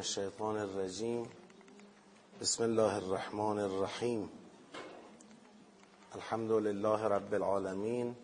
[0.00, 1.22] الشیطان الرجیم.
[2.40, 4.30] بسم الله الرحمن الرحیم.
[6.14, 8.14] الحمد لله رب العالمين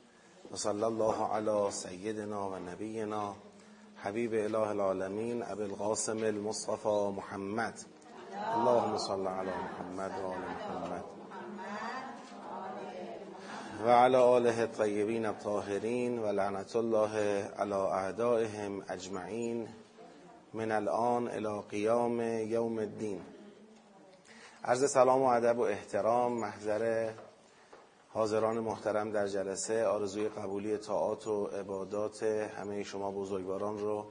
[0.52, 3.34] وصلى الله على سيدنا و نبینا.
[3.96, 7.74] حبیب اله العالمین ابی القاسم المصطفى محمد.
[8.32, 11.04] اللهم صل على محمد و آل محمد.
[13.84, 17.16] و على آله الطیبین الطاهرین و لعنت الله
[17.58, 19.85] على اعدائهم اجمعین.
[20.54, 23.20] من الان الى قیام یوم الدین.
[24.64, 27.12] عرض سلام و ادب و احترام محضر
[28.08, 34.04] حاضران محترم در جلسه آرزوی قبولی طاعات و عبادات همه شما بزرگواران رو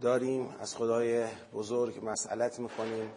[0.00, 0.54] داریم.
[0.60, 3.10] از خدای بزرگ مسئلت می‌کنیم.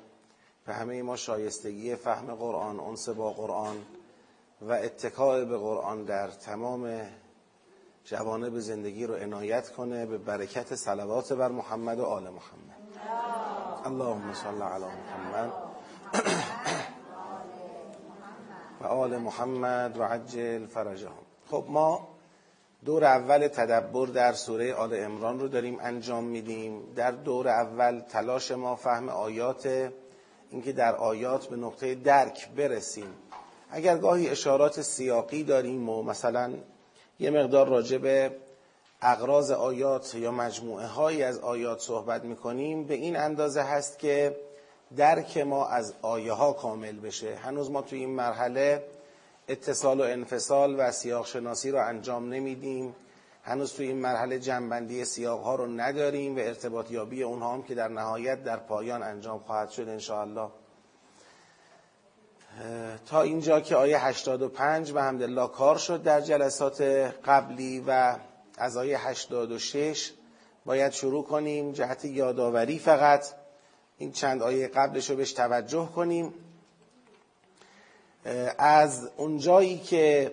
[0.66, 3.78] به همه ما شایستگی فهم قرآن انس با قرآن
[4.62, 7.02] و اتکاع به قرآن در تمام
[8.06, 12.74] جوانب زندگی رو عنایت کنه به برکت صلوات بر محمد و آل محمد.
[13.86, 15.54] اللهم صل علی محمد.
[18.82, 21.12] و آل محمد و عجل فرجهم.
[21.52, 22.08] خب ما
[22.86, 26.94] دور اول تدبر در سوره آل امران رو داریم انجام میدیم.
[26.96, 29.92] در دور اول تلاش ما فهم آیات
[30.50, 33.14] اینکه در آیات به نقطه درک برسیم.
[33.70, 36.54] اگر گاهی اشارات سیاقی داریم و مثلا
[37.20, 38.32] یه مقدار راجع به
[39.02, 42.84] اقراض آیات یا مجموعه هایی از آیات صحبت می‌کنیم.
[42.84, 44.36] به این اندازه هست که
[44.98, 47.36] درک ما از آیه ها کامل بشه.
[47.36, 48.84] هنوز ما توی این مرحله
[49.48, 52.96] اتصال و انفصال و سیاق شناسی رو انجام نمیدیم.
[53.44, 57.76] هنوز توی این مرحله جنبندی سیاق ها رو نداریم و ارتباط یابی اونها هم که
[57.76, 60.50] در نهایت در پایان انجام خواهد شد انشاءالله.
[63.06, 66.82] تا اینجا که آیه 85 به حمدالله کار شد در جلسات
[67.26, 68.16] قبلی و
[68.58, 70.12] از آیه 86
[70.66, 73.26] باید شروع کنیم جهت یادآوری فقط.
[73.98, 76.34] این چند آیه قبلش رو بهش توجه کنیم.
[78.58, 80.32] از اونجایی که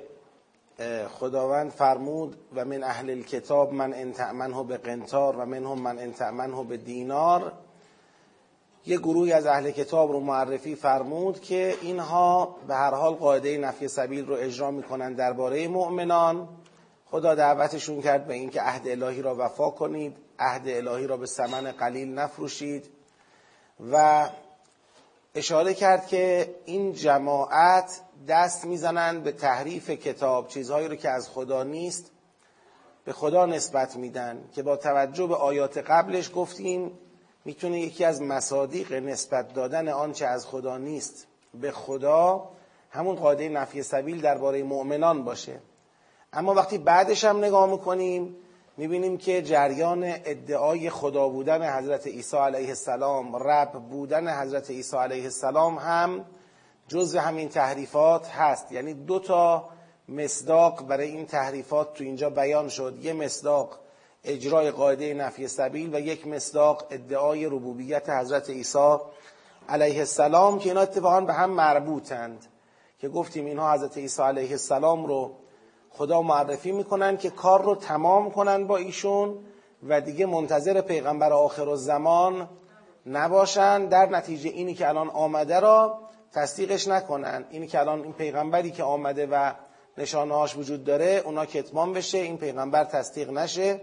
[1.09, 6.77] خداوند فرمود و من اهل الکتاب من انتعمنه به قنتار و منهم من انتعمنه به
[6.77, 7.53] دینار
[8.87, 13.89] یه گروهی از اهل کتاب رو معرفی فرمود که اینها به هر حال قاعده نفی
[13.89, 16.49] سبیل رو اجرا می‌کنن درباره مؤمنان.
[17.11, 21.73] خدا دعوتشون کرد به اینکه عهد الهی را وفا کنید عهد الهی را به ثمن
[21.73, 22.91] قلیل نفروشید
[23.93, 24.29] و
[25.35, 31.63] اشاره کرد که این جماعت دست می‌زنند به تحریف کتاب چیزهایی رو که از خدا
[31.63, 32.11] نیست
[33.05, 36.99] به خدا نسبت میدن که با توجه به آیات قبلش گفتیم
[37.45, 42.49] می‌تونه یکی از مصادیق نسبت دادن آنچه از خدا نیست به خدا
[42.91, 45.61] همون قاعده نفی سبیل درباره مؤمنان باشه.
[46.33, 48.37] اما وقتی بعدش هم نگاه می‌کنیم
[48.77, 55.25] می‌بینیم که جریان ادعای خدا بودن حضرت عیسی علیه السلام رب بودن حضرت عیسی علیه
[55.25, 56.25] السلام هم
[56.89, 58.73] جزء همین تحریفات هست.
[58.73, 59.69] یعنی دو تا
[60.09, 62.99] مصداق برای این تحریفات تو اینجا بیان شد.
[63.03, 63.79] یه مصداق
[64.25, 68.97] اجرای قاعده نفی سبیل و یک مصداق ادعای ربوبیت حضرت عیسی
[69.69, 72.47] علیه السلام که اینا اتفاقا به هم مربوطند.
[72.99, 75.37] که گفتیم اینها حضرت عیسی علیه السلام رو
[75.91, 79.39] خدا معرفی می‌کنن که کار رو تمام کنن با ایشون
[79.89, 82.49] و دیگه منتظر پیغمبر آخر و زمان
[83.07, 83.87] نباشن.
[83.87, 85.99] در نتیجه اینی که الان آمده را
[86.33, 87.45] تصدیقش نکنن.
[87.51, 89.53] اینی که الان این پیغمبری که آمده و
[89.99, 93.81] نشانهاش وجود داره اونا کتمان بشه این پیغمبر تصدیق نشه.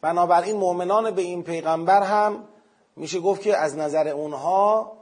[0.00, 2.44] بنابراین مؤمنان به این پیغمبر هم
[2.96, 4.92] میشه گفت که از نظر اونها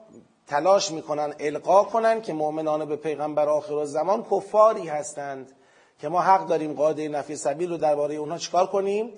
[0.47, 5.53] تلاش می‌کنن القا کنن که مؤمنان به پیغمبر آخر زمان کفاری هستند
[5.99, 9.13] که ما حق داریم قاعده نفی سبیل رو درباره اونها چیکار کنیم؟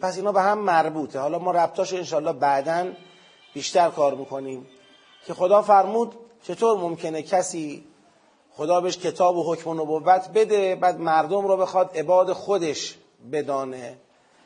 [0.00, 1.18] پس اینا به هم مربوطه.
[1.18, 2.92] حالا ما ربطاش انشالله بعدا
[3.54, 4.66] بیشتر کار می‌کنیم.
[5.26, 7.84] که خدا فرمود چطور ممکنه کسی
[8.50, 12.98] خدا بهش کتاب و حکم و نبوت بده بعد مردم رو بخواد عباد خودش
[13.32, 13.98] بدانه؟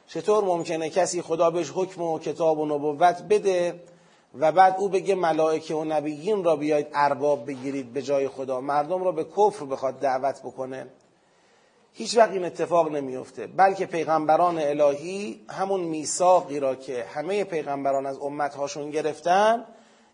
[0.08, 3.80] چطور ممکنه کسی خدا بهش حکم و کتاب و نبوت بده
[4.38, 9.04] و بعد او بگه ملائکه و نبیین را بیاید ارباب بگیرید به جای خدا؟ مردم
[9.04, 10.86] را به کفر بخواد دعوت بکنه.
[11.92, 18.18] هیچ وقت این اتفاق نمیفته بلکه پیغمبران الهی همون میثاقی را که همه پیغمبران از
[18.18, 19.64] امتهاشون گرفتن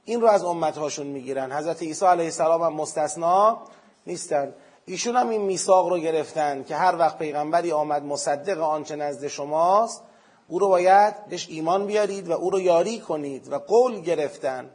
[0.04, 1.52] این رو از امتهاشون می‌گیرن.
[1.52, 3.58] حضرت عیسی علیه السلام هم مستثنا
[4.06, 4.54] نیستن.
[4.86, 10.02] ایشون هم این میثاق رو گرفتن که هر وقت پیغمبری آمد مصدق آنچه نزد شماست
[10.48, 14.70] او رو باید بهش ایمان بیارید و او رو یاری کنید و قول گرفتن.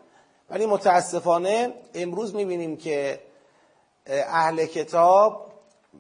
[0.50, 3.20] ولی متاسفانه امروز می‌بینیم که
[4.08, 5.48] اهل کتاب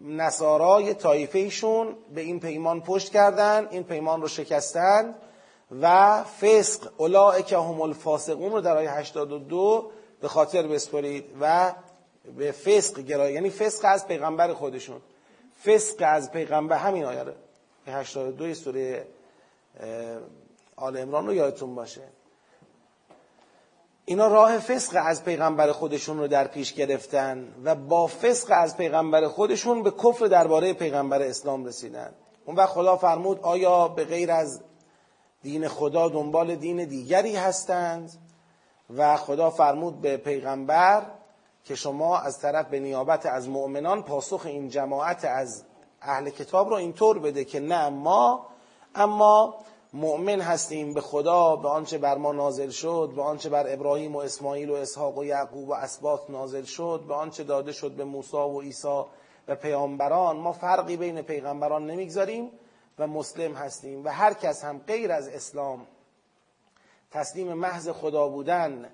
[0.03, 5.15] نصارای طایفه ایشون به این پیمان پشت کردن این پیمان رو شکستن
[5.81, 11.73] و فسق اولئک هم الفاسقون رو در آیه 82 به خاطر بسپرید و
[12.37, 15.01] به فسق گرایی یعنی فسق از پیغمبر خودشون.
[15.65, 17.25] فسق از پیغمبر همین آیه
[17.87, 19.07] 82 سوره
[20.75, 22.01] آل امران رو یادتون باشه.
[24.05, 29.27] اینا راه فسق از پیغمبر خودشون رو در پیش گرفتن و با فسق از پیغمبر
[29.27, 32.13] خودشون به کفر درباره پیغمبر اسلام رسیدن.
[32.45, 34.61] اون وقت خدا فرمود آیا به غیر از
[35.43, 38.11] دین خدا دنبال دین دیگری هستند؟
[38.95, 41.05] و خدا فرمود به پیغمبر
[41.67, 45.63] که شما از طرف به نیابت از مؤمنان پاسخ این جماعت از
[46.01, 48.45] اهل کتاب رو اینطور بده که نه ما
[48.95, 49.55] اما
[49.93, 54.19] مؤمن هستیم به خدا به آنچه بر ما نازل شد به آنچه بر ابراهیم و
[54.19, 58.37] اسماعیل و اسحاق و یعقوب و اسباط نازل شد به آنچه داده شد به موسی
[58.37, 59.03] و عیسی
[59.47, 60.37] و پیامبران.
[60.37, 62.51] ما فرقی بین پیغمبران نمی‌گذاریم
[62.99, 65.87] و مسلم هستیم و هر کس هم غیر از اسلام
[67.11, 68.89] تسلیم محض خدا بودن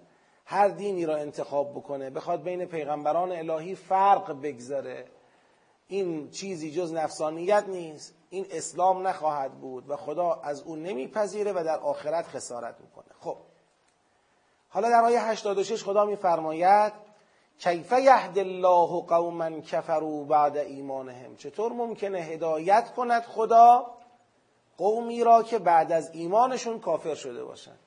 [0.45, 5.05] هر دینی را انتخاب بکنه بخواد بین پیغمبران الهی فرق بگذاره.
[5.87, 8.15] این چیزی جز نفسانیت نیست.
[8.29, 13.05] این اسلام نخواهد بود و خدا از اون نمیپذیره و در آخرت خسارت می‌کنه.
[13.19, 13.37] خب.
[14.69, 16.93] حالا در آیه 86 خدا میفرماید
[17.59, 23.85] کیف یهد الله قوما کفروا بعد ایمانهم؟ چطور ممکنه هدایت کند خدا
[24.77, 27.79] قومی را که بعد از ایمانشون کافر شده باشند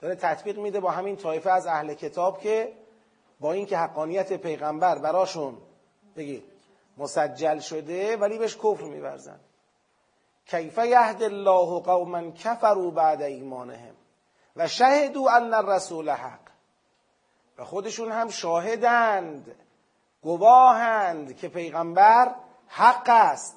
[0.00, 2.72] داره تطبیق میده با همین طایفه از اهل کتاب که
[3.40, 5.58] با اینکه حقانیت پیغمبر براشون
[6.16, 6.44] بگید
[6.98, 9.40] مسجل شده ولی بهش کفر میورزن.
[10.46, 13.94] کیف یهد الله قوما کفروا بعد ایمانهم
[14.56, 16.40] و شهدوا ان الرسول حق.
[17.58, 19.54] و خودشون هم شاهدند
[20.22, 22.34] گواهند که پیغمبر
[22.66, 23.56] حق است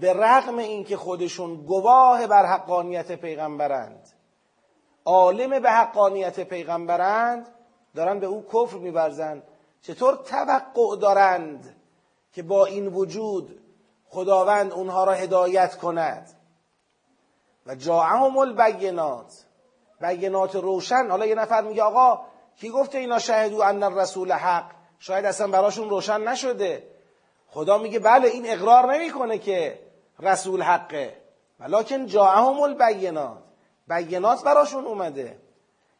[0.00, 4.19] به رغم اینکه خودشون گواه بر حقانیت پیغمبرند.
[5.10, 7.48] عالم به حقانیت پیغمبرند
[7.94, 9.42] دارن به او کفر میبرزند
[9.82, 11.76] چطور توقع دارند
[12.32, 13.60] که با این وجود
[14.08, 16.30] خداوند اونها را هدایت کند؟
[17.66, 19.44] و جاعهم البینات.
[20.00, 21.10] بینات روشن.
[21.10, 22.20] حالا یه نفر میگه آقا
[22.56, 26.82] کی گفته اینا شهدو ان الرسول حق؟ شاید اصلا براشون روشن نشده.
[27.48, 29.78] خدا میگه بله این اقرار نمی‌کنه که
[30.20, 31.16] رسول حقه.
[31.60, 33.49] ولکن جاءهم البینات.
[33.90, 35.38] بینات براشون اومده.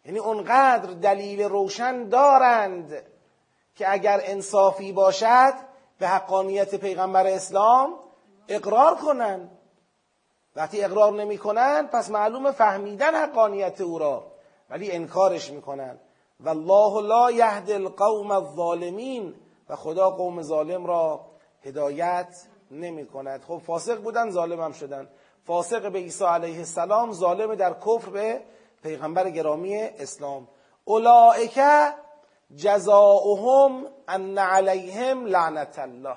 [0.05, 3.03] یعنی اونقدر دلیل روشن دارند
[3.77, 5.53] که اگر انصافی باشد
[5.99, 7.95] به حقانیت پیغمبر اسلام
[8.49, 9.59] اقرار کنند
[10.57, 14.33] وقتی اقرار نمی‌کنن پس معلوم فهمیدن حقانیت او را.
[14.71, 15.99] ولی انکارش می‌کنن.
[16.41, 19.35] والله لا یهد القوم الظالمین.
[19.69, 21.21] و خدا قوم ظالم را
[21.65, 25.09] هدایت نمی کند خب فاسق بودن ظالم هم شدن.
[25.45, 28.41] فاسق به عیسی علیه السلام ظالم در کفر به
[28.83, 30.49] پیغمبر گرامی اسلام.
[30.85, 31.61] اولائک
[32.57, 36.17] جزاؤهم ان علیهم لعنت الله.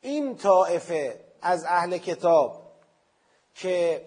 [0.00, 2.62] این طائفه از اهل کتاب
[3.54, 4.06] که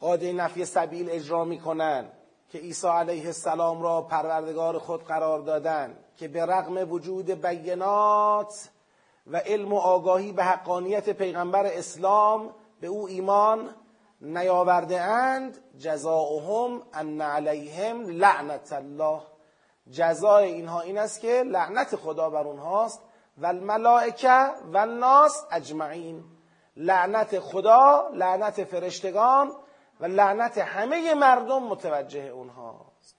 [0.00, 2.12] قاعده نفی سبیل اجرا می‌کنن
[2.52, 8.68] که عیسی علیه السلام را پروردگار خود قرار دادن که به رغم وجود بینات
[9.26, 13.74] و علم و آگاهی به حقانیت پیغمبر اسلام به او ایمان
[14.20, 15.58] نیاورده اند.
[15.78, 19.20] جزاؤهم ان علیهم لعنت الله.
[19.90, 23.02] جزای اینها این است که لعنت خدا بر اونهاست.
[23.38, 26.24] و الملائکه و الناس اجمعین.
[26.76, 29.52] لعنت خدا لعنت فرشتگان
[30.00, 33.16] و لعنت همه مردم متوجه اونهاست.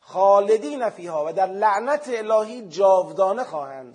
[0.00, 3.94] خالدین فیها و در لعنت الهی جاودانه خواهند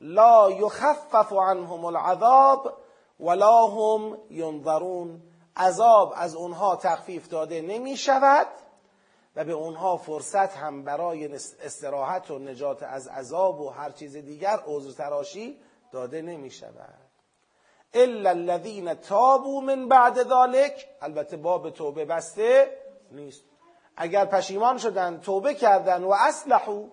[0.00, 2.78] لا یخفف عنهم العذاب
[3.20, 5.22] ولا هم ینظرون
[5.56, 8.46] عذاب از اونها تخفیف داده نمی شود
[9.36, 14.60] و به اونها فرصت هم برای استراحت و نجات از عذاب و هر چیز دیگر
[14.66, 15.60] عذر تراشی
[15.92, 17.06] داده نمی شود
[17.94, 22.78] الا الذين تابوا من بعد ذلك البته باب توبه بسته
[23.12, 23.44] نیست.
[23.96, 26.88] اگر پشیمان شدن توبه کردن و اصلحو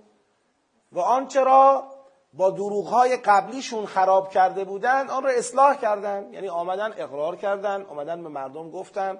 [0.91, 1.92] و آنچه را
[2.33, 6.33] با دروغهای قبلیشون خراب کرده بودن آن را اصلاح کردن.
[6.33, 9.19] یعنی آمدن اقرار کردن آمدن به مردم گفتن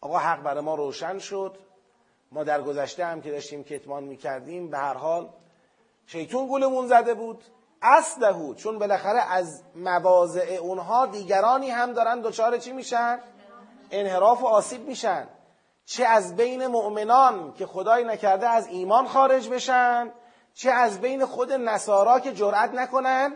[0.00, 1.58] آقا حق برای ما روشن شد.
[2.32, 5.28] ما در گذشته هم که داشتیم کتمان می‌کردیم به هر حال
[6.06, 7.44] شیطون گولمون زده بود.
[7.82, 13.20] اصلهو چون بالاخره از مواضع اونها دیگرانی هم دارن دچار چی میشن؟
[13.90, 15.28] انحراف و آسیب میشن.
[15.86, 20.12] چه از بین مؤمنان که خدای نکرده از ایمان خارج بشن
[20.54, 23.34] چه از بین خود نصارا که جرأت نکنن؟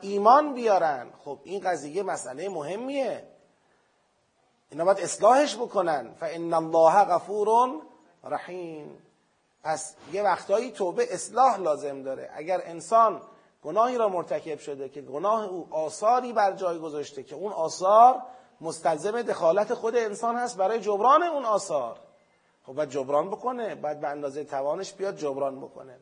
[0.00, 1.10] ایمان بیارن.
[1.24, 3.28] خب این قضیه مسئله مهمیه.
[4.70, 6.14] اینا باید اصلاحش بکنن.
[6.20, 7.82] فان الله غفور
[8.24, 8.98] رحیم
[9.64, 12.30] پس یه وقتایی توبه اصلاح لازم داره.
[12.34, 13.20] اگر انسان
[13.62, 18.22] گناهی را مرتکب شده که گناه او آثاری بر جای گذاشته که اون آثار
[18.60, 21.96] مستلزم دخالت خود انسان هست برای جبران اون آثار.
[22.66, 23.74] خب باید جبران بکنه.
[23.74, 25.98] باید به اندازه توانش بیاد جبران بکنه.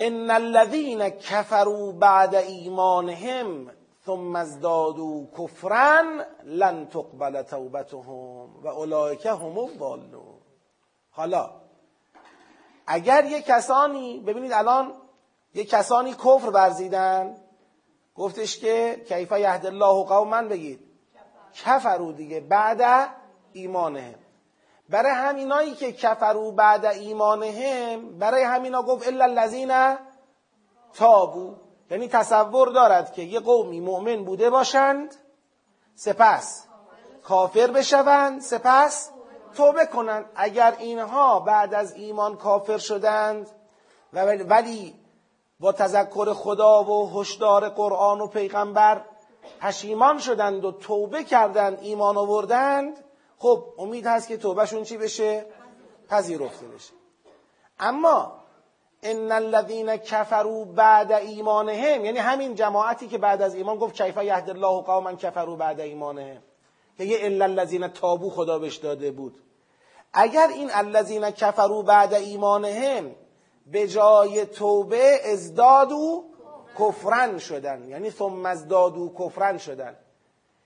[0.00, 3.70] ان الذين كفروا بعد ایمانهم
[4.06, 6.02] ثم ازدادوا كفرا
[6.44, 10.38] لن تقبل توبتهم و اولئک هم الضالون.
[11.10, 11.50] حالا
[12.86, 14.92] اگر یه کسانی ببینید الان
[15.54, 17.36] یه کسانی کفر ورزیدن
[18.14, 20.80] گفتش که کیف یهد الله قوما بگید.
[21.54, 23.10] کفرو دیگه بعد
[23.52, 24.27] ایمانهم.
[24.88, 29.96] برای همینایی که کفرو بعد ایمانهم برای همینا گفت الا الذین
[30.94, 31.54] تابو.
[31.90, 35.14] یعنی تصور دارد که یه قومی مؤمن بوده باشند
[35.94, 36.64] سپس
[37.24, 39.10] کافر بشوند سپس
[39.54, 40.24] توبه کنند.
[40.34, 43.50] اگر اینها بعد از ایمان کافر شدند
[44.12, 44.94] ولی
[45.60, 49.04] با تذکر خدا و هشدار قرآن و پیغمبر
[49.60, 53.04] پشیمان شدند و توبه کردند ایمان آوردند
[53.38, 55.46] خب امید هست که توبهشون چی بشه؟
[56.08, 56.92] پذیرفته بشه.
[57.80, 58.32] اما
[59.02, 64.50] ان الذين كفروا بعد ایمانهم یعنی همین جماعتی که بعد از ایمان گفت کیف یهد
[64.50, 66.42] الله قوما كفروا بعد ایمانهم
[66.98, 69.42] که یه الا الذين تابو خدا بهش داده بود.
[70.12, 73.14] اگر این الذين كفروا بعد ایمانهم
[73.66, 76.24] به جای توبه ازدادو
[76.78, 79.96] کفرن شدن یعنی ثم ازدادو کفرن شدن.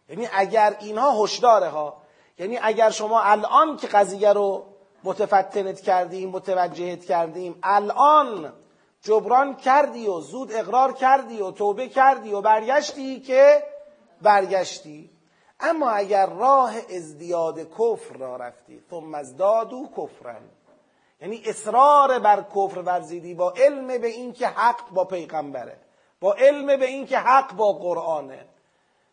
[0.09, 2.02] یعنی اگر اینها هشداره ها
[2.39, 4.65] یعنی اگر شما الان که قضیه رو
[5.05, 8.53] متفتنت کردیم متوجهت کردیم الان
[9.03, 13.63] جبران کردی و زود اقرار کردی و توبه کردی و برگشتی که
[14.23, 15.11] برگشتی.
[15.61, 20.43] اما اگر راه ازدیاد کفر را رفتی ثم ازدادو کفرن
[21.21, 25.77] یعنی اصرار بر کفر ورزیدی با علم به اینکه حق با پیغمبره
[26.21, 28.47] با علم به اینکه حق با قرآنه.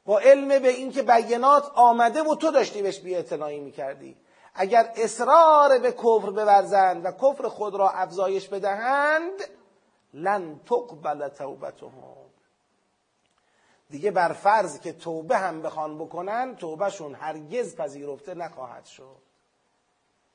[0.10, 4.18] با علم به اینکه بینات آمده و تو داشتی بهش بیاعتنایی می‌کردی.
[4.54, 9.32] اگر اصرار به کفر بورزند و کفر خود را افزایش بدهند
[10.14, 12.30] لن تقبل توبتهم.
[13.90, 19.22] دیگه بر فرض که توبه هم بخوان بکنن توبهشون هرگز پذیرفته نخواهد شد.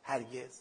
[0.02, 0.60] هرگز.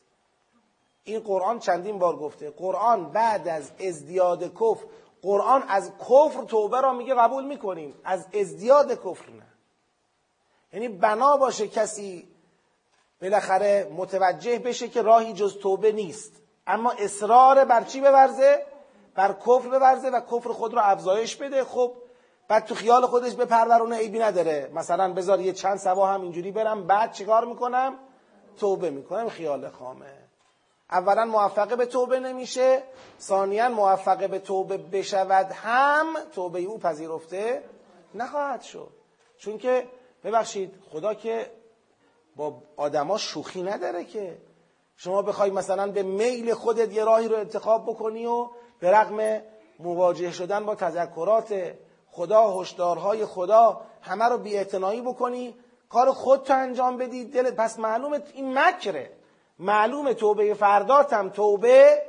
[1.04, 4.86] این قرآن چندین بار گفته قرآن بعد از ازدیاد کفر
[5.24, 7.96] قرآن از کفر توبه را میگه قبول می‌کنیم.
[8.04, 9.46] از ازدیاد کفر نه.
[10.74, 12.28] یعنی بنا باشه کسی
[13.22, 16.42] بالاخره متوجه بشه که راهی جز توبه نیست.
[16.68, 18.66] اما اصرار بر چی بورزه؟
[19.16, 21.64] بر کفر بورزه و کفر خود را افزایش بده.
[21.64, 21.94] خب
[22.48, 24.72] بعد تو خیال خودش به پرورونه عیبی نداره.
[24.74, 27.96] مثلا بذار یه چند سبا هم اینجوری برم بعد چیکار می‌کنم؟
[28.58, 30.23] توبه می‌کنم خیال خامه.
[30.92, 32.84] اولا موفق به توبه نمیشه
[33.20, 37.64] ثانیا موفق به توبه بشود هم توبه او پذیرفته
[38.16, 38.90] نخواهد شد.
[39.38, 39.88] چون که
[40.24, 41.52] ببخشید خدا که
[42.36, 44.38] با آدما شوخی نداره که
[44.98, 48.50] شما بخوای مثلا به میل خودت یه راهی رو انتخاب بکنی و
[48.80, 49.42] به رغم
[49.80, 51.74] مواجه شدن با تذکرات
[52.12, 55.56] خدا هشدارهای خدا همه رو بیاعتنایی بکنی
[55.90, 59.12] کار خودتو انجام بدی دل پس معلومه این مکره.
[59.60, 62.02] معلومه توبه فرداتم توبه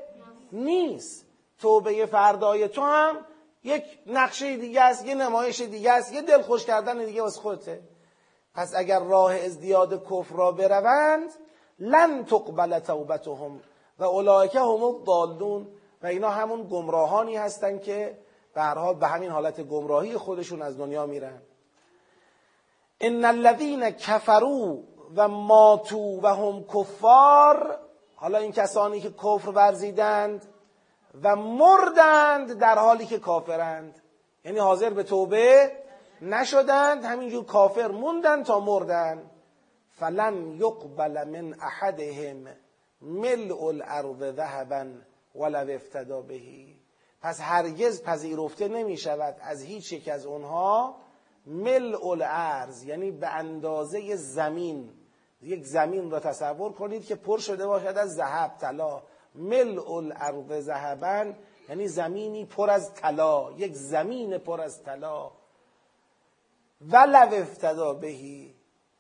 [0.53, 1.27] نیست.
[1.59, 3.17] توبه فردای تو هم
[3.65, 7.81] یک نقشه دیگه است یه نمایش دیگه است یه دلخوش کردن دیگه واسه خودته.
[8.55, 11.31] پس اگر راه ازدیاد کفر را بروند
[11.79, 13.61] لن تقبل توبتهم
[13.99, 15.67] و اولئک هم الضالون.
[16.03, 18.19] و اینا همون گمراهانی هستن که
[18.55, 21.43] به حال به همین حالت گمراهی خودشون از دنیا میرن.
[23.01, 24.77] ان الذين كفروا
[25.17, 27.79] و ماتو و هم کفار
[28.17, 30.47] حالا این کسانی که کفر ورزیدند
[31.23, 34.03] و مردند در حالی که کافرند.
[34.45, 35.73] یعنی حاضر به توبه
[36.23, 39.31] نشدند همینجور کافر موندن تا مردن.
[39.91, 42.47] فلن یقبل من احدهم
[43.03, 44.87] ملء الارض ذهبا
[45.35, 46.77] ولو افتدا بهی
[47.21, 50.97] پس هرگز پذیرفته نمی شود از هیچ یک از اونها
[51.47, 55.04] ملء الارض یعنی به اندازه زمین.
[55.45, 59.03] یک زمین را تصور کنید که پر شده باشد از ذهب طلا.
[59.35, 61.33] ملء الارض ذهبا
[61.69, 65.31] یعنی زمینی پر از طلا یک زمین پر از طلا.
[66.81, 68.55] ولو افتدا بهی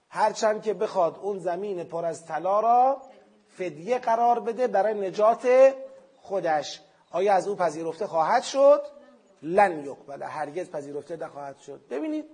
[0.08, 3.02] هرچند که بخواد اون زمین پر از طلا را
[3.48, 5.74] فدیه قرار بده برای نجات
[6.16, 6.80] خودش.
[7.10, 8.82] آیا از او پذیرفته خواهد شد؟
[9.42, 11.80] لن یقبل هرگز پذیرفته نخواهد شد.
[11.90, 12.24] ببینید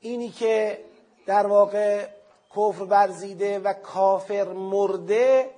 [0.00, 0.84] اینی که
[1.26, 2.08] در واقع
[2.56, 5.50] کفر ورزیده و کافر مرده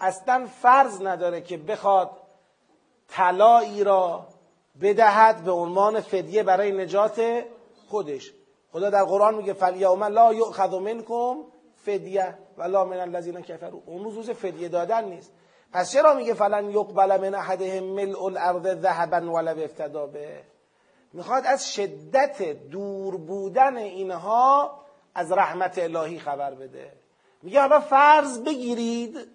[0.00, 2.10] اصلا فرض نداره که بخواد
[3.08, 4.26] طلایی را
[4.80, 7.44] بدهد به عنوان فدیه برای نجات
[7.88, 8.32] خودش.
[8.72, 11.36] خدا در قرآن میگه فلیوم لا یؤخذ منکم
[11.86, 15.32] فدیه ولا من الذین کفروا اون روز روز فدیه دادن نیست.
[15.72, 20.40] پس چرا میگه فلن یقبل من احدهم ملء الارض ذهبا ولو افتدا به؟
[21.12, 24.70] می‌خواد از شدت دور بودن اینها
[25.18, 26.92] از رحمت الهی خبر بده.
[27.42, 29.28] میگه حالا فرض بگیرید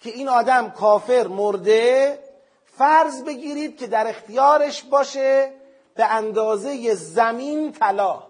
[0.00, 2.18] که این آدم کافر مرده
[2.64, 5.52] فرض بگیرید که در اختیارش باشه
[5.94, 8.22] به اندازه زمین طلا.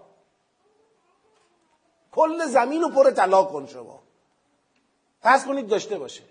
[2.12, 4.02] کل زمین رو پر طلا کن شما.
[5.20, 6.22] فرض کنید داشته باشه.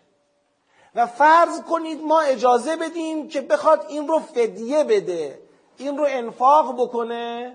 [0.95, 5.41] و فرض کنید ما اجازه بدیم که بخواد این رو فدیه بده
[5.77, 7.53] این رو انفاق بکنه.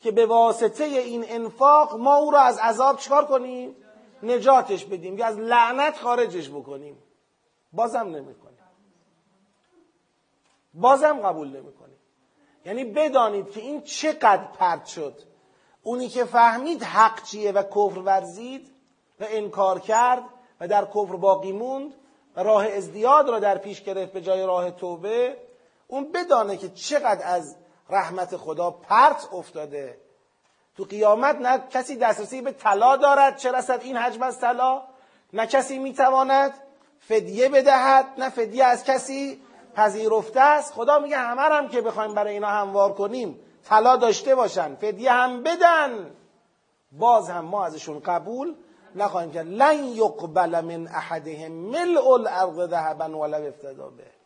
[0.00, 3.76] که به واسطه این انفاق ما او رو از عذاب چکار کنیم؟
[4.22, 6.98] نجاتش بدیم یا از لعنت خارجش بکنیم.
[7.72, 8.58] بازم نمی‌کنیم.
[10.74, 11.96] بازم قبول نمی‌کنیم.
[12.64, 15.14] یعنی بدانید که این چقدر پرد شد.
[15.82, 18.70] اونی که فهمید حق چیه و کفر ورزید
[19.20, 20.22] و انکار کرد
[20.60, 21.94] و در کفر باقی موند
[22.36, 25.36] و راه ازدیاد را در پیش گرفت به جای راه توبه
[25.88, 27.56] اون بدانه که چقدر از
[27.90, 29.98] رحمت خدا پرت افتاده.
[30.76, 34.82] تو قیامت نه کسی دسترسی به طلا دارد چه رسد این حجم از طلا؟
[35.32, 36.54] نه کسی می‌تواند
[37.00, 39.42] فدیه بدهد نه فدیه از کسی
[39.74, 40.72] پذیرفته است.
[40.74, 45.42] خدا میگه همه هم که بخوایم برای اینا هموار کنیم طلا داشته باشن فدیه هم
[45.42, 46.10] بدن.
[46.92, 48.54] باز هم ما ازشون قبول
[48.94, 49.46] نخواهیم کرد.
[49.46, 54.19] لن یقبل من احدهم ملء الارض ذهبا ولو افتدا به.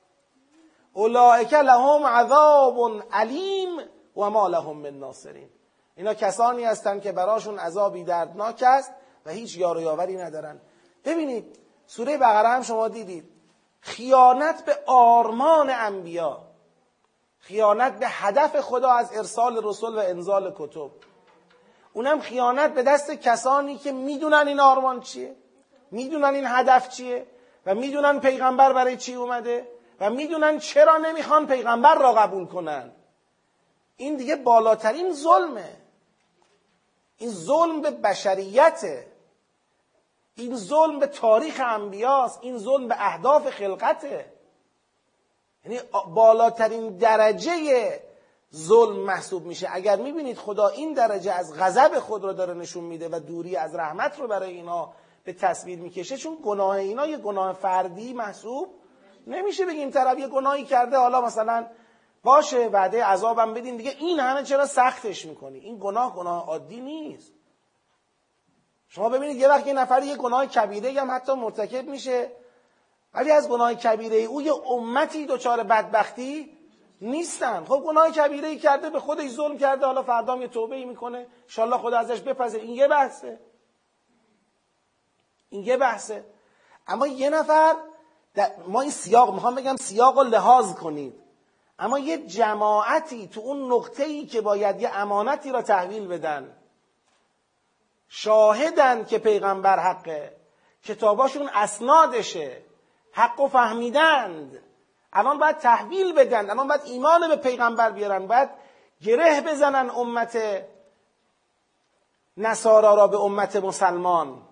[0.95, 3.79] اولئک لهم عذاب علیم
[4.17, 5.49] و ما لهم من ناصرین.
[5.97, 8.92] اینا کسانی هستند که براشون عذابی دردناک است
[9.27, 10.61] و هیچ یار و یاوری ندارن.
[11.05, 13.31] ببینید سوره بقره هم شما دیدید.
[13.81, 16.40] خیانت به آرمان انبیا.
[17.38, 20.90] خیانت به هدف خدا از ارسال رسول و انزال کتب.
[21.92, 25.37] اونم خیانت به دست کسانی که می‌دونن این آرمان چیه
[25.90, 27.27] می‌دونن این هدف چیه
[27.66, 29.74] و می‌دونن پیغمبر برای چی اومده.
[30.11, 32.93] می‌دونن چرا نمی‌خوان پیغمبر را قبول کنن.
[33.97, 35.77] این دیگه بالاترین ظلمه.
[37.17, 39.07] این ظلم به بشریته.
[40.35, 42.38] این ظلم به تاریخ انبیاست.
[42.43, 44.33] این ظلم به اهداف خلقته.
[45.64, 45.81] یعنی
[46.14, 48.01] بالاترین درجه
[48.55, 49.69] ظلم محسوب میشه.
[49.73, 53.75] اگر می‌بینید خدا این درجه از غضب خود رو داره نشون میده و دوری از
[53.75, 54.93] رحمت رو برای اینا
[55.25, 58.69] به تصویر می‌کشه چون گناه اینا یه گناه فردی محسوب
[59.27, 61.67] نمیشه بگیم طرف یه گناهی کرده حالا مثلا
[62.23, 63.91] باشه وعده عذابم بدین دیگه.
[63.91, 67.33] این همه چرا سختش می‌کنی؟ این گناه گناه عادی نیست.
[68.89, 72.31] شما ببینید یه وقت یه نفر یه گناه کبیره هم حتی مرتکب میشه
[73.15, 76.59] ولی از گناه کبیره او یه امتی دچار بدبختی
[77.01, 77.65] نیستن.
[77.65, 81.27] خب گناه کبیره ای کرده به خودش ظلم کرده حالا فردام یه توبه ای می‌کنه.
[81.43, 83.41] انشالله خدا ازش بپذیر این یه بحثه.
[85.49, 86.25] این یه بحثه.
[86.87, 87.77] اما یه نفر
[88.68, 91.14] ما این سیاق می‌خوام بگم سیاق رو لحاظ کنید.
[91.79, 96.57] اما یه جماعتی تو اون نقطه ای که باید یه امانتی را تحویل بدن
[98.09, 100.37] شاهدن که پیغمبر حقه
[100.85, 102.62] کتاباشون اسنادشه
[103.12, 104.62] حق و فهمیدند.
[105.12, 108.51] الان باید تحویل بدن الان باید ایمان به پیغمبر بیارن باید
[109.03, 110.38] گره بزنن امت
[112.37, 114.42] نصارا را به امت مسلمان.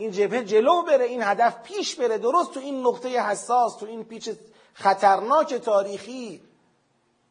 [0.00, 2.18] این جبهه جلو بره این هدف پیش بره.
[2.18, 4.30] درست تو این نقطه حساس تو این پیچ
[4.74, 6.42] خطرناک تاریخی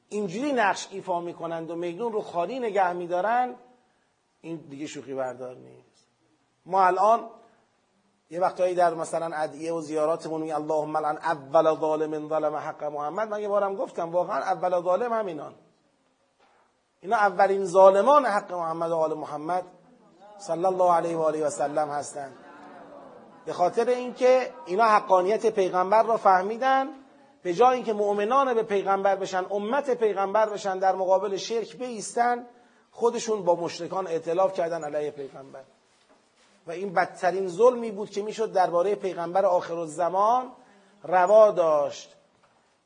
[0.09, 3.55] اینجوری نقش ایفا می‌کنند و میدون رو خالی نگه میدارن
[4.41, 6.07] این دیگه شوخی بردار نیست.
[6.65, 7.29] ما الان
[8.29, 13.29] یه وقتایی در مثلا ادعیه و زیاراتمون میگه اللهم الان اول ظالم ظلم حق محمد.
[13.29, 15.55] من یه بارم گفتم واقعا اول ظالم همینان.
[17.01, 19.63] اینا اولین ظالمان حق محمد و آل محمد
[20.37, 22.48] صلی الله علیه و آله و سلم هستند
[23.45, 26.87] به خاطر اینکه اینا حقانیت پیغمبر را فهمیدن
[27.43, 32.45] به جای اینکه مؤمنان به پیغمبر بشن امت پیغمبر بشن در مقابل شرک بیستن
[32.91, 35.61] خودشون با مشرکان اعتلاف کردن علیه پیغمبر.
[36.67, 40.51] و این بدترین ظلمی بود که می‌شد درباره پیغمبر آخر الزمان
[41.03, 42.15] روا داشت.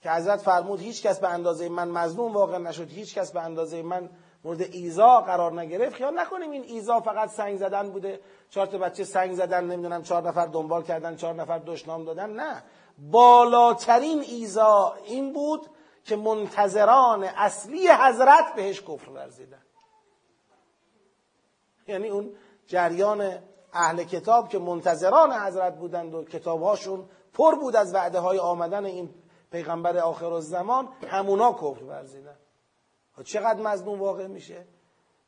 [0.01, 3.81] که حضرت فرمود هیچ کس به اندازه من مظلوم واقع نشد هیچ کس به اندازه
[3.81, 4.09] من
[4.43, 5.95] مورد ایزا قرار نگرفت.
[5.95, 8.19] خیال نکنیم این ایزا فقط سنگ زدن بوده.
[8.49, 12.29] چهار تا بچه سنگ زدن نمی‌دونم چهار نفر دنبال کردن چهار نفر دشنام دادن.
[12.29, 12.63] نه.
[12.97, 15.61] بالاترین ایزا این بود
[16.03, 19.61] که منتظران اصلی حضرت بهش کفر ورزیدن.
[21.87, 22.35] یعنی اون
[22.67, 23.39] جریان
[23.73, 29.13] اهل کتاب که منتظران حضرت بودند و کتابهاشون پر بود از وعده های آمدن این
[29.51, 32.35] پیغمبر آخر الزمان همونا کفر ورزیدن.
[33.21, 34.65] چقدر مظلوم واقع میشه.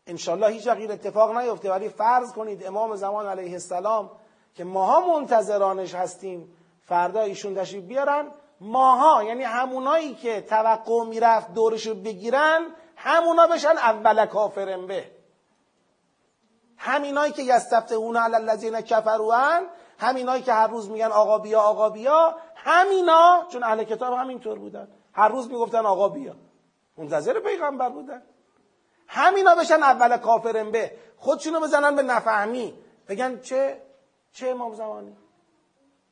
[0.08, 4.12] انشالله هیچ وقت اتفاق نیفته ولی فرض کنید امام زمان علیه السلام
[4.56, 8.32] که ماها منتظرانش هستیم فردا ایشون تشریف بیارن.
[8.62, 12.62] ماها یعنی همونایی که توقع می‌رفت دورشو بگیرن
[12.96, 15.12] همونا بشن اول کافرن به.
[16.78, 19.68] همینایی که یستفتحون علی الذین کفروان
[20.00, 24.88] همینایی که هر روز میگن آقا بیا آقا بیا همینا چون اهل کتاب همینطور بودن.
[25.14, 26.36] هر روز می‌گفتن آقا بیا.
[26.98, 28.22] منتظر پیغمبر بودن.
[29.08, 32.74] همینا بشن اول کافرن به خودشونو بزنن به نفهمی.
[33.08, 33.82] بگن چه؟
[34.32, 35.18] چه امام زمانی؟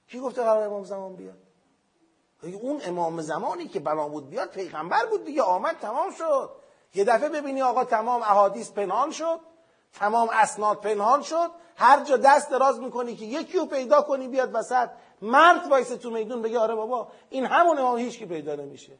[0.08, 1.38] کی گفته قرار امام زمان بیاد؟
[2.62, 5.42] اون امام زمانی که بنا بود بیاد پیغمبر بود دیگه.
[5.42, 6.50] آمد تمام شد.
[6.94, 9.40] یه دفعه ببینی آقا تمام احادیث پنهان شد.
[9.94, 11.52] تمام اسناد پنهان شد.
[11.76, 14.90] هر جا دست دراز می‌کنی که یکی رو پیدا کنی بیاد وسط.
[15.22, 18.98] مرد وایس تو میدون بگه آره بابا این همون امام هیچ کی پیدا نمیشه.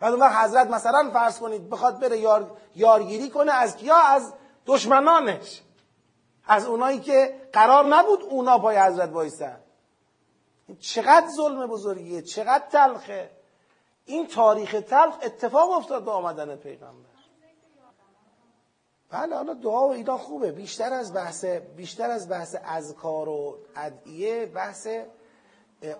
[0.00, 4.32] بعد اون حضرت مثلا فرض کنید بخواد بره یار، یارگیری کنه از کیا؟ از
[4.66, 5.62] دشمنانش.
[6.46, 9.60] از اونایی که قرار نبود اونا پای حضرت وایسن
[10.80, 13.30] چقدر ظلم بزرگیه چقدر تلخه.
[14.04, 17.10] این تاریخ تلخ اتفاق افتاد به آمدن پیغمبر.
[19.10, 20.52] بله حالا دعا و اینا خوبه.
[20.52, 24.88] بیشتر از بحث بیشتر از بحث اذکار و ادعیه بحث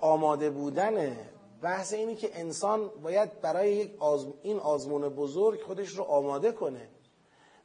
[0.00, 1.30] آماده بودنه
[1.62, 4.02] بحث اینی که انسان باید برای یک
[4.42, 6.88] این آزمون بزرگ خودش رو آماده کنه.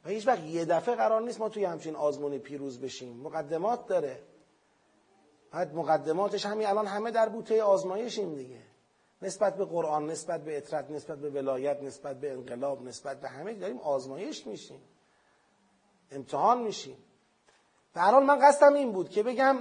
[0.04, 3.16] و هیچ وقت یه دفعه قرار نیست ما توی همچین آزمون پیروز بشیم.
[3.16, 4.22] مقدمات داره.
[5.50, 8.62] بعد مقدماتش همین الان همه در بوته آزمایشیم دیگه.
[9.22, 13.54] نسبت به قرآن نسبت به اطرت نسبت به ولایت نسبت به انقلاب نسبت به همه
[13.54, 14.80] داریم آزمایش میشیم.
[16.10, 16.96] امتحان میشیم.
[17.94, 19.56] به من قصدم این بود که بگم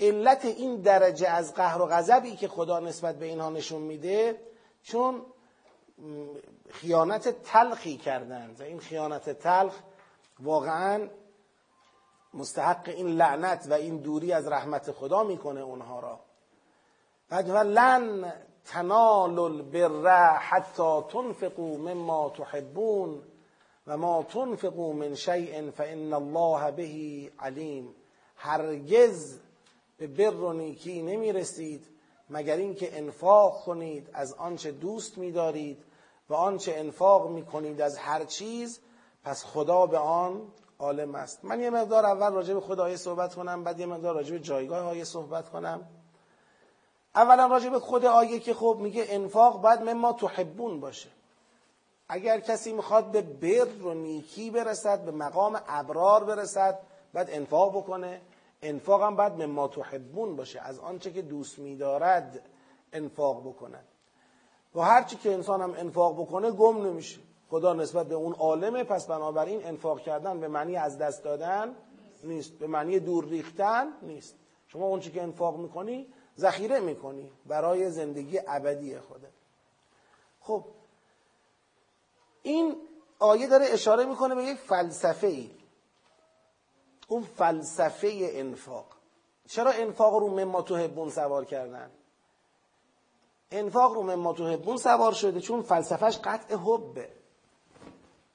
[0.00, 4.40] علت این درجه از قهر و غضبی که خدا نسبت به اینها نشون میده
[4.82, 5.22] چون
[6.70, 8.54] خیانت تلخی کردن.
[8.58, 9.74] و این خیانت تلخ
[10.40, 11.08] واقعا
[12.34, 16.20] مستحق این لعنت و این دوری از رحمت خدا می‌کنه اونها را.
[17.28, 18.32] بعد لن
[18.64, 23.22] تنالوا البر حتی تنفقوا مما تحبون
[23.86, 27.94] و ما تنفقوا من شیء فان الله به علیم.
[28.36, 29.40] هرگز
[29.98, 31.86] به بر و نیکی نمی‌رسید
[32.30, 35.84] مگر اینکه انفاق کنید از آنچه دوست میدارید
[36.28, 38.80] و آنچه انفاق می‌کنید از هر چیز
[39.24, 40.42] پس خدا به آن
[40.78, 41.44] عالم است.
[41.44, 44.86] من یه مقدار اول راجع به خدا صحبت کنم بعد یه مقدار راجع به جایگاه
[44.86, 45.88] آیه صحبت کنم.
[47.14, 51.08] اولا راجع به خود آیه که خب میگه انفاق باید مما تحبون باشه.
[52.08, 56.78] اگر کسی می‌خواد به بر و نیکی برسد به مقام ابرار برسد
[57.14, 58.20] باید انفاق بکنه.
[58.62, 60.60] انفاق هم باید مما تحبون باشه.
[60.60, 62.48] از آنچه که دوست میدارد
[62.92, 63.80] انفاق بکنه
[64.74, 67.20] و هرچی که انسان هم انفاق بکنه گم نمیشه.
[67.50, 68.84] خدا نسبت به اون عالمه.
[68.84, 71.76] پس بنابراین انفاق کردن به معنی از دست دادن
[72.24, 72.52] نیست.
[72.52, 74.34] به معنی دور ریختن نیست.
[74.66, 76.06] شما اون که انفاق می‌کنی
[76.38, 77.32] ذخیره می‌کنی.
[77.46, 79.32] برای زندگی ابدی خودت.
[80.40, 80.64] خب
[82.42, 82.76] این
[83.18, 85.50] آیه داره اشاره می‌کنه به یک فلسفه ای
[87.08, 88.86] اون فلسفه انفاق.
[89.48, 91.90] چرا انفاق رو مما توهبون سوار کردن؟
[93.50, 97.08] انفاق رو مما توهبون سوار شده چون فلسفهش قطع حبه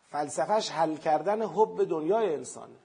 [0.08, 2.76] فلسفهش حل کردن حب دنیای انسانه.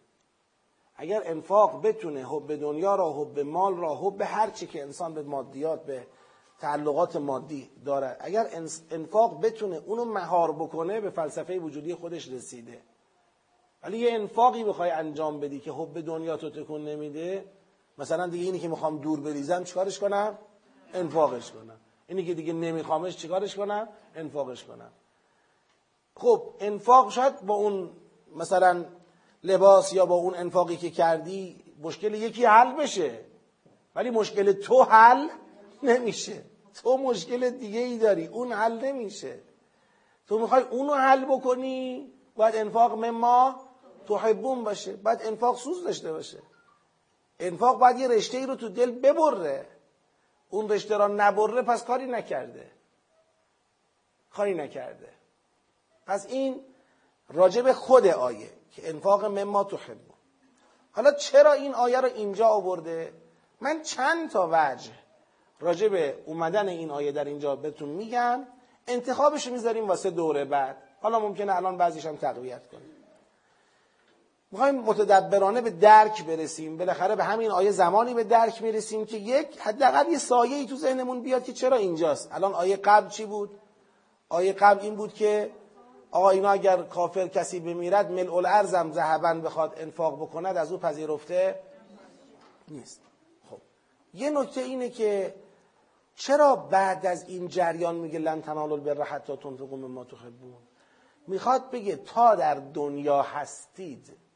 [0.97, 5.23] اگر انفاق بتونه حب دنیا را حب مال را حب هر چی که انسان به
[5.23, 6.07] مادیات به
[6.61, 8.47] تعلقات مادی داره اگر
[8.91, 12.83] انفاق بتونه اونو مهار بکنه به فلسفه وجودی خودش رسیده.
[13.83, 17.45] ولی یه انفاقی بخوای انجام بدی که حب دنیا تو تکون نمیده
[17.99, 20.39] مثلا دیگه اینی که می‌خوام دور بریزم چیکارش کنم؟
[20.95, 21.81] انفاقش کنم.
[22.07, 24.91] اینی که دیگه نمیخوامش چیکارش کنم؟ انفاقش کنم.
[26.17, 27.91] خب انفاق شاید با اون
[28.37, 28.85] مثلا
[29.45, 33.19] لباس یا با اون انفاقی که کردی مشکل یکی حل بشه.
[33.95, 35.29] ولی مشکل تو حل
[35.83, 36.43] نمیشه.
[36.83, 38.27] تو مشکل دیگه ای داری.
[38.27, 39.41] اون حل نمیشه.
[40.27, 43.68] تو می‌خوای اونو حل بکنی باید انفاق مما
[44.09, 46.39] تحبون باشه باید انفاق سوز داشته باشه.
[47.41, 49.67] انفاق باید یه رشته ای رو تو دل ببره.
[50.51, 52.71] اون رشته را نبره پس کاری نکرده.
[54.31, 55.09] کاری نکرده.
[56.07, 56.61] پس این
[57.29, 60.17] راجب خود آیه که انفاق مما تحبون.
[60.93, 63.13] حالا چرا این آیه رو اینجا آورده؟
[63.61, 64.93] من چند تا وجه
[65.61, 68.47] راجع به اومدن این آیه در اینجا بهتون میگم.
[68.87, 70.83] انتخابش می‌ذاریم واسه دوره بعد.
[71.03, 72.98] حالا ممکنه الان بعضیش هم تقویت کنیم.
[74.51, 76.77] می‌خوایم متدبرانه به درک برسیم.
[76.77, 80.77] بالاخره به همین آیه زمانی به درک می‌رسیم که یک حداقل یه سایه ای تو
[80.77, 82.29] ذهنمون بیاد که چرا اینجاست.
[82.33, 83.51] الان آیه قبل چی بود؟
[84.29, 85.51] آیه قبل این بود که
[86.11, 91.61] آقا اینا اگر کافر کسی بمیرد ملء الارزم ذهبن بخواد انفاق بکند از او پذیرفته
[92.69, 93.01] نیست.
[93.51, 93.59] خب
[94.15, 95.35] یه نکته اینه که
[96.15, 100.55] چرا بعد از این جریان میگه لن تنالوا البر حتی تنفقوا مما تحبون؟
[101.27, 104.28] می‌خواد بگه تا در دنیا هستید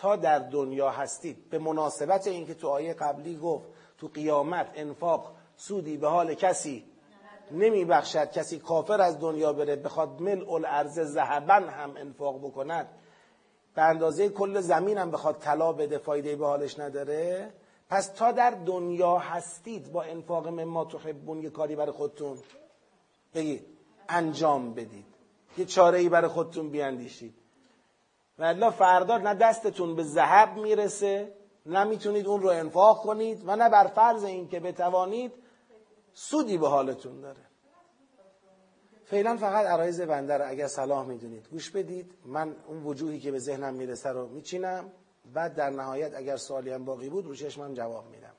[0.00, 1.50] تا در دنیا هستید.
[1.50, 3.66] به مناسبت اینکه تو آیه قبلی گفت
[3.98, 6.84] تو قیامت انفاق سودی به حال کسی
[7.50, 12.88] نمی بخشد کسی کافر از دنیا بره بخواد ملء الارض ذهبن هم انفاق بکند.
[13.74, 17.52] به اندازه کل زمین هم بخواد طلا بده فایده به حالش نداره.
[17.90, 22.38] پس تا در دنیا هستید با انفاق مما تحبون یه کاری برای خودتون
[23.34, 23.66] بگید.
[24.08, 25.06] انجام بدید.
[25.58, 27.34] یه چاره ای برای خودتون بیاندیشید.
[28.38, 31.34] و الله فردا نه دستتون به ذهب می‌رسه
[31.66, 35.32] نه می‌تونید اون رو انفاق کنید و نه بر فرض این که بتوانید
[36.12, 37.40] سودی به حالتون داره.
[39.04, 42.14] فعلا فقط عرایز بنده رو اگر صلاح می‌دونید گوش بدید.
[42.24, 44.92] من اون وجوهی که به ذهنم می‌رسه رو میچینم.
[45.34, 48.34] بعد در نهایت اگر سوالی هم باقی بود رو چشمم جواب میدم.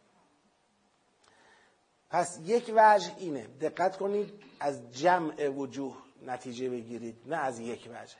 [2.10, 3.48] پس یک وجه اینه.
[3.62, 8.16] دقت کنید از جمع وجوه نتیجه بگیرید نه از یک وجه.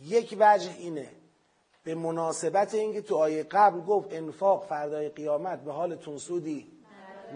[0.00, 1.08] یک وجه اینه.
[1.84, 6.72] به مناسبت اینکه تو آیه قبل گفت انفاق فردای قیامت به حالتون سودی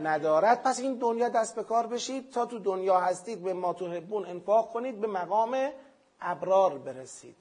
[0.03, 2.31] ندارد پس این دنیا دست به کار بشید.
[2.31, 5.71] تا تو دنیا هستید به ما تحبون انفاق کنید به مقام
[6.21, 7.37] ابرار برسید.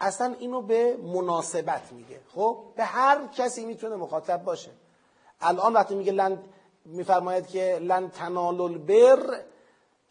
[0.00, 2.20] اصلا اینو به مناسبت میگه.
[2.34, 4.70] خب به هر کسی می‌تونه مخاطب باشه.
[5.40, 6.38] الان وقتی میگه لن
[6.84, 9.42] میفرماید که لن تنال البر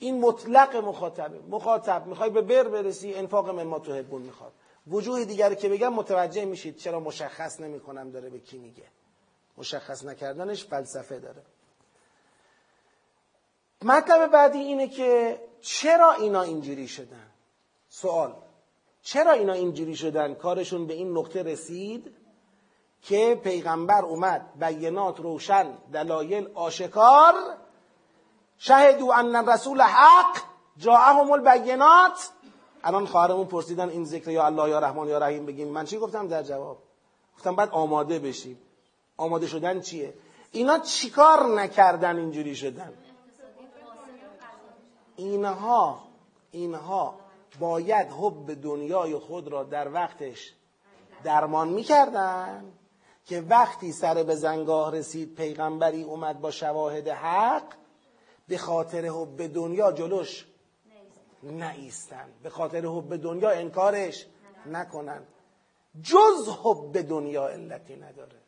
[0.02, 1.40] این مطلق مخاطبه.
[1.50, 4.52] مخاطب می‌خوای به بر برسی انفاق مما تحبون می‌خواد.
[4.88, 8.84] وجوه دیگر که بگم متوجه میشید چرا مشخص نمی‌کنم داره به کی میگه.
[9.58, 11.42] مشخص نکردنش فلسفه داره.
[13.82, 17.32] مطلب بعدی اینه که چرا اینا اینجوری شدن؟
[17.90, 18.36] سوال.
[19.02, 22.16] چرا اینا اینجوری شدن؟ کارشون به این نقطه رسید
[23.02, 27.34] که پیغمبر اومد بینات روشن دلایل آشکار
[28.64, 30.38] شهدو ان رسول حق
[30.78, 32.30] جاءهم البینات.
[32.84, 35.68] الان خواهرمون پرسیدن این ذکر یا الله یا رحمان یا رحیم بگیم.
[35.68, 36.78] من چی گفتم؟ در جواب.
[37.38, 38.58] گفتم بعد آماده بشیم.
[39.18, 40.14] آماده شدن چیه؟
[40.52, 42.94] اینا چیکار نکردن اینجوری شدن؟
[45.16, 46.00] اینها
[46.52, 47.16] اینها
[47.60, 50.54] باید حب دنیای خود را در وقتش
[51.24, 52.74] درمان می‌کردن
[53.26, 57.81] که وقتی سر به زنگاه رسید پیغمبری اومد با شواهد حق
[58.52, 60.46] به خاطر حب دنیا جلوش
[61.44, 62.30] نایستن.
[62.44, 64.26] به خاطر حب دنیا انکارش
[64.66, 65.22] نکنن.
[66.04, 68.40] جز حب دنیا علتی نداره.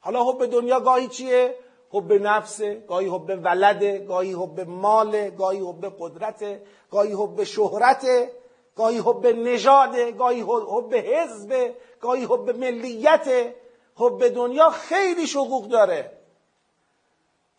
[0.00, 1.54] حالا حب دنیا گاهی چیه؟
[1.90, 8.30] حب نفسه گاهی حب ولده گاهی حب ماله گاهی حب قدرته گاهی حب شهرته
[8.76, 13.54] گاهی حب نژاده گاهی حب حزب گاهی حب ملیت
[13.96, 16.23] حب دنیا خیلی شقوق داره.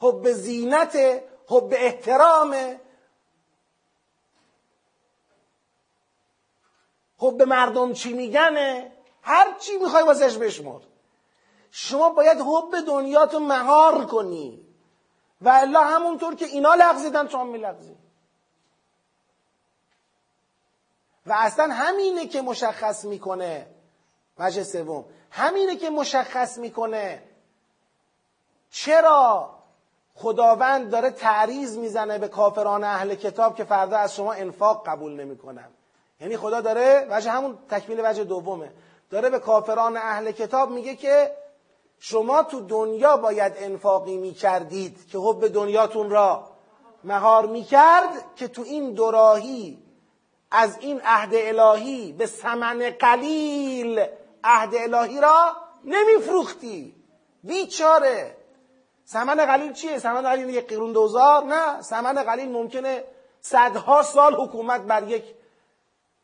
[0.06, 0.96] حب زینت
[1.48, 2.80] حب احترام.
[7.18, 8.92] حب مردم چی میگنه
[9.22, 10.80] هر چی می‌خوای واسش بشمر.
[11.72, 14.66] شما باید حب دنیاتو مهار کنی.
[15.42, 17.96] و الا همونطور که اینا لغزیدن تو هم میلغزی.
[21.26, 23.68] و اصلا همینه که مشخص می‌کنه.
[24.38, 25.06] وجه سوم.
[25.32, 27.24] همینه که مشخص می‌کنه.
[28.72, 29.55] چرا؟
[30.16, 35.68] خداوند داره تعریض می‌زنه به کافران اهل کتاب که فردا از شما انفاق قبول نمی‌کنن.
[36.22, 38.72] یعنی خدا داره وجه همون تکمیل وجه دومه.
[39.10, 41.32] داره به کافران اهل کتاب میگه که
[42.00, 46.48] شما تو دنیا باید انفاقی می‌کردید که حب دنیاتون را
[47.04, 49.84] مهار می‌کرد که تو این دوراهی
[50.52, 54.06] از این عهد الهی به سمن قلیل
[54.44, 56.96] عهد الهی را نمیفروختی.
[57.44, 58.35] بیچاره.
[59.06, 63.04] سمن قلیل چیه؟ سمن قلیل یک قرون دوزار؟ نه سمن قلیل ممکنه
[63.42, 65.24] صدها سال حکومت بر یک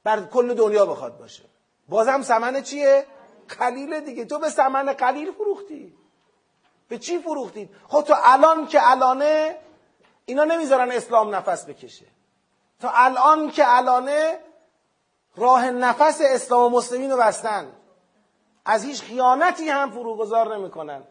[0.03, 1.43] بر کل دنیا بخواد باشه
[1.89, 3.05] بازم سمن چیه؟
[3.59, 5.93] قلیله دیگه تو به سمن قلیل فروختی
[6.89, 9.57] به چی فروختید؟ خب تو الان که الانه
[10.25, 12.05] اینا نمی‌ذارن اسلام نفس بکشه
[12.79, 14.39] تا الان که الانه
[15.35, 17.71] راه نفس اسلام و مسلمین رو بستن
[18.65, 21.03] از هیچ خیانتی هم فروگذار نمی‌کنن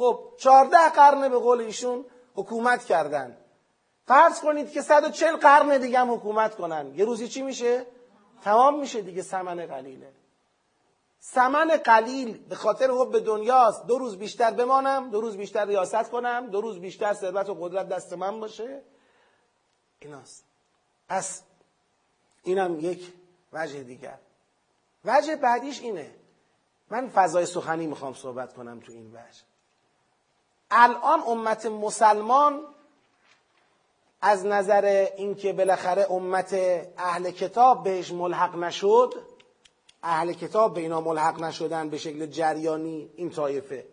[0.00, 3.36] خب چهارده قرن به قول ایشون حکومت کردن.
[4.06, 6.94] فرض کنید که 140 قرن دیگه هم حکومت کنن.
[6.94, 7.86] یه روزی چی میشه؟
[8.42, 10.12] تمام میشه دیگه سمن قلیله.
[11.18, 13.86] سمن قلیل به خاطر حب دنیاست.
[13.86, 17.88] دو روز بیشتر بمانم دو روز بیشتر ریاست کنم دو روز بیشتر ثروت و قدرت
[17.88, 18.82] دست من باشه.
[19.98, 20.44] ایناست.
[21.08, 21.42] پس
[22.42, 23.12] اینم یک
[23.52, 24.18] وجه دیگر.
[25.04, 26.14] وجه بعدیش اینه.
[26.90, 29.49] من فضای سخنی می‌خوام صحبت کنم تو این وجه.
[30.70, 32.60] الان امت مسلمان
[34.22, 36.54] از نظر اینکه بالاخره امت
[36.98, 39.14] اهل کتاب بهش ملحق نشد
[40.02, 43.86] اهل کتاب به اینا ملحق نشدن به شکل جریانی این طایفه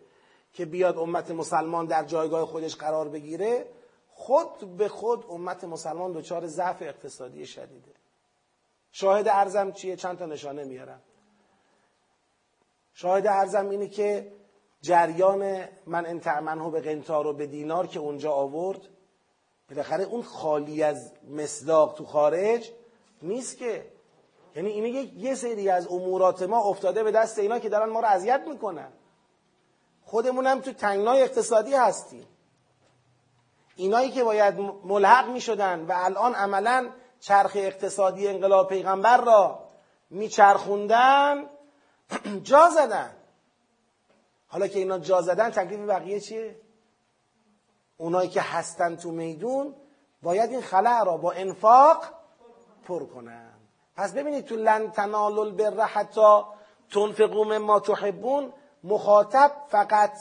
[0.52, 3.66] که بیاد امت مسلمان در جایگاه خودش قرار بگیره
[4.10, 7.92] خود به خود امت مسلمان دچار ضعف اقتصادی شدیده.
[8.92, 11.02] شاهد ارزم چیه؟ چند تا نشانه میارم.
[12.94, 14.32] شاهد ارزم اینه که
[14.82, 18.80] جریان من انتعمنه به قنتار و به دینار که اونجا آورد
[19.70, 22.70] بالاخره اون خالی از مصداق تو خارج
[23.22, 23.84] نیست که.
[24.56, 28.06] یعنی اینه یه سری از امورات ما افتاده به دست اینا که دارن ما رو
[28.06, 28.92] اذیت می‌کنن.
[30.04, 32.26] خودمون هم تو تنگنای اقتصادی هستیم.
[33.76, 39.68] اینایی که باید ملحق می‌شدن و الان عملا چرخ اقتصادی انقلاب پیغمبر را
[40.10, 41.44] میچرخوندن
[42.42, 43.17] جا زدن.
[44.48, 46.56] حالا که اینا جا زدن تکلیف بقیه چیه؟
[47.96, 49.74] اونایی که هستن تو میدون
[50.22, 52.04] باید این خلع را با انفاق
[52.84, 53.50] پر کنن.
[53.96, 56.42] پس ببینید تو لن تنالوا البر حتی
[56.90, 58.52] تنفقوا مما تحبون
[58.84, 60.12] مخاطب فقط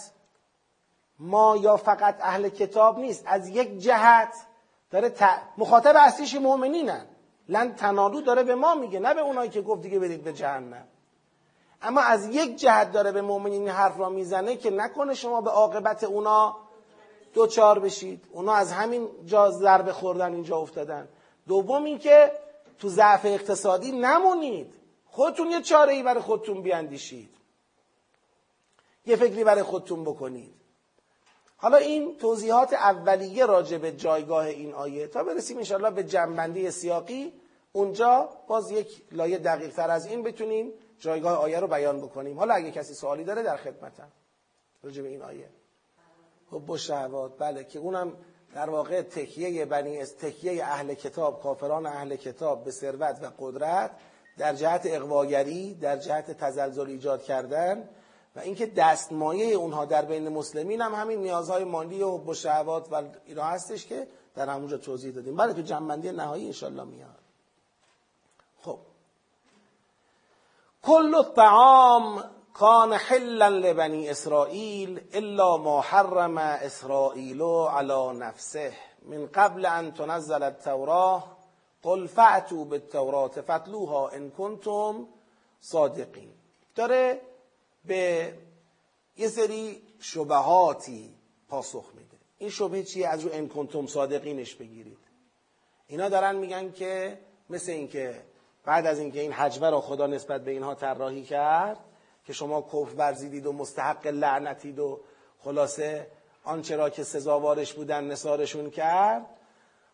[1.20, 3.24] ما یا فقط اهل کتاب نیست.
[3.28, 4.34] از یک جهت
[4.92, 5.14] داره
[5.58, 7.06] مخاطب اصلیش مؤمنینن.
[7.50, 10.88] لن تنالو داره به ما میگه نه به اونایی که گفت دیگه برید به جهنم.
[11.82, 16.04] اما از یک جهت داره به مؤمنین حرف را می‌زنه که نکنه شما به عاقبت
[16.04, 16.58] اونا
[17.34, 18.26] دوچار بشید.
[18.32, 21.08] اونا از همین جا ضربه خوردن اینجا افتادن.
[21.48, 22.32] دوم اینکه
[22.80, 24.74] تو ضعف اقتصادی نمونید.
[25.06, 27.30] خودتون یه چاره ای برای خودتون بیاندیشید.
[29.06, 30.54] یه فکری برای خودتون بکنید.
[31.58, 35.08] حالا این توضیحات اولیه راجع به جایگاه این آیه.
[35.08, 37.34] تا برسیم انشاءالله به جنبندی سیاقی.
[37.74, 40.74] اونجا باز یک لایه دقیق تر از این بتونیم.
[41.00, 42.40] جایگاه آیه رو بیان بکنیم.
[42.40, 44.12] حالا اگه کسی سوالی داره در خدمتم.
[44.84, 45.50] راجع به این آیه.
[46.52, 47.38] خب شهوات.
[47.38, 48.14] بله که اونم
[48.56, 53.92] در واقع تکیه بنی تکیه اهل کتاب کافران اهل کتاب به ثروت و قدرت
[54.38, 57.90] در جهت اقواگری در جهت تزلزل ایجاد کردن
[58.36, 63.44] و اینکه دستمایه اونها در بین مسلمین هم همین نیازهای مالی و بشهوات و اینا
[63.44, 65.36] هستش که در همونجا توضیح دادیم.
[65.36, 67.27] بله تو جنبندی نهایی انشالله میاد.
[70.84, 78.74] کل الطعام کان حلا لبنی اسرائیل الا ما حرم اسرائیل على نفسه.
[79.02, 81.38] من قبل ان تنزل التوراه
[81.84, 85.08] قل فعتوا بالتورات فتلوها ان کنتم
[85.60, 86.34] صادقین.
[86.76, 87.22] داره
[87.86, 88.34] به
[89.18, 91.16] یه سری شبهاتی
[91.50, 92.18] پاسخ میده.
[92.38, 94.98] این شبه چیه؟ از رو ان کنتم صادقینش بگیرید.
[95.88, 98.22] اینا دارن میگن که مثل اینکه
[98.68, 101.78] بعد از اینکه این حجبه را خدا نسبت به اینها طراحی کرد
[102.26, 105.00] که شما کف ورزیدید و مستحق لعنتید و
[105.44, 106.08] خلاصه
[106.44, 109.26] آنچه را که سزاوارش بودن نثارشون کرد.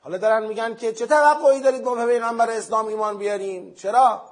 [0.01, 4.23] حالا دارن میگن که چه توقعی دارید ما به پیغمبر اسلام ایمان بیاریم چرا؟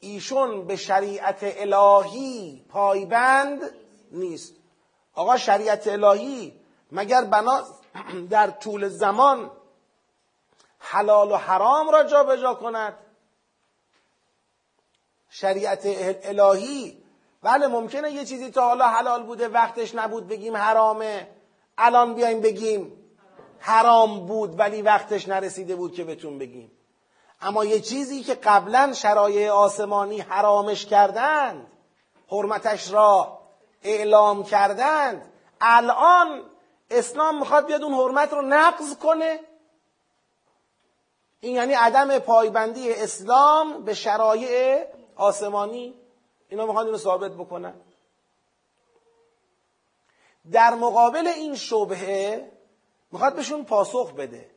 [0.00, 3.60] ایشون به شریعت الهی پایبند
[4.12, 4.54] نیست.
[5.14, 6.60] آقا شریعت الهی
[6.92, 7.62] مگر بنا
[8.30, 9.50] در طول زمان
[10.78, 12.98] حلال و حرام را جابجا جا کند؟
[15.36, 15.82] شریعت
[16.22, 17.02] الهی.
[17.42, 21.28] بله ممکنه یه چیزی تا حالا حلال بوده وقتش نبود بگیم حرامه.
[21.78, 22.92] الان بیایم بگیم
[23.58, 26.72] حرام بود ولی وقتش نرسیده بود که بهتون بگیم.
[27.40, 31.66] اما یه چیزی که قبلا شرایع آسمانی حرامش کردند
[32.30, 33.38] حرمتش را
[33.82, 36.42] اعلام کردند الان
[36.90, 39.40] اسلام می‌خواد بیاد اون حرمت رو نقض کنه.
[41.40, 45.94] این یعنی عدم پایبندی اسلام به شرایع آسمانی
[46.48, 47.74] اینا می‌خوان اینو ثابت بکنن.
[50.52, 52.52] در مقابل این شبهه
[53.12, 54.50] می‌خواد بهشون پاسخ بده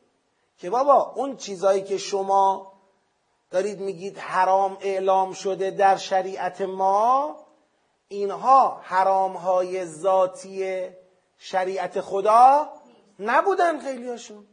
[0.58, 2.74] که بابا اون چیزایی که شما
[3.52, 7.36] دارید میگید حرام اعلام شده در شریعت ما
[8.08, 10.88] اینها حرام های ذاتی
[11.38, 12.70] شریعت خدا
[13.20, 14.48] نبودن خیلیاشون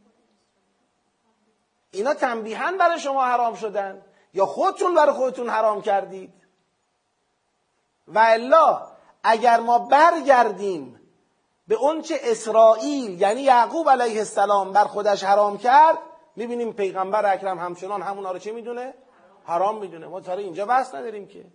[1.91, 4.05] اینا تنبیهن برای شما حرام شدن.
[4.35, 6.33] یا خودتون برای خودتون حرام کردید؟
[8.07, 8.87] و الا
[9.23, 10.99] اگر ما برگردیم
[11.67, 15.97] به اونچه اسرائیل یعنی یعقوب علیه السلام بر خودش حرام کرد
[16.35, 18.93] می‌بینیم پیغمبر اکرم همچنان همونا رو چه می‌دونه؟
[19.45, 20.07] حرام می‌دونه.
[20.07, 21.45] ما تا اینجا بحث نداریم که.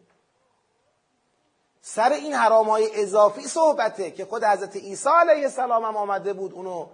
[1.81, 6.53] سر این حرام های اضافی صحبته که خود حضرت عیسی علیه السلام هم آمده بود
[6.53, 6.87] اونو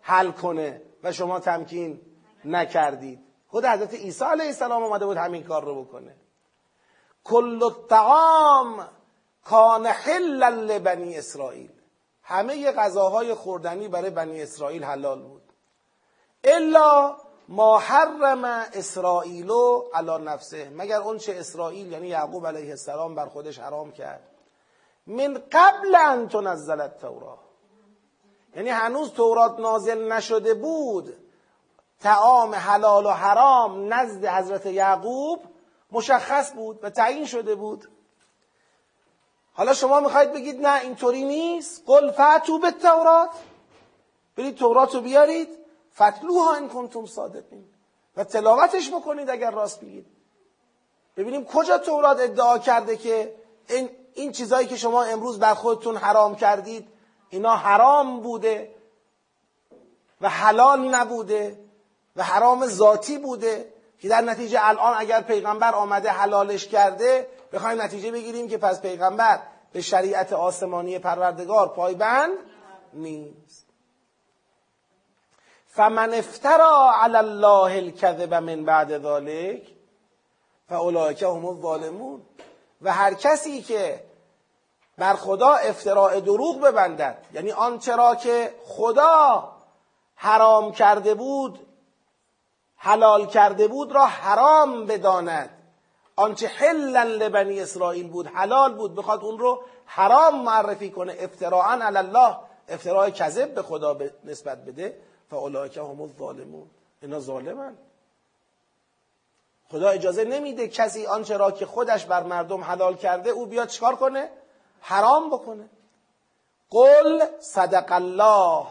[0.00, 2.00] حل کنه و شما تمکین
[2.44, 3.27] نکردید.
[3.48, 6.16] خود حضرت عیسی علیه السلام آمده بود همین کار رو بکنه.
[7.24, 8.88] کل الطعام
[9.44, 11.70] کان حلا لبنی اسرائیل.
[12.22, 15.42] همه غذاهای خوردنی برای بنی اسرائیل حلال بود.
[16.44, 17.16] الا
[17.48, 20.70] ما حرم اسرائیلو علی نفسه.
[20.70, 24.30] مگر اون چه اسرائیل یعنی یعقوب علیه السلام بر خودش حرام کرد.
[25.06, 27.38] من قبل ان تنزل التورات
[28.56, 31.27] یعنی هنوز تورات نازل نشده بود.
[32.00, 35.40] تعام حلال و حرام نزد حضرت یعقوب
[35.92, 37.88] مشخص بود و تعیین شده بود.
[39.52, 41.82] حالا شما می‌خواید بگید نه اینطوری نیست.
[41.86, 43.30] قل فعتو به تورات
[44.36, 45.48] برید تورات رو بیارید.
[45.94, 47.64] فتلوها این کنتم صادقین.
[48.16, 50.06] و تلاوتش بکنید اگر راست بگید
[51.16, 53.34] ببینیم کجا تورات ادعا کرده که
[53.68, 56.88] این, این چیزهایی که شما امروز بر خودتون حرام کردید
[57.30, 58.74] اینا حرام بوده
[60.20, 61.67] و حلال نبوده.
[62.18, 68.10] و حرام ذاتی بوده که در نتیجه الان اگر پیغمبر آمده حلالش کرده بخوایم نتیجه
[68.10, 69.40] بگیریم که پس پیغمبر
[69.72, 72.32] به شریعت آسمانی پروردگار پایبند
[72.92, 73.66] نیست.
[75.66, 79.62] فمن افترا علی الله الكذب من بعد ذلك
[80.68, 82.22] فاولئک هم الظالمون.
[82.82, 84.04] و هر کسی که
[84.98, 89.52] بر خدا افتراع دروغ ببندد یعنی آنچه را که خدا
[90.14, 91.67] حرام کرده بود
[92.78, 95.50] حلال کرده بود را حرام بداند.
[96.16, 101.16] آنچه حلا لبنی اسرائیل بود حلال بود بخواد اون رو حرام معرفی کنه.
[101.18, 102.36] افتراعا علی الله
[102.68, 104.98] افتراع کذب به خدا نسبت بده.
[105.30, 106.66] فاولئک هم الظالمون.
[107.02, 107.76] اینا ظالمن.
[109.70, 113.96] خدا اجازه نمیده کسی آنچه را که خودش بر مردم حلال کرده او بیاد چکار
[113.96, 114.30] کنه؟
[114.80, 115.68] حرام بکنه.
[116.70, 118.66] قل صدق الله.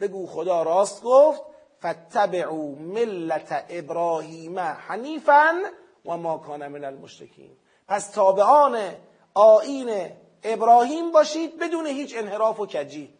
[0.00, 1.42] بگو خدا راست گفت.
[1.84, 5.62] فتبعوا ملت ابراهیم حنیفا
[6.06, 7.56] و ما کان من المشرکین.
[7.88, 8.94] پس تابعان
[9.34, 10.10] آین
[10.42, 13.14] ابراهیم باشید بدون هیچ انحراف و کجی.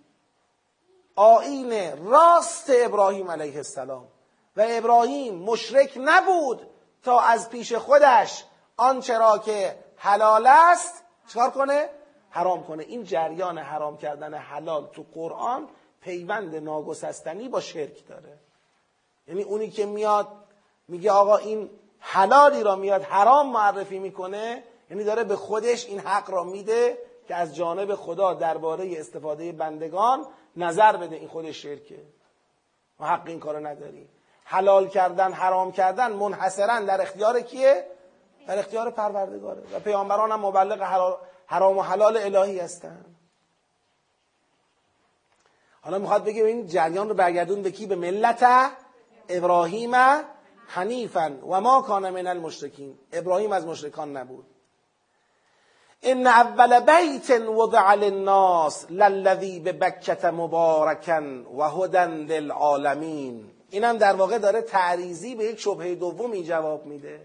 [1.17, 4.09] آین راست ابراهیم علیه السلام.
[4.57, 6.67] و ابراهیم مشرک نبود
[7.03, 8.45] تا از پیش خودش
[8.77, 11.91] آنچه را که حلال است چکار کنه؟
[12.31, 12.83] حرام کنه.
[12.83, 15.69] این جریان حرام کردن حلال تو قرآن
[16.01, 18.39] پیوند ناگسستنی با شرک داره.
[19.29, 20.29] یعنی اونی که میاد
[20.89, 26.31] میگه آقا این حلالی را میاد حرام معرفی می‌کنه یعنی داره به خودش این حق
[26.31, 26.99] را میده
[27.29, 31.99] که از جانب خدا درباره استفاده بندگان نظر بده این خودش شرکه.
[33.01, 34.09] ما حق این کارو نداریم.
[34.45, 37.87] حلال کردن حرام کردن منحصرا در اختیار کیه؟
[38.47, 39.63] در اختیار پروردگاره.
[39.73, 40.83] و پیامبران هم مبلغ
[41.47, 43.05] حرام و حلال الهی هستن.
[45.81, 48.71] حالا می‌خواد بگه این جریان رو برگردون به کی؟ به ملت؟
[49.29, 49.95] ابراهیم
[50.67, 52.99] حنیفا و ما کان من المشرکین.
[53.13, 54.47] ابراهیم از مشرکان نبود.
[56.03, 61.23] ان اول بیت وضع للناس للذی به بکت مبارکا
[61.59, 63.51] و هدن للعالمین.
[63.71, 67.21] اینم در واقع داره تعریزی به یک شبهه دومی جواب میده.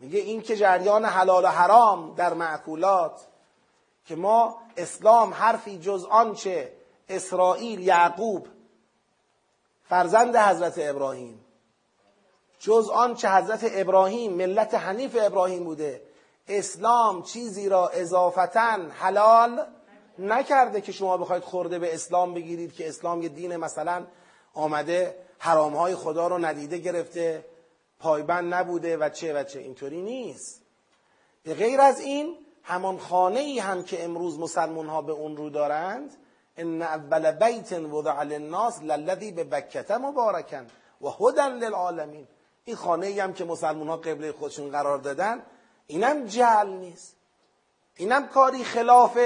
[0.00, 3.26] میگه این که جریان حلال و حرام در معکولات
[4.04, 6.72] که ما اسلام حرفی جز آنچه
[7.08, 8.48] اسرائیل یعقوب
[9.88, 11.44] فرزند حضرت ابراهیم.
[12.58, 16.02] جز آنچه حضرت ابراهیم ملت حنیف ابراهیم بوده.
[16.48, 19.66] اسلام چیزی را اضافتا حلال
[20.18, 24.06] نکرده که شما بخواید خورده به اسلام بگیرید که اسلام یه دین مثلا
[24.54, 27.44] آمده حرامهای خدا رو ندیده گرفته
[28.00, 29.58] پایبند نبوده و چه و چه.
[29.58, 30.62] اینطوری نیست.
[31.42, 35.50] به غیر از این همان خانه ای هم که امروز مسلمون ها به اون رو
[35.50, 36.16] دارند
[36.56, 40.66] ان اول بیت وضع للناس للذی به بکته مبارکن
[41.00, 42.26] و هدن للعالمین.
[42.64, 45.42] این خانه ای هم که مسلمون ها قبله خودشون قرار دادن
[45.86, 47.16] اینم جهل نیست.
[47.96, 49.18] اینم کاری خلاف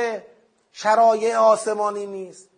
[0.73, 2.49] شرایع آسمانی نیست.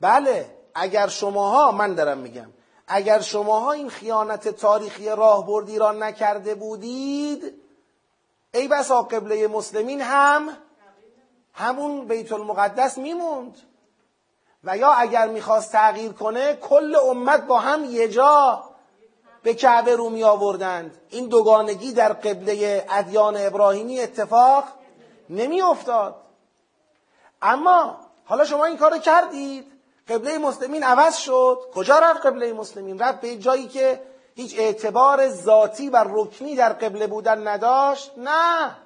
[0.00, 2.52] بله اگر شماها من دارم میگم
[2.86, 7.54] اگر شماها این خیانت تاریخی راهبردی را نکرده بودید
[8.54, 10.48] ای بسا قبله مسلمین هم
[11.52, 13.58] همون بیت المقدس میموند.
[14.64, 18.64] و یا اگر می‌خواست تغییر کنه کل امت با هم یه جا
[19.42, 21.00] به کعبه رو می آوردند.
[21.08, 24.64] این دوگانگی در قبله ادیان ابراهیمی اتفاق
[25.30, 26.16] نمی افتاد
[27.42, 29.72] اما حالا شما این کارو کردید.
[30.08, 31.58] قبله مسلمین عوض شد.
[31.74, 34.02] کجا رفت قبله مسلمین؟ رفت به جایی که
[34.34, 38.12] هیچ اعتبار ذاتی و رکنی در قبله بودن نداشت.
[38.16, 38.76] نه.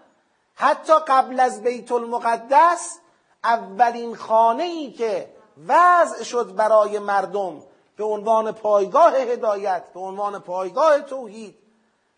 [0.54, 2.98] حتی قبل از بیت المقدس
[3.44, 5.28] اولین خانه ای که
[5.68, 7.62] وضع شد برای مردم
[7.96, 11.58] به عنوان پایگاه هدایت به عنوان پایگاه توحید.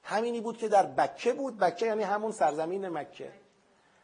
[0.02, 1.58] همینی بود که در بکه بود.
[1.58, 3.32] بکه یعنی همون سرزمین مکه.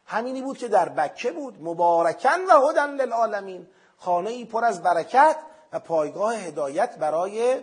[0.05, 1.57] همینی بود که در بکه بود.
[1.61, 3.67] مبارکن و هدن للعالمین.
[3.97, 5.37] خانه ای پر از برکت
[5.73, 7.61] و پایگاه هدایت برای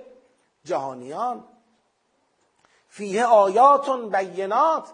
[0.64, 1.44] جهانیان.
[2.88, 4.88] فیه آیاتون بینات.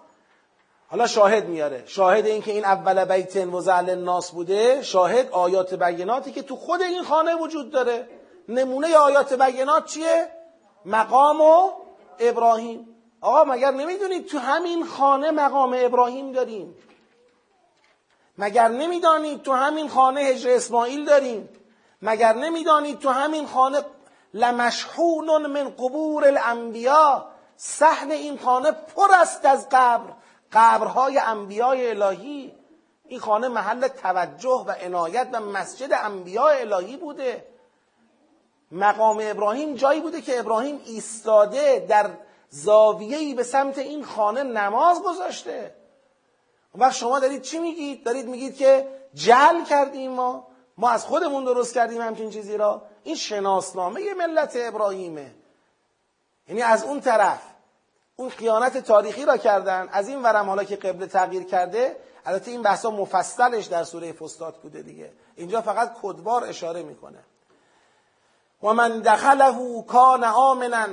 [0.94, 1.82] حالا شاهد میاره.
[1.86, 6.82] شاهد این که این اول بیت وزعل الناس بوده شاهد آیات بیناتی که تو خود
[6.82, 8.08] این خانه وجود داره.
[8.48, 10.28] نمونه آیات بینات چیه؟
[10.84, 11.70] مقام و
[12.18, 12.88] ابراهیم.
[13.20, 16.74] آقا مگر نمی‌دونید تو همین خانه مقام ابراهیم داریم؟
[18.38, 21.48] مگر نمی‌دانید تو همین خانه هجر اسماعیل داریم؟
[22.02, 23.82] مگر نمی‌دانید تو همین خانه
[24.34, 27.26] لمشحون من قبور الانبیا
[27.56, 30.23] صحن این خانه پر است از قبر.
[30.54, 32.54] قبرهای انبیای الهی.
[33.06, 37.44] این خانه محل توجه و عنایت و مسجد انبیای الهی بوده.
[38.72, 42.10] مقام ابراهیم جایی بوده که ابراهیم ایستاده در
[42.48, 45.74] زاویه‌ای به سمت این خانه نماز گذاشته.
[46.78, 50.46] و شما دارید چی میگید؟ دارید میگید که جل کردیم ما.
[50.78, 52.82] ما از خودمون درست کردیم همچین چیزی را.
[53.02, 55.34] این شناسنامه ملت ابراهیمه.
[56.48, 57.53] یعنی از اون طرف.
[58.16, 59.88] اون خیانت تاریخی را کردن.
[59.92, 61.96] از این ورم حالا که قبل تغییر کرده
[62.26, 65.12] البته این بحثا مفصلش در سوره فستاد بوده دیگه.
[65.36, 67.18] اینجا فقط کدبار اشاره می‌کنه.
[68.62, 70.86] و من دخله کان آمنا.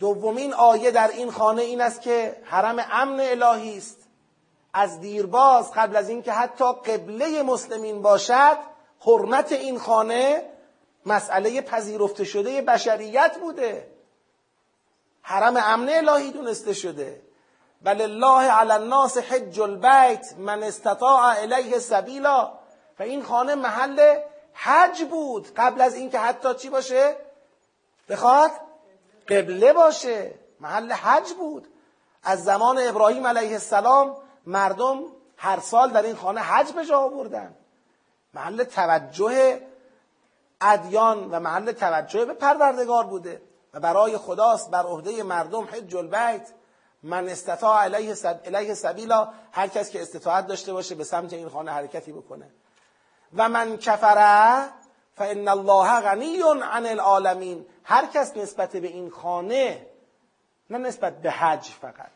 [0.00, 3.98] دومین آیه در این خانه این است که حرم امن الهی است.
[4.74, 8.56] از دیرباز قبل از اینکه حتی قبله مسلمین باشد
[9.00, 10.42] حرمت این خانه
[11.06, 13.93] مسئله پذیرفته شده بشریت بوده.
[15.26, 17.22] حرم امن الهی دونسته شده.
[17.82, 22.52] بل الله علی الناس حج البیت من استطاع الیه سبیلا.
[22.98, 24.20] و این خانه محل
[24.52, 25.54] حج بود.
[25.56, 27.16] قبل از اینکه حتی چی باشه؟
[28.08, 28.50] بخواد
[29.28, 30.34] قبله باشه.
[30.60, 31.68] محل حج بود.
[32.22, 34.16] از زمان ابراهیم علیه السلام
[34.46, 35.02] مردم
[35.36, 37.54] هر سال در این خانه حج به جا آوردن.
[38.34, 39.60] محل توجه
[40.60, 43.42] ادیان و محل توجه به پروردگار بوده.
[43.74, 46.48] و برای خداست بر عهده مردم حج البیت
[47.02, 48.74] من استطاع علیه, سب...
[48.74, 52.50] سبیلا هر کس که استطاعت داشته باشه به سمت این خانه حرکتی بکنه.
[53.36, 54.68] و من کفره
[55.16, 57.66] فان الله غنی عن العالمین.
[57.84, 59.86] هر کس نسبت به این خانه
[60.70, 62.10] نه نسبت به حج فقط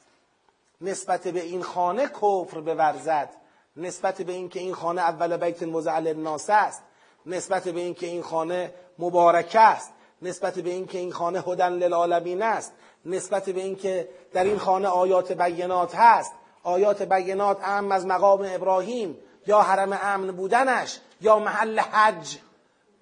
[0.80, 3.30] نسبت به این خانه کفر بورزد
[3.76, 6.82] نسبت به اینکه این خانه اول بیت مزعل الناس است
[7.26, 9.92] نسبت به اینکه این خانه مبارک است.
[10.22, 12.72] نسبت به اینکه این خانه هدن للعالمین است
[13.06, 16.32] نسبت به اینکه در این خانه آیات بینات هست.
[16.62, 22.38] آیات بینات ام از مقام ابراهیم یا حرم امن بودنش یا محل حج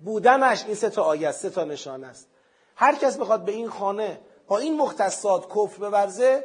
[0.00, 0.64] بودنش.
[0.64, 2.28] این سه تا آیه سه تا نشان است.
[2.76, 6.44] هر کس بخواد به این خانه با این مختصات کفر بورزه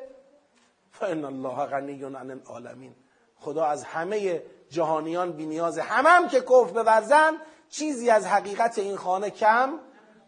[0.92, 2.96] فان الله غنی عن العالمین.
[3.40, 7.34] خدا از همه جهانیان بینیاز همه هم که کفر بورزن
[7.70, 9.80] چیزی از حقیقت این خانه کم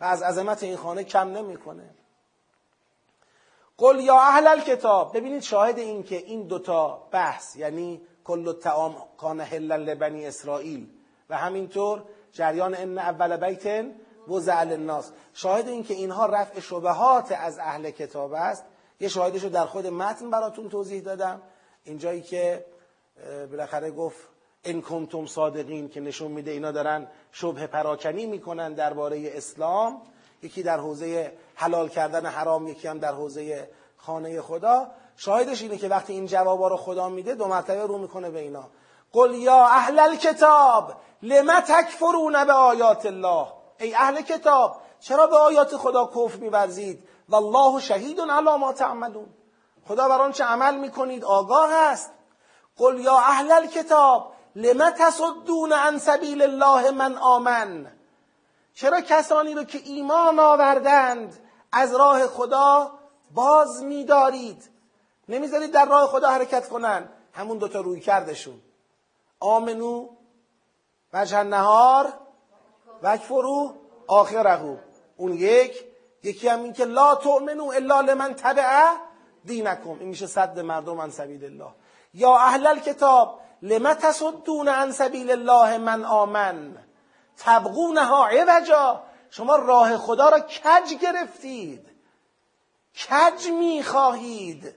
[0.04, 1.90] و از عظمت این خانه کم نمی‌کنه.
[3.78, 9.42] قل یا اهل الکتاب ببینید شاهد این که این دوتا بحث یعنی کل الطعام کان
[9.42, 10.90] حلا لبنی اسرائیل
[11.30, 13.86] و همینطور جریان ان اول بیت
[14.28, 18.66] وضع الناس شاهد این که اینها رفع شبهات از اهل کتاب است.
[19.00, 21.42] یه شاهدش رو در خود متن براتون توضیح دادم.
[21.84, 22.66] اینجایی که
[23.52, 24.33] بالاخره گفت
[24.66, 30.02] ان کنتم صادقین که نشون میده اینا دارن شبه پراکنی می‌کنن درباره اسلام.
[30.44, 34.88] یکی در حوزه حلال کردن حرام یکی هم در حوزه خانه خدا.
[35.18, 38.64] شاهدش اینه که وقتی این جوابا رو خدا میده دو مرتبه رو می‌کنه به اینا.
[39.14, 43.48] قل یا اهل الکتاب لم تکفرون به آیات الله؟
[43.80, 49.28] ای اهل کتاب چرا به آیات خدا کفر میورزید؟ والله شهید علی ما تعملون.
[49.88, 52.12] خدا بر چه عمل می‌کنید آگاه است.
[52.78, 57.92] قل یا اهل الکتاب لم تصدون عن سبیل الله من آمن؟
[58.74, 61.40] چرا کسانی رو که ایمان آوردند
[61.72, 62.92] از راه خدا
[63.32, 64.70] باز میدارید؟
[65.30, 67.10] نمی‌ذارید در راه خدا حرکت کنن.
[67.34, 68.62] همون دوتا روی کردشون.
[69.40, 70.10] آمنو
[71.14, 72.14] وجه نهار
[73.04, 73.74] وکفرو
[74.08, 74.78] آخرهو.
[75.18, 75.86] اون یک.
[76.24, 78.84] یکی هم این که لا تؤمنو الا لمن تبعه
[79.46, 79.90] دینکم.
[80.00, 81.72] این میشه صد مردم عن سبیل الله.
[82.14, 86.78] یا اهل الکتاب لم تصدون عن سبیل الله من آمن؟
[87.38, 91.88] تبغونها عوجا؟ شما راه خدا را کج گرفتید.
[92.96, 94.76] کج می‌خواهید.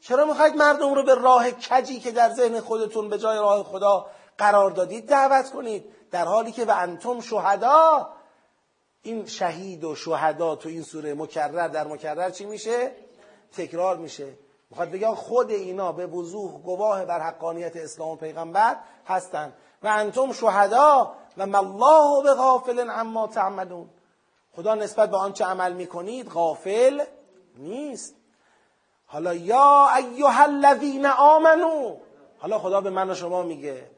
[0.00, 4.06] چرا می‌خواید مردم رو به راه کجی که در ذهن خودتون به جای راه خدا
[4.38, 8.08] قرار دادید دعوت کنید؟ در حالی که به انتم شهدا.
[9.02, 12.92] این شهید و شهدا تو این سوره مکرر در مکرر چی میشه؟
[13.52, 14.45] تکرار میشه.
[14.70, 19.52] می‌خواد بگم خود اینا به وضوح گواه بر حقانیت اسلام و پیغمبر هستند
[19.82, 23.88] و انتم شهدا و الله به غافل عما تعملون.
[24.56, 27.04] خدا نسبت به آنچه عمل می‌کنید غافل
[27.58, 28.14] نیست.
[29.06, 31.96] حالا یا ایها الذین آمنو.
[32.38, 33.90] حالا خدا به من و شما میگه.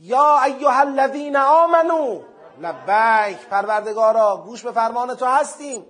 [0.00, 2.20] یا ایها الذین آمنو.
[2.60, 5.86] لبیک پروردگارا گوش به فرمان تو هستیم.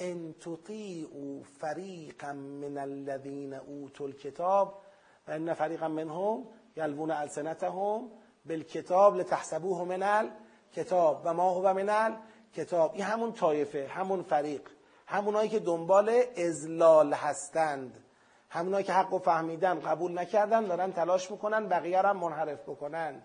[0.00, 4.82] ان تطیعوا فریقا من الذین اوتوا الکتاب
[5.28, 6.46] و ان فریقا منهم
[6.76, 8.10] یلوون السنتهم
[8.46, 14.62] بالکتاب لتحسبوه من الکتاب و ما هو من الکتاب این همون طایفه همون فریق
[15.06, 18.04] همونایی که دنبال ازلال هستند
[18.48, 23.24] همونایی که حق و فهمیدن قبول نکردن دارن تلاش می‌کنن بقیه هم منحرف بکنند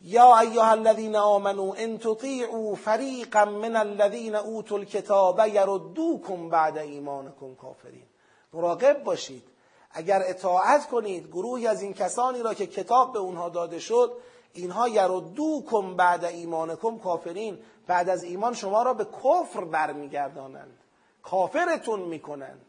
[0.00, 8.06] یا ایها الذین آمنوا ان تطیعوا فریقا من الذین اوتوا الکتاب یردوکم بعد ایمانکم کافرین.
[8.52, 9.42] مراقب باشید.
[9.90, 14.12] اگر اطاعت کنید گروهی از این کسانی را که کتاب به اونها داده شد
[14.52, 17.58] اینها یردوکم بعد ایمانکم کافرین.
[17.86, 20.78] بعد از ایمان شما را به کفر برمیگردانند.
[21.22, 22.66] کافرتون می‌کنند.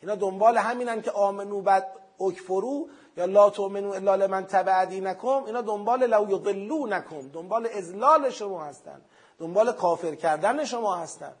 [0.00, 1.86] اینا دنبال همینن که آمنو بعد
[2.20, 2.88] اکفرو.
[3.16, 9.00] یا لا تؤمنو الا لمن تبع دینکم اینا دنبال لو نکم دنبال ازلال شما هستن
[9.38, 11.32] دنبال کافر کردن شما هستن.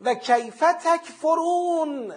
[0.00, 2.14] و کیف تکفرون؟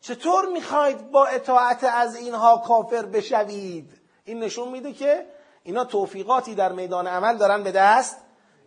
[0.00, 3.90] چطور می‌خواید با اطاعت از اینها کافر بشوید؟
[4.24, 5.26] این نشون میده که
[5.62, 8.16] اینا توفیقاتی در میدان عمل دارن به دست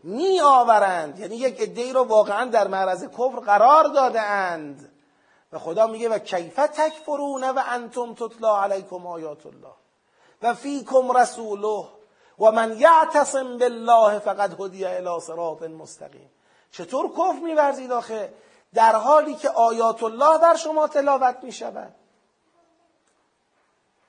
[0.04, 4.91] می آورند یعنی یک عدهای رو واقعا در معرض کفر قرار داده اند
[5.52, 9.74] و خدا میگه و کیف تکفرون و انتم تطلا علیکم آیات الله
[10.42, 11.88] و فیکم رسوله
[12.40, 16.32] و من یعتصم بالله فقد هدی الی صراط مستقیم.
[16.72, 18.34] چطور کفر میورزید آخه؟
[18.74, 21.96] در حالی که آیات الله در شما تلاوت می‌شود.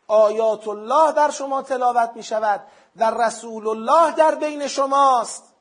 [0.08, 2.60] آیات الله در شما تلاوت می شود
[2.96, 5.51] و رسول الله در بین شماست.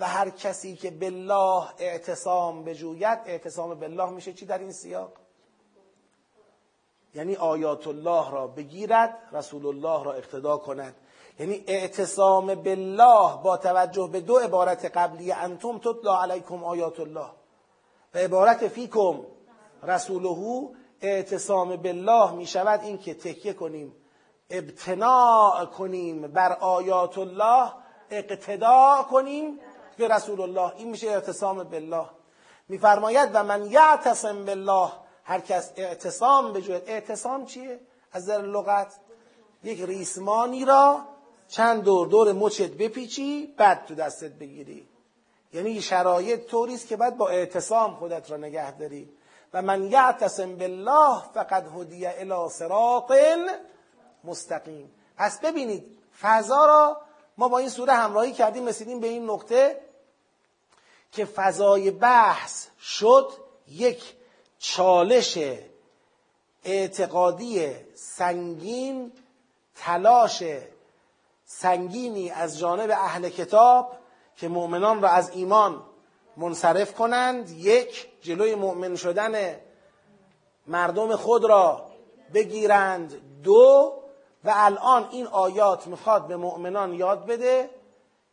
[0.00, 5.12] و هر کسی که بالله اعتصام بجوید اعتصام بالله میشه چی در این سیاق؟
[7.14, 10.94] یعنی آیات الله را بگیرد رسول الله را اقتدا کند.
[11.38, 17.30] یعنی اعتصام بالله با توجه به دو عبارت قبلی انتم تطلا علیکم آیات الله
[18.14, 19.20] و عبارت فیکم
[19.82, 20.68] رسوله
[21.00, 23.94] اعتصام بالله می شود این که تکیه کنیم
[24.50, 27.72] ابتناع کنیم بر آیات الله
[28.10, 29.60] اقتدا کنیم
[29.96, 30.76] به رسول الله.
[30.76, 32.06] این میشه اعتصام بالله.
[32.68, 34.92] میفرماید و من یعتصم بالله.
[35.24, 37.80] هر کس اعتصام بجوید اعتصام چیه؟
[38.12, 38.94] از در لغت
[39.64, 41.00] یک ریسمانی را
[41.48, 44.88] چند دور دور مچت بپیچی بعد تو دستت بگیری.
[45.52, 49.12] یعنی شرایط طوری است که بعد با اعتصام خودت را نگه داری.
[49.54, 53.12] و من یعتصم بالله فقد هدی الى صراط
[54.24, 57.00] مستقیم پس ببینید فضا را
[57.40, 59.80] ما با این سوره همراهی کردیم رسیدیم به این نقطه
[61.12, 63.32] که فضای بحث شد
[63.68, 64.14] یک
[64.58, 65.38] چالش
[66.64, 69.12] اعتقادی سنگین
[69.76, 70.42] تلاش
[71.44, 73.92] سنگینی از جانب اهل کتاب
[74.36, 75.82] که مؤمنان را از ایمان
[76.36, 77.50] منصرف کنند.
[77.50, 79.60] یک جلوی مؤمن شدن
[80.66, 81.90] مردم خود را
[82.34, 83.42] بگیرند.
[83.42, 83.99] دو
[84.44, 87.70] و الان این آیات می‌خواد به مؤمنان یاد بده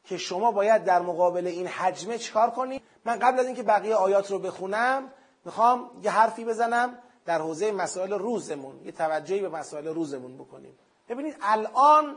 [0.03, 4.31] که شما باید در مقابل این حجمه چیکار کنید من قبل از اینکه بقیه آیات
[4.31, 5.11] رو بخونم
[5.45, 10.77] می‌خوام یه حرفی بزنم در حوزه مسائل روزمون یه توجهی به مسائل روزمون بکنیم.
[11.09, 12.15] ببینید الان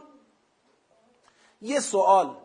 [1.63, 2.37] یه سوال.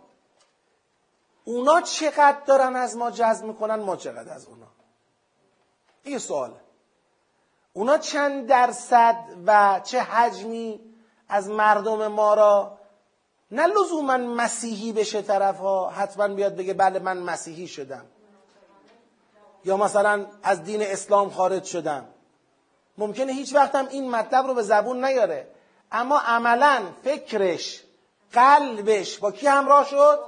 [1.44, 4.68] اونا چقدر دارن از ما جذب می‌کنن؟ ما چقدر از اونا؟
[6.04, 6.54] این سوال.
[7.74, 9.16] اونا چند درصد
[9.46, 10.95] و چه حجمی
[11.30, 12.78] از مردم ما را
[13.52, 18.06] نه لزوما مسیحی بشه طرف ها حتما بیاد بگه بله من مسیحی شدم.
[19.66, 22.06] یا مثلا از دین اسلام خارج شدم.
[22.98, 25.48] ممکنه هیچ وقت هم این مطلب رو به زبون نیاره.
[25.92, 27.84] اما عملا فکرش
[28.34, 30.20] قلبش با کی همراه شد؟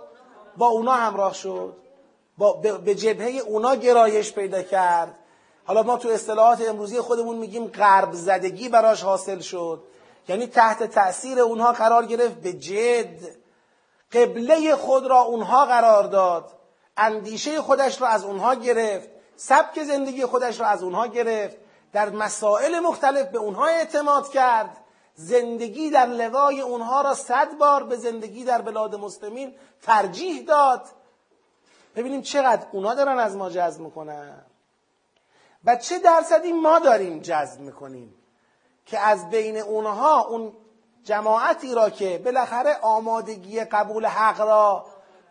[0.57, 1.77] با اونا همراه شد.
[2.37, 5.15] با به جبهه اونا گرایش پیدا کرد.
[5.65, 9.83] حالا ما تو اصطلاحات امروزی خودمون میگیم غرب زدگی براش حاصل شد.
[10.27, 13.19] یعنی تحت تأثیر اونها قرار گرفت به جد.
[14.11, 16.51] قبله خود را اونها قرار داد.
[16.97, 19.09] اندیشه خودش را از اونها گرفت.
[19.35, 21.57] سبک زندگی خودش را از اونها گرفت.
[21.93, 24.77] در مسائل مختلف به اونها اعتماد کرد.
[25.15, 30.85] زندگی در لوای اونها را صد بار به زندگی در بلاد مسلمین ترجیح داد.
[31.95, 34.45] ببینیم چقدر اونا دارن از ما جذب می‌کنن.
[35.65, 38.16] و چه درصدی ما داریم جذب می‌کنیم.
[38.87, 40.53] که از بین اونها اون
[41.03, 44.85] جماعتی را که بالاخره آمادگی قبول حق را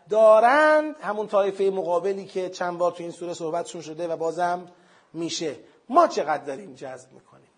[0.09, 4.67] دارند همون طایفه مقابلی که چند بار تو این سوره صحبتشون شده و بازم
[5.13, 5.55] میشه.
[5.89, 7.49] ما چقدر داریم جذب می‌کنیم؟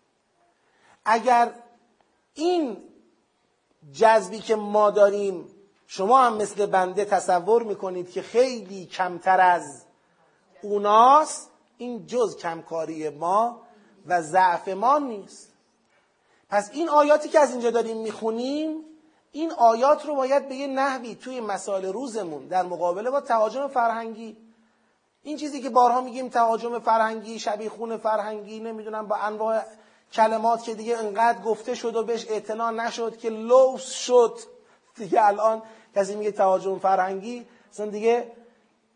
[1.06, 1.54] اگر
[2.34, 2.78] این
[3.94, 5.50] جذبی که ما داریم
[5.88, 9.86] شما هم مثل بنده تصور می‌کنید که خیلی کمتر از
[10.62, 13.62] اوناست این جز کمکاری ما
[14.06, 15.49] و ضعف ما نیست.
[16.50, 18.86] پس این آیاتی که از اینجا داریم می‌خونیم
[19.32, 24.38] این آیات رو باید به یه نحوی توی مسائل روزمون در مقابله با تهاجم فرهنگی.
[25.24, 29.62] این چیزی که بارها میگیم تهاجم فرهنگی شبیخون فرهنگی نمی‌دونم با انواع
[30.14, 34.40] کلمات که دیگه انقدر گفته شد و بهش اعتنا نشد که لوس شد.
[34.96, 35.62] دیگه الان
[35.96, 38.32] کسی میگه تهاجم فرهنگی اصلا دیگه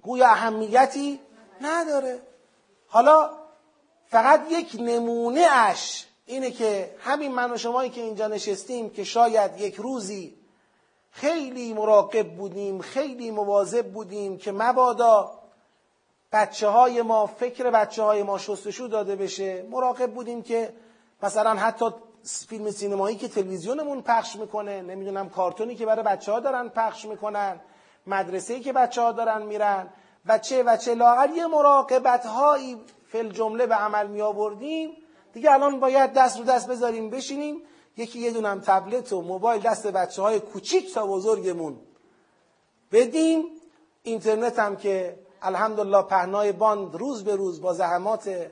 [0.01, 1.20] گویا اهمیتی
[1.62, 2.22] نداره.
[2.88, 3.30] حالا
[4.08, 9.62] فقط یک نمونه اش اینه که همین من و شمایی که اینجا نشستیم که شاید
[9.62, 10.38] یک روزی
[11.12, 15.40] خیلی مراقب بودیم خیلی مواظب بودیم که مبادا
[16.32, 19.66] بچه های ما فکر بچه های ما شستشو داده بشه.
[19.72, 20.74] مراقب بودیم که
[21.24, 21.86] مثلا حتی
[22.50, 27.60] فیلم سینمایی که تلویزیونمون پخش می‌کنه نمی‌دونم کارتونی که برای بچه ها دارن پخش می‌کنن
[28.08, 29.90] مدرسه که بچه ها دارن میرن
[30.26, 30.96] و چه و چه.
[30.96, 34.98] لاغر یه مراقبت هایی فل جمله به عمل می آوردیم
[35.34, 37.62] دیگه الان باید دست رو دست بذاریم بشینیم.
[37.98, 41.80] یکی یه دونم تبلت و موبایل دست بچه های کوچیک تا بزرگمون
[42.92, 43.44] بدیم.
[44.04, 48.52] اینترنت هم که الحمدلله پهنای باند روز به روز با زحمات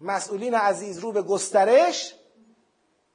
[0.00, 2.14] مسئولین عزیز رو به گسترش.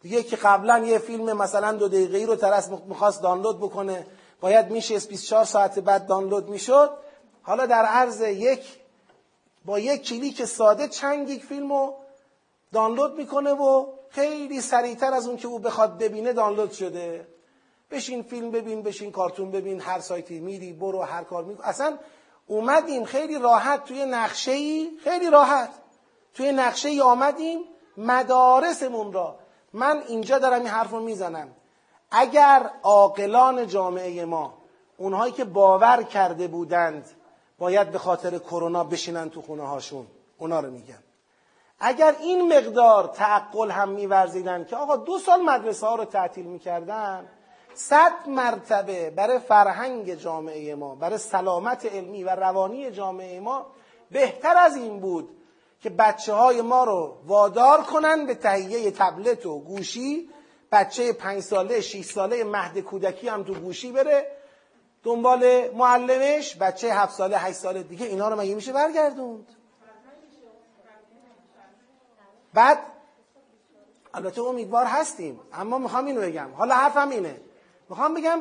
[0.02, 4.08] دیگه که قبلا یه فیلم مثلا دو دقیقه رو طرف می‌خواست دانلود بکنه
[4.42, 6.92] باید میشه 24 ساعت بعد دانلود می‌شد.
[7.42, 8.80] حالا در عرض یک
[9.66, 12.01] با یک کلیک ساده چند گیگ فیلم رو
[12.74, 17.28] دانلود می‌کنه و خیلی سریعتر از اون که او بخواد ببینه دانلود شده.
[17.92, 21.98] بشین فیلم ببین بشین کارتون ببین هر سایتی میری برو هر کار میکن اصلا
[22.48, 25.70] اومدیم خیلی راحت توی نقشه ای خیلی راحت.
[26.34, 27.60] توی نقشه ای آمدیم
[27.98, 29.36] مدارسمون را.
[29.74, 31.48] من اینجا دارم این حرف رو می‌زنم.
[32.12, 34.54] اگر عاقلان جامعه ما
[34.98, 37.10] اونهایی که باور کرده بودند
[37.58, 40.08] باید به خاطر کرونا بشینن تو خونه هاشون
[40.38, 41.04] اونا رو میگم.
[41.84, 47.30] اگر این مقدار تعقل هم میورزیدن که آقا دو سال مدرسه ها رو تعطیل می‌کردن
[47.74, 53.66] صد مرتبه برای فرهنگ جامعه ما برای سلامت علمی و روانی جامعه ما
[54.12, 55.30] بهتر از این بود
[55.82, 60.30] که بچه های ما رو وادار کنن به تهیه تبلت و گوشی.
[60.72, 64.28] بچه پنج ساله شیش ساله مهد کودکی هم تو گوشی بره
[65.04, 66.56] دنبال معلمش.
[66.56, 69.61] بچه هفت ساله هشت ساله دیگه اینا رو مگه میشه برگردوند؟
[72.54, 72.80] بعد
[74.14, 76.54] البته امیدوار هستیم اما می‌خوام اینو بگم.
[76.54, 77.42] حالا حرفم اینه.
[77.90, 78.40] می‌خوام بگم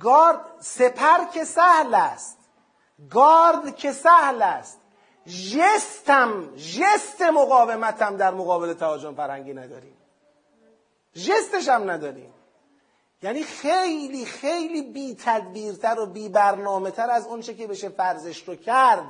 [0.00, 2.38] گارد سپر که سهل است.
[3.10, 4.80] گارد که سهل است.
[5.26, 9.96] جستم جست مقاومتم در مقابل تهاجم فرهنگی نداریم.
[11.14, 12.32] جستش هم نداریم.
[13.22, 18.54] یعنی خیلی خیلی بی تدبیرتر و بی برنامه تر از اونچه که بشه فرضش رو
[18.54, 19.06] کرد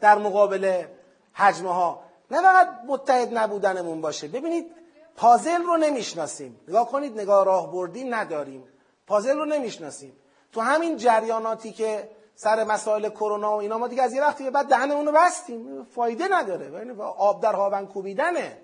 [0.00, 0.84] در مقابل
[1.32, 4.28] حجمه ها نه فقط متحد نبودنمون باشه.
[4.28, 4.66] ببینید
[5.16, 6.60] پازل رو نمی‌شناسیم.
[6.68, 8.64] نگاه کنید نگاه راه بردی نداریم.
[9.06, 10.16] پازل رو نمی‌شناسیم.
[10.52, 14.50] تو همین جریاناتی که سر مسائل کرونا و اینا ما دیگه از یه وقتی به
[14.50, 15.84] بعد دهنمون رو بستیم.
[15.84, 16.72] فایده نداره.
[16.72, 18.58] یعنی آب در هاون کوبیدنه.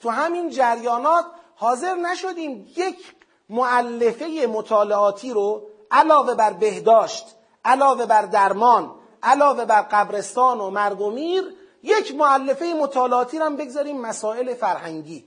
[0.00, 1.24] تو همین جریانات
[1.56, 3.14] حاضر نشدیم یک
[3.48, 11.10] معلفه مطالعاتی رو علاوه بر بهداشت علاوه بر درمان علاوه بر قبرستان و مرگ و
[11.10, 15.24] میر یک معلفه مطالعاتی رو هم بگذاریم مسائل فرهنگی.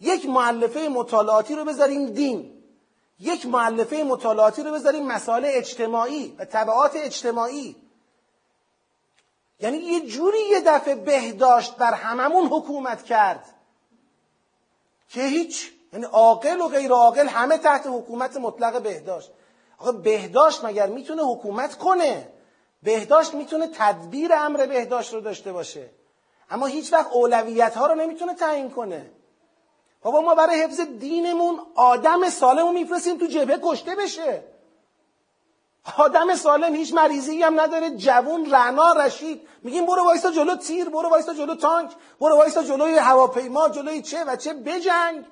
[0.00, 2.62] یک معلفه مطالعاتی رو بذاریم دین.
[3.20, 7.76] یک معلفه مطالعاتی رو بذاریم مسائل اجتماعی و طبعات اجتماعی.
[9.60, 13.44] یعنی یه جوری یه دفعه بهداشت بر هممون حکومت کرد
[15.08, 19.30] که هیچ یعنی عاقل و غیر عاقل همه تحت حکومت مطلق بهداشت.
[19.78, 22.32] آقا بهداشت مگر می‌تونه حکومت کنه؟
[22.82, 25.90] بهداشت می‌تونه تدبیر امر بهداشت رو داشته باشه.
[26.50, 29.10] اما هیچ وقت اولویت ها رو نمی‌تونه تعیین کنه.
[30.02, 34.44] بابا ما برای حفظ دینمون آدم سالمو میفرستیم تو جبهه کشته بشه.
[35.98, 37.90] آدم سالم هیچ مریضی هم نداره.
[37.90, 39.48] جوون رعنا رشید.
[39.62, 44.24] میگیم برو وایستا جلو تیر برو وایستا جلو تانک برو وایستا جلوی هواپیما جلوی چه
[44.24, 45.24] و چه بجنگ.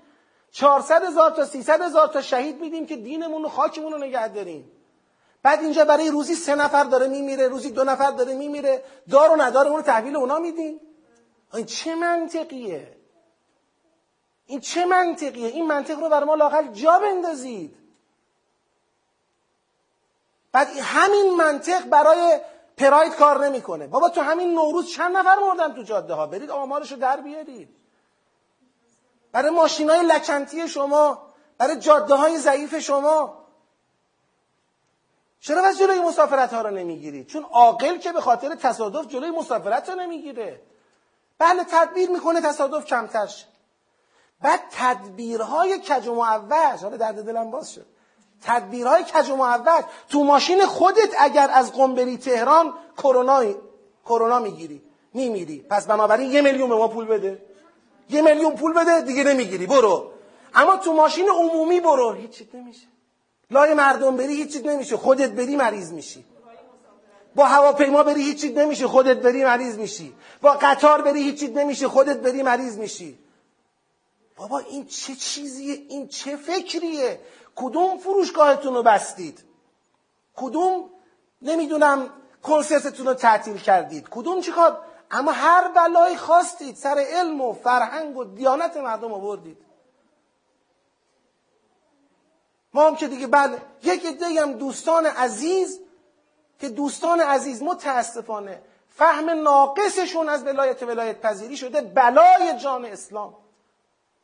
[0.53, 4.73] 400 هزار تا 300 هزار تا شهید میدیم که دینمون و خاکمون رو نگه داریم.
[5.43, 8.85] بعد اینجا برای روزی سه نفر داره میمیره روزی دو نفر داره میمیره.
[9.11, 10.81] دار و ندار اون رو تحویل اونا میدیم
[11.55, 12.97] این چه منطقیه؟
[14.47, 17.77] این چه منطقیه؟ این منطق رو بر ما لاقل جا بندازید.
[20.53, 22.41] بعد همین منطق برای
[22.77, 23.87] پراید کار نمی‌کنه.
[23.87, 27.69] بابا تو همین نوروز چند نفر مردن تو جاده ها برید آمارشو در بیارید.
[29.33, 33.40] برای ماشین های لکنتی شما برای جاده های ضعیف شما.
[35.41, 39.89] چرا بس جلوی مسافرت ها رو نمی‌گیرید چون عاقل که به خاطر تصادف جلوی مسافرت
[39.89, 40.61] رو نمی‌گیره.
[41.39, 43.47] بله تدبیر می‌کنه تصادف کمتر شه.
[44.43, 47.87] بعد تدبیرهای کج و معوج حالا درد دلم باز شد.
[48.43, 49.85] تدبیرهای کج و معوج.
[50.09, 53.45] تو ماشین خودت اگر از قم بری تهران کرونا
[54.05, 54.83] کرونا می‌گیری
[55.15, 55.67] میمیری.
[55.71, 57.43] پس بنابراین یه میلیون به ما پول بده.
[58.11, 59.67] یه میلیون پول بده دیگه نمی‌گیری.
[59.67, 60.11] برو.
[60.55, 62.13] اما تو ماشین عمومی برو.
[62.13, 62.87] هیچی نمیشه.
[63.51, 64.97] لای مردم بری هیچی نمیشه.
[64.97, 66.25] خودت بری مریض میشی.
[67.35, 68.87] با هواپیما بری هیچی نمیشه.
[68.87, 70.15] خودت بری مریض میشی.
[70.41, 71.89] با قطار بری هیچی نمیشه.
[71.89, 73.19] خودت بری مریض میشی.
[74.37, 77.21] بابا این چه چیزیه؟ این چه فکریه؟
[77.57, 79.45] کدوم فروشگاهتون رو بستید؟
[80.37, 80.91] کدوم
[81.43, 82.11] نمی‌دونم
[82.43, 84.79] کنسرتتون رو تعطیل کردید؟ کدوم چیکار؟
[85.11, 89.59] اما هر بلایی خواستید سر علم و فرهنگ و دیانت مردم آوردید.
[92.75, 93.63] ما هم که دیگه بله.
[93.83, 95.81] یک عده هم دوستان عزیز
[96.61, 103.35] که دوستان عزیز متاسفانه فهم ناقصشون از ولایت ولایت پذیری شده بلای جان اسلام.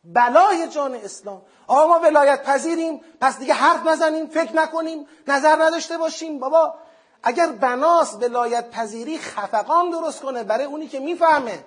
[0.05, 1.42] بلای جان اسلام.
[1.66, 6.38] آقا ما ولایت پذیریم پس دیگه حرف نزنیم فکر نکنیم نظر نداشته باشیم.
[6.38, 6.74] بابا
[7.22, 11.64] اگر بناس ولایت پذیری خفقان درست کنه برای اونی که می‌فهمه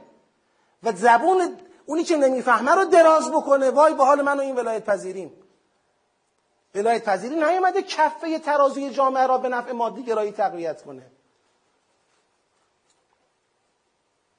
[0.83, 4.85] و زبون اونی که نمی‌فهمه رو دراز بکنه وای به حال من و این ولایت
[4.85, 5.33] پذیریم.
[6.75, 11.11] ولایت پذیری نیومده کفه ترازوی جامعه را به نفع مادی گرایی تقویت کنه.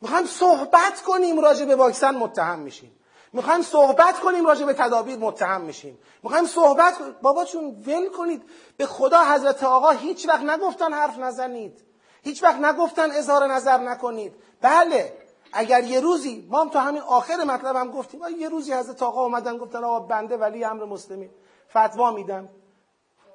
[0.00, 2.96] می‌خوایم صحبت کنیم راجع به واکسن متهم میشیم.
[3.32, 5.98] می‌خوایم صحبت کنیم راجع به تدابیر متهم میشیم.
[6.22, 8.42] می‌خوایم صحبت کنیم بابا چون ول کنید.
[8.76, 11.84] به خدا حضرت آقا هیچ وقت نگفتن حرف نزنید.
[12.22, 14.34] هیچ وقت نگفتن اظهار نظر نکنید.
[14.60, 15.12] بله
[15.52, 18.20] اگر یه روزی ما هم تو همین آخر مطلب هم گفتیم.
[18.38, 21.30] یه روزی حضرت آقا اومدن گفتن آقا بنده ولی امر مسلمین
[21.70, 22.48] فتوا میدم.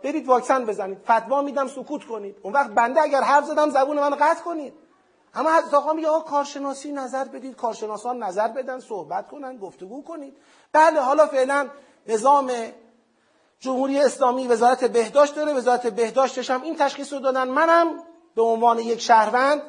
[0.03, 0.97] برید واکسن بزنید.
[0.97, 2.35] فتوا میدم سکوت کنید.
[2.41, 4.73] اون وقت بنده اگر حرف زدم زبون من قطع کنید.
[5.33, 7.55] اما حضرت آقا میگه آقا کارشناسی نظر بدید.
[7.55, 10.37] کارشناسان نظر بدن صحبت کنن گفتگو کنید.
[10.71, 11.69] بله حالا فعلا
[12.07, 12.51] نظام
[13.59, 15.53] جمهوری اسلامی وزارت بهداشت داره.
[15.53, 17.47] وزارت بهداشتش هم این تشخیص رو دادن.
[17.47, 18.03] منم
[18.35, 19.61] به عنوان یک شهروند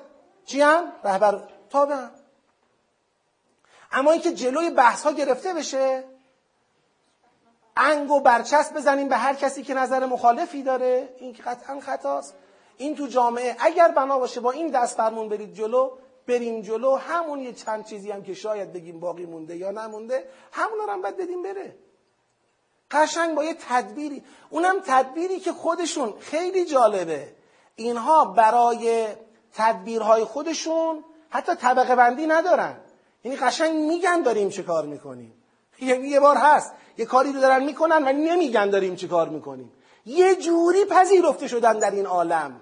[0.46, 2.10] چیم رهبر تابعم.
[3.92, 6.04] اما اینکه جلوی بحث ها گرفته بشه
[7.76, 11.08] انگ و برچسب بزنیم به هر کسی که نظر مخالفی داره.
[11.18, 12.34] این قطعا خطاست.
[12.76, 15.90] این تو جامعه اگر بنا باشه با این دست فرمون برید جلو
[16.26, 16.96] بریم جلو.
[16.96, 21.02] همون یه چند چیزی هم که شاید بگیم باقی مونده یا نمونده همون رو هم
[21.02, 21.76] باید بدیم بره.
[22.90, 24.24] قشنگ با یه تدبیری.
[24.50, 27.28] اونم تدبیری که خودشون خیلی جالبه.
[27.76, 29.06] اینها برای
[29.54, 32.76] تدبیرهای خودشون حتی طبقه بندی ندارن.
[33.24, 35.42] یعنی قشنگ میگن داریم چه کار می‌کنیم.
[35.80, 36.72] یعنی یه بار هست.
[36.98, 39.72] یه کاری رو دارن می‌کنن و نمیگن داریم چه کار می‌کنیم.
[40.06, 42.60] یه جوری پذیرفته شدن در این عالم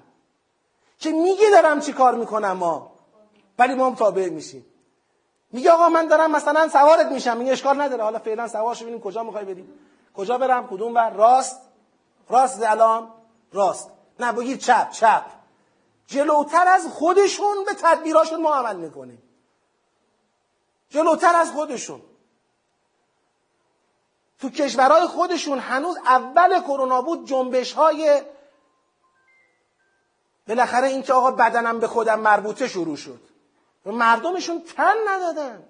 [0.98, 2.92] که میگه دارم چی کار می‌کنم ما
[3.58, 4.66] ولی ما هم تابع میشیم.
[5.52, 8.02] میگه آقا من دارم مثلا سوارت میشم این اشکال نداره.
[8.02, 9.68] حالا فعلا سوارش ببینیم کجا می‌خوای بریم.
[10.14, 11.60] کجا برم کدوم بر؟ راست.
[12.28, 13.08] راست الان.
[13.52, 13.90] راست.
[14.20, 15.24] نه بگید چپ چپ.
[16.06, 19.22] جلوتر از خودشون به تدبیراشون ما عمل می‌کنیم.
[20.90, 22.00] جلوتر از خودشون.
[24.44, 28.22] تو کشورهای خودشون هنوز اول کرونا بود جنبش های
[30.48, 33.20] بالاخره اینکه آقا بدنم به خودم مربوطه شروع شد.
[33.86, 35.68] مردمشون تن ندادن.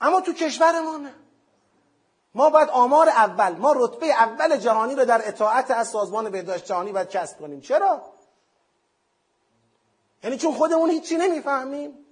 [0.00, 1.14] اما تو کشور ما نه.
[2.34, 6.92] ما باید آمار اول ما رتبه اول جهانی رو در اطاعت از سازمان بهداشت جهانی
[6.92, 7.60] باید کسب کنیم.
[7.60, 8.02] چرا؟
[10.24, 12.06] یعنی چون خودمون هیچی نمی‌فهمیم.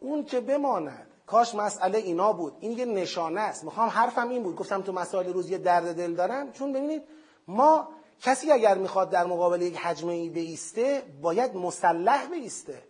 [0.00, 1.06] اون که بماند.
[1.26, 2.56] کاش مسئله اینا بود.
[2.60, 3.64] این یه نشانه است.
[3.64, 4.56] می‌خوام حرفم این بود.
[4.56, 6.52] گفتم تو مسائل روز یه درد دل دارم.
[6.52, 7.02] چون ببینید
[7.48, 7.88] ما
[8.20, 12.82] کسی اگر می‌خواد در مقابل یک حجمه ای بیسته باید مسلح بیسته.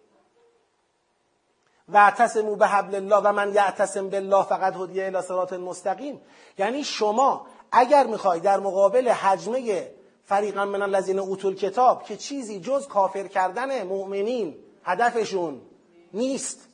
[1.89, 6.21] و اعتصموا به حبل الله و من یعتصم بالله فقط هدیه الی صراط مستقیم.
[6.59, 9.91] یعنی شما اگر می‌خوای در مقابل حجمه
[10.25, 15.61] فریقا من الذین اوتول کتاب که چیزی جز کافر کردن مؤمنین هدفشون
[16.15, 16.68] نیست.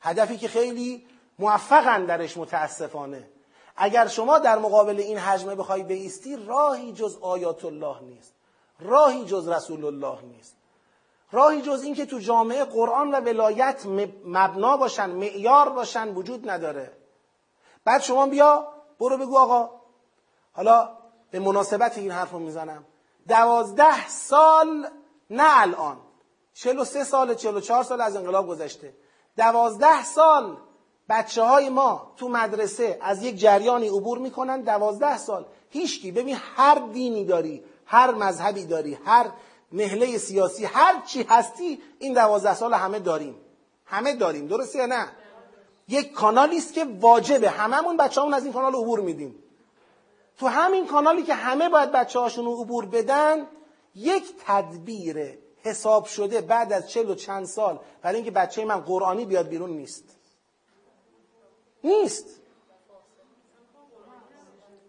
[0.00, 1.06] هدفی که خیلی
[1.38, 3.28] موفقن درش متاسفانه.
[3.76, 8.32] اگر شما در مقابل این حجمه بخوای بیستی راهی جز آیات الله نیست.
[8.80, 10.56] راهی جز رسول الله نیست.
[11.32, 13.86] راهی جز اینکه تو جامعه قرآن و ولایت
[14.24, 16.92] مبنا باشن معیار باشن وجود نداره.
[17.84, 18.68] بعد شما بیا
[19.00, 19.70] برو بگو آقا.
[20.52, 20.90] حالا
[21.30, 22.84] به مناسبت این حرف رو می‌زنم.
[23.28, 24.88] دوازده سال
[25.30, 25.96] نه الان.
[26.54, 28.94] چلو سه سال چلو چهار سال از انقلاب گذشته.
[29.38, 30.56] دوازده سال
[31.08, 34.60] بچه های ما تو مدرسه از یک جریانی عبور می‌کنن.
[34.60, 35.44] دوازده سال.
[35.70, 36.12] هیچکی.
[36.12, 39.30] ببین هر دینی داری هر مذهبی داری هر
[39.72, 43.36] نهله سیاسی هر چی هستی این دوازده سال همه داریم.
[43.84, 44.46] همه داریم.
[44.46, 45.06] درسته یا نه؟
[45.88, 47.50] یک کانالی است که واجبه.
[47.50, 49.34] هممون بچه همون از این کانال عبور میدیم.
[50.38, 53.46] تو همین کانالی که همه باید بچه هاشون رو عبور بدن
[53.94, 59.24] یک تدبیر حساب شده بعد از چل و چند سال برای اینکه بچه من قرآنی
[59.24, 60.04] بیاد بیرون نیست.
[61.84, 62.24] نیست.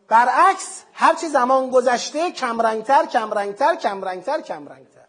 [0.08, 5.06] برعکس هرچی زمان گذشته کمرنگتر کمرنگتر کمرنگتر کمرنگتر.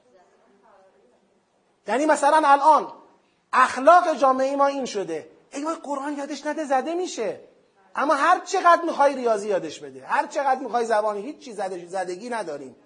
[1.88, 2.92] یعنی مثلا الان
[3.52, 5.30] اخلاق جامعه ما این شده.
[5.52, 7.40] ای وای قرآن یادش نده زده میشه.
[7.96, 12.76] اما هر چقدر می‌خوای ریاضی یادش بده هر چقدر می‌خوای زبانی هیچ چیز زدگی نداریم.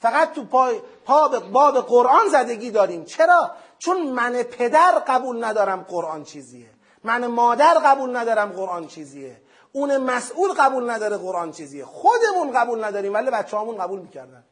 [0.00, 3.04] فقط تو پای پا باب قرآن زدگی داریم.
[3.04, 6.66] چرا؟ چون من پدر قبول ندارم قرآن چیزیه.
[7.04, 9.36] من مادر قبول ندارم قرآن چیزیه.
[9.72, 11.84] اون مسئول قبول نداره قرآن چیزیه.
[11.84, 14.44] خودمون قبول نداریم ولی بچه همون قبول می‌کردن.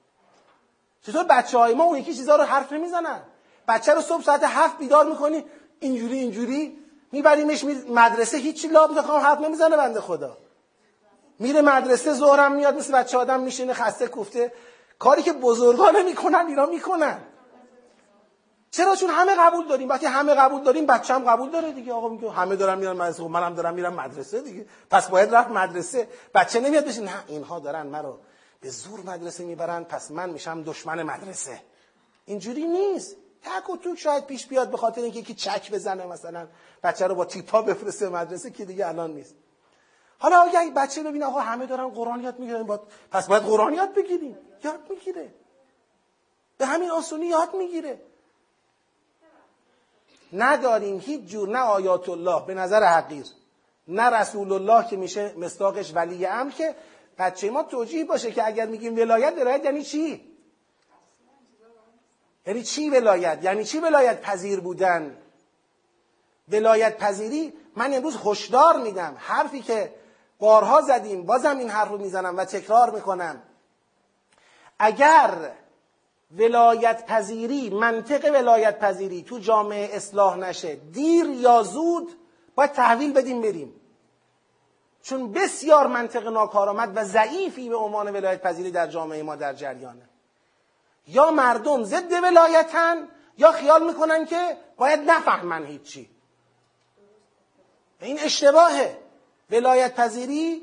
[1.02, 3.22] چطور بچه های ما اون یکی چیزها رو حرف نمی‌زنن؟
[3.68, 5.44] بچه رو صبح ساعت هفت بیدار می‌کنی
[5.80, 6.78] اینجوری اینجوری
[7.12, 10.36] میبریمش مدرسه هیچی لاب بخوام حرف نمی‌زنه بنده خدا.
[11.38, 14.52] میره مدرسه ظهرم میاد مثل بچه آدم میشینه خسته کوفته.
[15.04, 17.18] کاری که بزرگا نمی‌کنن اینا می‌کنن.
[18.70, 19.88] چرا چون همه قبول داریم.
[19.88, 21.92] وقتی همه قبول داریم بچه هم قبول داره دیگه.
[21.92, 23.22] آقا میگه همه دارن میرن مدرسه.
[23.22, 24.66] خب منم دارم میرم مدرسه دیگه.
[24.90, 26.08] پس باید رفت مدرسه.
[26.34, 28.20] بچه نمیاد بشه نه اینها دارن مرا
[28.60, 29.84] به زور مدرسه می‌برن.
[29.84, 31.60] پس من میشم دشمن مدرسه.
[32.24, 33.16] اینجوری نیست.
[33.42, 36.48] تک و توک شاید پیش بیاد به خاطر اینکه یکی چک بزنه مثلا.
[36.82, 39.34] بچه رو با تیپا بفرسته مدرسه که دیگه الان نیست.
[40.24, 42.80] حالا اگه بچه ببینه آقا همه دارن قرآن یاد می‌گیرن با...
[43.12, 44.36] پس باید قرآن یاد بگیریم.
[44.64, 45.34] یاد می‌گیره.
[46.58, 48.00] به همین آسونی یاد می‌گیره.
[50.32, 53.26] نداریم هیچ جور نه آیات الله به نظر حقیر
[53.88, 56.74] نه رسول الله که میشه مستاقش ولی امر که
[57.18, 60.20] بچه ما توجیه باشه که اگر میگیم ولایت ولایت یعنی چی؟
[62.46, 65.16] یعنی چی ولایت؟ یعنی چی ولایت پذیر بودن؟
[66.48, 69.16] ولایت پذیری؟ من امروز هشدار میدم.
[69.18, 70.03] حرفی که
[70.38, 73.42] بارها زدیم بازم این حرف رو می‌زنم و تکرار می‌کنم.
[74.78, 75.52] اگر
[76.38, 82.18] ولایت پذیری منطق ولایت پذیری تو جامعه اصلاح نشه دیر یا زود
[82.54, 83.80] باید تحویل بدیم بریم.
[85.02, 90.08] چون بسیار منطق ناکارآمد و ضعیفی به عنوان ولایت پذیری در جامعه ما در جریانه.
[91.06, 93.08] یا مردم ضد ولایتن
[93.38, 96.10] یا خیال می‌کنن که باید نفهمن هیچی.
[98.00, 99.03] این اشتباهه.
[99.50, 100.62] ولایت پذیری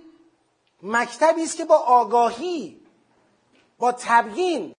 [0.84, 2.82] مکتبی است که با آگاهی
[3.77, 4.75] با تبیین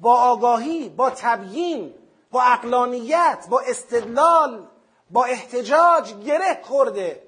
[0.00, 1.94] با آگاهی با تبیین
[2.30, 4.66] با اقلانیت با استدلال
[5.10, 7.22] با احتجاج گره خورده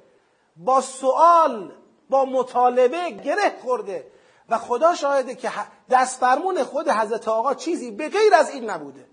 [0.56, 1.72] با سوال
[2.08, 4.12] با مطالبه گره خورده.
[4.48, 5.50] و خدا شاهده که
[5.90, 9.06] دست فرمون خود حضرت آقا چیزی به غیر از این نبوده.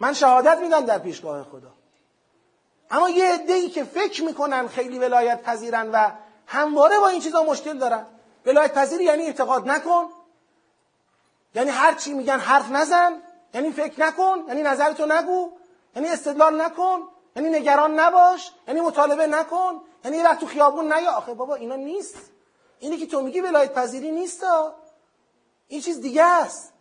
[0.00, 1.72] من شهادت میدم در پیشگاه خدا.
[2.92, 6.10] اما یه عده که فکر می‌کنن خیلی ولایت پذیرن و
[6.46, 8.06] همواره با این چیزا مشکل دارن.
[8.46, 10.08] ولایت پذیری یعنی اعتقاد نکن.
[11.54, 13.22] یعنی هر چی میگن حرف نزن.
[13.54, 14.44] یعنی فکر نکن.
[14.48, 15.50] یعنی نظرتو نگو.
[15.96, 17.08] یعنی استدلال نکن.
[17.36, 18.52] یعنی نگران نباش.
[18.68, 19.80] یعنی مطالبه نکن.
[20.04, 21.10] یعنی یه تو خیابون نیا.
[21.10, 22.16] آخه بابا اینا نیست.
[22.78, 24.44] اینی که تو میگی ولایت پذیری نیست.
[25.68, 26.71] این چیز دیگه است.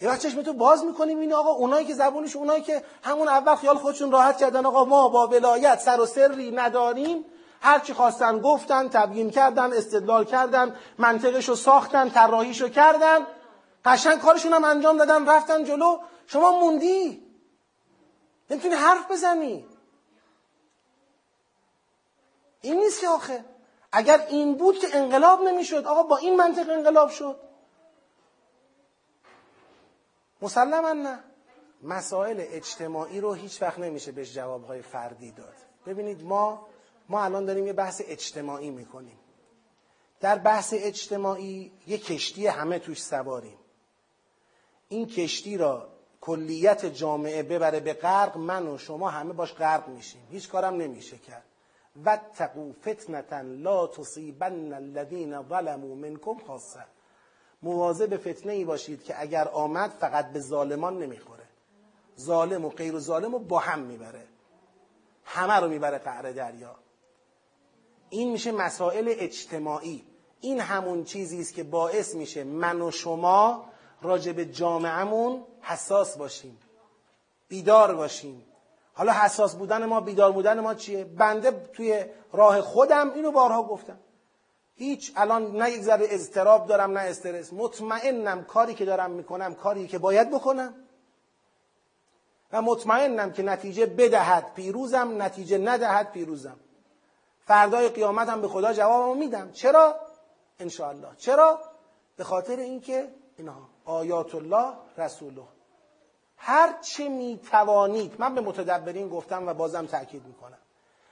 [0.00, 3.54] یه وقت چشم تو باز می‌کنیم این آقا اونایی که زبونش اونایی که همون اول
[3.54, 7.24] خیال خودشون راحت کردن آقا ما با ولایت سر و سری نداریم.
[7.60, 13.26] هر چی خواستن گفتن تبیین کردن استدلال کردن منطقش رو ساختن طراحیش رو کردن.
[13.84, 15.98] قشنگ کارشون هم انجام دادن رفتن جلو.
[16.26, 17.22] شما موندی؟
[18.50, 19.66] نمی‌تونی حرف بزنی.
[22.60, 23.44] این نیست آخه.
[23.92, 27.36] اگر این بود که انقلاب نمی‌شد آقا با این منطق انقلاب شد.
[30.42, 31.24] مسلما نه.
[31.82, 35.54] مسائل اجتماعی رو هیچ وقت نمیشه بهش جوابهای فردی داد.
[35.86, 36.66] ببینید ما
[37.08, 39.18] ما الان داریم یه بحث اجتماعی می‌کنیم.
[40.20, 43.58] در بحث اجتماعی یه کشتی همه توش سواریم.
[44.88, 45.88] این کشتی را
[46.20, 50.26] کلیت جامعه ببره به غرق من و شما همه باش غرق میشیم.
[50.30, 51.44] هیچ کارم نمیشه کرد.
[51.96, 56.84] واتقوا فتنه لا تصیبن الذین ظلموا منکم خاصه
[57.64, 61.44] مواظب فتنه ای باشید که اگر آمد فقط به ظالمان نمی‌خوره.
[62.20, 64.24] ظالم و غیر ظالم و با هم می‌بره.
[65.24, 66.74] همه رو می‌بره قعر دریا.
[68.10, 70.04] این میشه مسائل اجتماعی.
[70.40, 73.64] این همون چیزی است که باعث میشه من و شما
[74.02, 76.58] راجع به جامعهمون حساس باشیم.
[77.48, 78.46] بیدار باشیم.
[78.94, 83.98] حالا حساس بودن ما بیدار بودن ما چیه؟ بنده توی راه خودم اینو بارها گفتم.
[84.76, 87.52] هیچ الان نه یک ذره اضطراب دارم نه استرس.
[87.52, 90.74] مطمئنم کاری که دارم می‌کنم کاری که باید بکنم.
[92.52, 96.56] و مطمئنم که نتیجه بدهد پیروزم نتیجه ندهد پیروزم.
[97.46, 99.52] فردای قیامتم به خدا جوابمو میدم.
[99.52, 99.96] چرا؟
[100.58, 101.16] انشاءالله.
[101.16, 101.60] چرا؟
[102.16, 105.42] به خاطر اینکه اینها آیات الله رسوله.
[106.36, 110.58] هر چه می توانید من به متدبرین گفتم و بازم تاکید می‌کنم.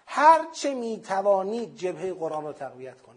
[0.07, 3.12] هر چه می توانید جبهه قرآن رو تقویت کنید.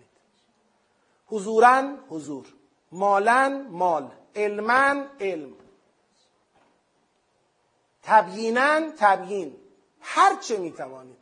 [1.27, 2.45] حضورا حضور.
[2.91, 4.11] مالا مال.
[4.35, 5.53] علما علم.
[8.03, 9.55] تبیینا تبیین.
[10.01, 11.17] هر چه می توانید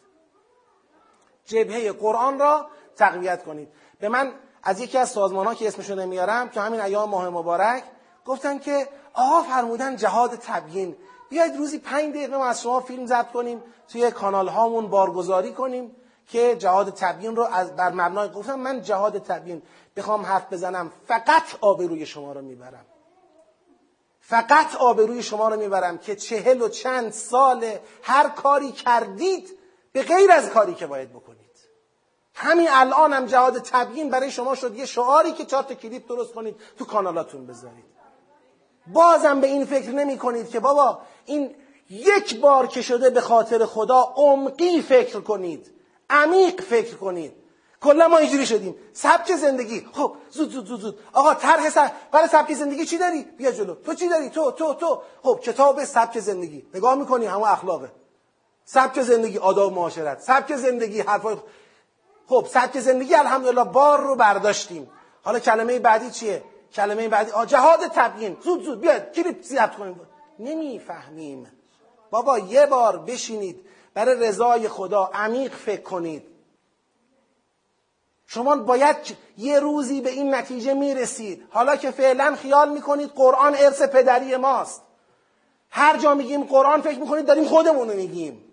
[1.46, 3.68] جبهه قرآن را تقویت کنید.
[4.00, 4.34] به من
[4.64, 7.84] از یکی از سازمان ها که اسمشو نمیارم که همین ایام ماه مبارک
[8.26, 10.96] گفتن که آقا فرمودن جهاد تبیین.
[11.30, 15.96] بیاید روزی پنج دقیقه ما از شما فیلم ضبط کنیم توی کانال هامون بارگذاری کنیم
[16.28, 19.62] که جهاد تبیین رو از بر مبنای گفتم من جهاد تبیین.
[19.96, 20.92] بخوام حرف بزنم.
[21.08, 22.86] فقط آبروی شما رو می‌برم.
[24.20, 27.66] فقط آبروی شما رو می‌برم که چهل و چند سال
[28.02, 29.60] هر کاری کردید
[29.92, 31.44] به غیر از کاری که باید بکنید.
[32.36, 34.76] همین الان هم جهاد تبیین برای شما شد.
[34.76, 37.86] یه شعاری که چهار کلیپ درست کنید تو کانالاتون بذارید.
[38.88, 41.56] بازم به این فکر نمی کنید که بابا این
[41.90, 45.72] یک بار که شده به خاطر خدا عمقی فکر کنید
[46.10, 47.43] عمیق فکر کنید.
[47.84, 48.76] کلا ما اینجوری شدیم.
[48.94, 49.88] سبک زندگی.
[49.94, 51.00] خب زود زود زود زود.
[51.14, 51.92] آقا طرح سب...
[52.12, 53.76] برای سبک زندگی چی داری؟ بیا جلو.
[53.76, 55.02] تو چی داری؟ تو تو تو.
[55.24, 56.66] خب کتاب سبک زندگی.
[56.74, 57.92] نگاه می‌کنی؟ همون اخلاقه.
[58.66, 60.20] سبک زندگی آداب معاشرت.
[60.20, 61.36] سبک زندگی حرفای
[62.28, 64.90] خب سبک زندگی الحمدلله بار رو برداشتیم.
[65.24, 67.32] حالا کلمه بعدی چیه؟ کلمه بعدی.
[67.32, 68.38] آ جهاد تبیین.
[68.44, 68.82] زود زود.
[68.82, 70.02] بیاد کلیپ ضبط کنیم.
[70.40, 71.48] نمی‌فهمیم.
[72.12, 73.66] بابا یه بار بشینید.
[73.94, 76.33] برای رضای خدا عمیق فکر کنید.
[78.34, 78.96] شما باید
[79.38, 81.48] یه روزی به این نتیجه می‌رسید.
[81.50, 84.82] حالا که فعلا خیال می‌کنید قرآن ارث پدری ماست.
[85.70, 88.46] هر جا میگیم قرآن فکر می‌کنید داریم خودمون رو میگیم.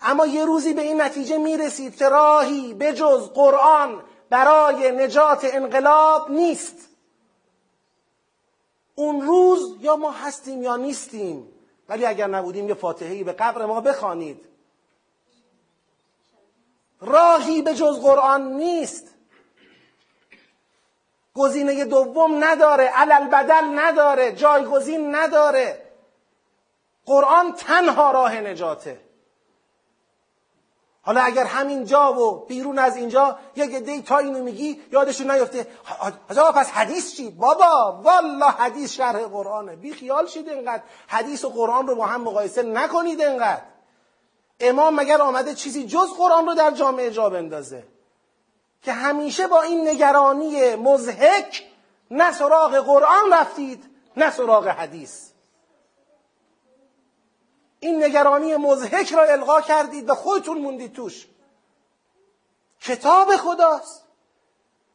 [0.00, 6.30] اما یه روزی به این نتیجه می‌رسید که راهی به جز قرآن برای نجات انقلاب
[6.30, 6.76] نیست.
[8.94, 11.48] اون روز یا ما هستیم یا نیستیم
[11.88, 14.55] ولی اگر نبودیم یه فاتحهی به قبر ما بخوانید.
[17.00, 19.06] راهی به جز قرآن نیست.
[21.34, 25.92] گزینه دوم نداره علل بدل نداره جایگزین نداره.
[27.06, 29.00] قرآن تنها راه نجاته.
[31.02, 35.66] حالا اگر همین جا و بیرون از اینجا یک عده تا اینو میگی یادشون نیفته.
[36.38, 39.76] آقا پس حدیث چی؟ بابا والله حدیث شرح قرآنه.
[39.76, 40.82] بی خیال شید اینقدر.
[41.08, 43.62] حدیث و قرآن رو با هم مقایسه نکنید اینقدر.
[44.60, 47.84] امام مگر آمده چیزی جز قرآن رو در جامعه جا بندازه؟
[48.82, 51.66] که همیشه با این نگرانی مزهک
[52.10, 53.84] نه سراغ قرآن رفتید
[54.16, 55.30] نه سراغ حدیث.
[57.80, 61.26] این نگرانی مزهک را القا کردید و خودتون موندید توش.
[62.80, 64.04] کتاب خداست.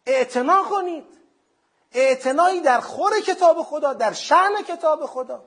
[0.06, 1.06] اعتنا کنید.
[1.92, 5.44] اعتنایی در خور کتاب خدا در شعن کتاب خدا.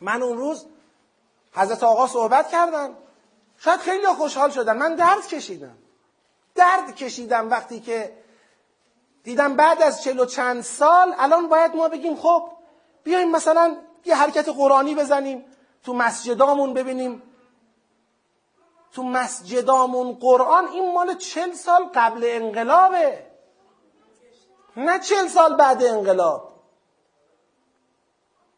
[0.00, 0.66] من اون روز
[1.54, 2.96] حضرت آقا صحبت کردن.
[3.58, 4.76] شاید خیلی خوشحال شدن.
[4.76, 5.78] من درد کشیدم.
[6.54, 8.18] درد کشیدم وقتی که
[9.24, 12.48] دیدم بعد از چلو چند سال الان باید ما بگیم خب
[13.04, 15.44] بیایم مثلا یه حرکت قرآنی بزنیم
[15.84, 17.22] تو مسجدامون ببینیم.
[18.92, 23.26] تو مسجدامون قرآن این مال چل سال قبل انقلابه.
[24.76, 26.53] نه چل سال بعد انقلاب.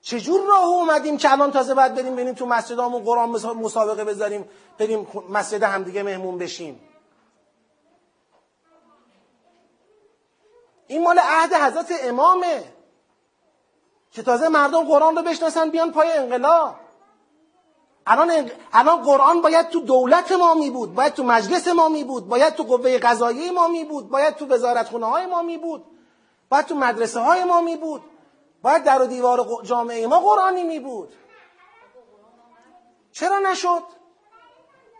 [0.06, 5.06] چجور راه اومدیم که الان تازه باید بریم بریم تو مسجدامون قرآن مسابقه بذاریم بریم
[5.28, 6.80] مسجد همدیگه مهمون بشیم؟
[10.86, 12.64] این مال عهد حضرت امامه
[14.10, 16.74] که تازه مردم قرآن رو بشناسن بیان پای انقلاب.
[18.06, 22.28] الان, الان قرآن باید تو دولت ما می بود باید تو مجلس ما می بود
[22.28, 25.84] باید تو قوه قضایی ما می بود باید تو وزارت خونه های ما می بود
[26.48, 28.02] باید تو مدرسه های ما می بود.
[28.66, 31.12] باید در و دیوار جامعه ما قرآنی می بود.
[33.12, 33.82] چرا نشد؟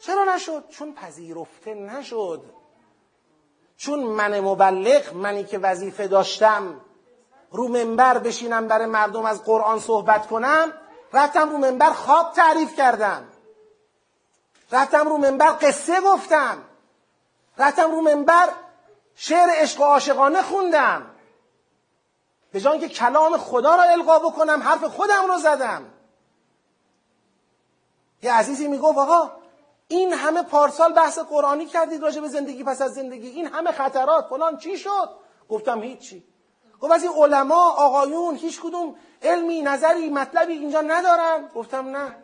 [0.00, 2.42] چرا نشد؟ چون پذیرفته نشد.
[3.76, 6.80] چون من مبلغ منی که وظیفه داشتم
[7.50, 10.72] رو منبر بشینم برای مردم از قرآن صحبت کنم
[11.12, 13.28] رفتم رو منبر خواب تعریف کردم.
[14.72, 16.62] رفتم رو منبر قصه گفتم.
[17.58, 18.48] رفتم رو منبر
[19.14, 21.15] شعر عشق و عاشقانه خوندم.
[22.56, 25.84] به جای که کلام خدا را القا بکنم حرف خودم رو زدم.
[28.22, 29.30] یه عزیزی می‌گفت آقا
[29.88, 33.28] این همه پارسال بحث قرآنی کردید راجع به زندگی پس از زندگی.
[33.28, 35.10] این همه خطرات فلان چی شد؟
[35.48, 36.24] گفتم هیچی.
[36.80, 41.48] گفت از این علما آقایون هیچ کدوم علمی نظری مطلبی اینجا ندارن.
[41.54, 42.16] گفتم نه.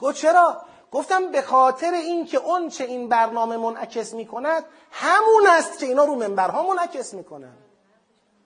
[0.00, 5.78] گفت چرا؟ گفتم به خاطر این که اون چه این برنامه منعکس می‌کند همون است
[5.78, 7.61] که اینا رو منبرها منعکس می‌کنن.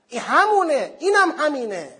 [0.08, 1.96] این همونه اینم هم همینه.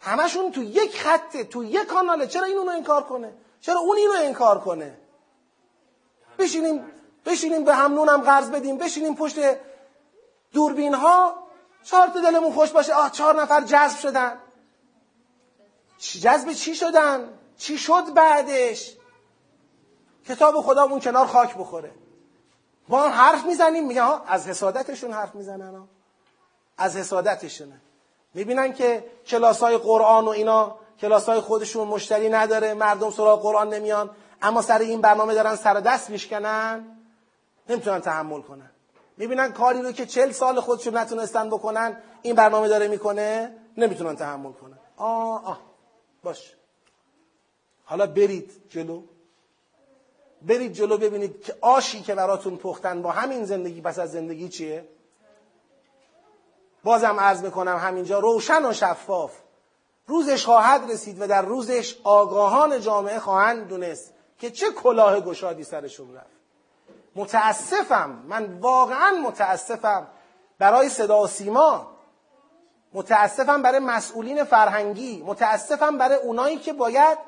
[0.00, 2.26] همشون تو یک خطه تو یک کاناله.
[2.26, 4.98] چرا این اونو انکار کنه؟ چرا اون اینو انکار کنه؟
[6.38, 6.84] بشینیم
[7.26, 9.38] بشینیم به هم نونم قرض بدیم بشینیم پشت
[10.52, 11.48] دوربین ها
[11.82, 12.94] چهار دلمون خوش باشه.
[12.94, 14.38] آه چهار نفر جذب شدن.
[15.98, 18.96] جذب چی شدن؟ چی شد بعدش؟
[20.26, 21.92] کتاب خدا اون کنار خاک بخوره.
[22.88, 23.86] ما حرف می‌زنیم.
[23.86, 25.88] میگه ها از حسادتشون حرف می‌زنن ها
[26.78, 27.80] از حسادتشونه.
[28.34, 33.74] می‌بینن که کلاس های قرآن و اینا کلاس های خودشون مشتری نداره مردم سراغ قرآن
[33.74, 34.10] نمیان
[34.42, 36.98] اما سر این برنامه دارن سر دست میشکنن
[37.68, 38.70] نمی‌تونن تحمل کنن.
[39.16, 44.52] می‌بینن کاری رو که چل سال خودشون نتونستن بکنن این برنامه داره می‌کنه نمی‌تونن تحمل
[44.52, 44.78] کنن.
[44.96, 45.60] آه آه.
[46.22, 46.54] باش.
[47.84, 49.02] حالا برید جلو.
[50.42, 54.88] برید جلو ببینید که آشی که براتون پختن با همین زندگی پس از زندگی چیه؟
[56.84, 59.32] بازم عرض می‌کنم همینجا روشن و شفاف.
[60.06, 66.14] روزش خواهد رسید و در روزش آگاهان جامعه خواهند دونست که چه کلاه گشادی سرشون
[66.14, 66.38] رفت.
[67.16, 70.06] متاسفم من واقعا متاسفم
[70.58, 71.90] برای صدا و سیما.
[72.92, 75.22] متاسفم برای مسئولین فرهنگی.
[75.26, 77.18] متاسفم برای اونایی که باید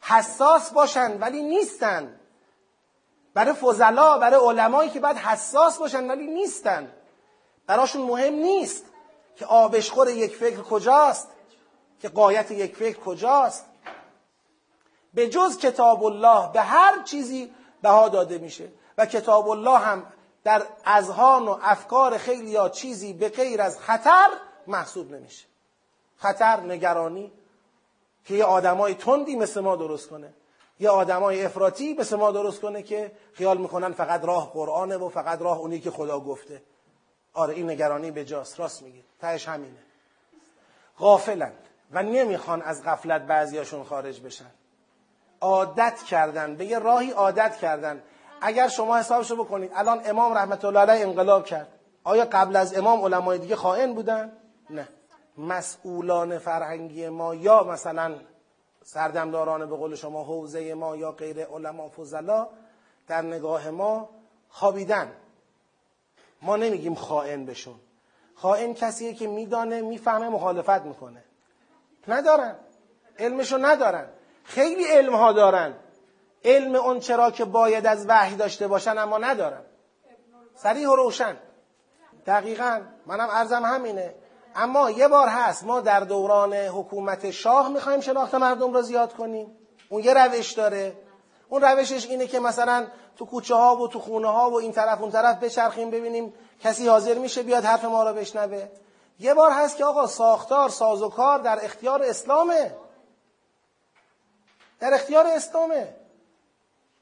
[0.00, 2.20] حساس باشن ولی نیستن.
[3.34, 6.92] برای فضلا برای علمایی که باید حساس باشن ولی نیستن.
[7.66, 8.84] براشون مهم نیست.
[9.36, 11.28] که آبشخور یک فکر کجاست؟
[12.00, 13.64] که قایت یک فکر کجاست؟
[15.14, 20.06] به جز کتاب الله به هر چیزی بها داده میشه و کتاب الله هم
[20.44, 24.28] در اذهان و افکار خیلی یا چیزی به غیر از خطر
[24.66, 25.46] محسوب نمیشه.
[26.16, 27.32] خطر نگرانی
[28.24, 30.34] که یه آدمای تندی مثل ما درست کنه.
[30.80, 35.42] یه آدمای افراطی مثل ما درست کنه که خیال می‌کنن فقط راه قرآنه و فقط
[35.42, 36.62] راه اونی که خدا گفته.
[37.34, 38.60] آره این نگرانی به جاست.
[38.60, 39.78] راست میگه تهش همینه.
[40.98, 41.58] غافلند
[41.92, 44.50] و نمی‌خوان از غفلت بعضیاشون خارج بشن.
[45.40, 46.56] عادت کردن.
[46.56, 48.02] به یه راهی عادت کردن.
[48.40, 51.68] اگر شما حسابشو بکنید الان امام رحمت الله علیه انقلاب کرد.
[52.04, 54.32] آیا قبل از امام علمای دیگه خائن بودن؟
[54.70, 54.88] نه.
[55.38, 58.14] مسئولان فرهنگی ما یا مثلا
[58.82, 62.48] سردمداران به قول شما حوزه ما یا غیر علما فضلا
[63.08, 64.08] در نگاه ما
[64.48, 65.12] خوابیدن.
[66.44, 67.74] ما نمیگیم خائن بشون.
[68.34, 71.24] خائن کسیه که میدانه می‌فهمه مخالفت می‌کنه.
[72.08, 72.54] ندارن.
[73.18, 74.08] علمشو ندارن.
[74.44, 75.74] خیلی علم ها دارن.
[76.44, 79.62] علم اون چرا که باید از وحی داشته باشن اما ندارن.
[80.54, 81.36] سریح و روشن.
[82.26, 82.80] دقیقا.
[83.06, 84.14] منم ارزم همینه.
[84.56, 85.64] اما یه بار هست.
[85.64, 89.56] ما در دوران حکومت شاه می‌خوایم شناخت مردم را زیاد کنیم.
[89.88, 90.96] اون یه روش داره.
[91.54, 92.86] اون روشش اینه که مثلا
[93.16, 96.88] تو کوچه ها و تو خونه ها و این طرف اون طرف بچرخیم ببینیم کسی
[96.88, 98.68] حاضر میشه بیاد حرف ما را بشنوه.
[99.20, 102.76] یه بار هست که آقا ساختار سازوکار در اختیار اسلامه.
[104.80, 105.94] در اختیار اسلامه.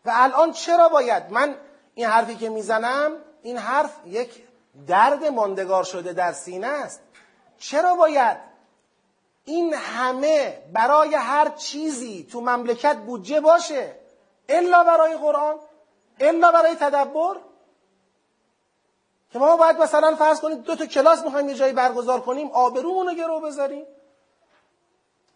[0.04, 1.56] و الان چرا باید؟ من
[1.94, 3.12] این حرفی که می‌زنم
[3.42, 4.42] این حرف یک
[4.86, 7.00] درد ماندگار شده در سینه است.
[7.58, 8.36] چرا باید؟
[9.44, 14.01] این همه برای هر چیزی تو مملکت بودجه باشه.
[14.48, 15.59] الا برای قرآن
[16.20, 17.36] الا برای تدبر.
[19.32, 23.06] که ما باید مثلا فرض کنید دو تا کلاس می‌خوایم یه جایی برگزار کنیم آبرومون
[23.06, 23.86] رو گرو بذاریم.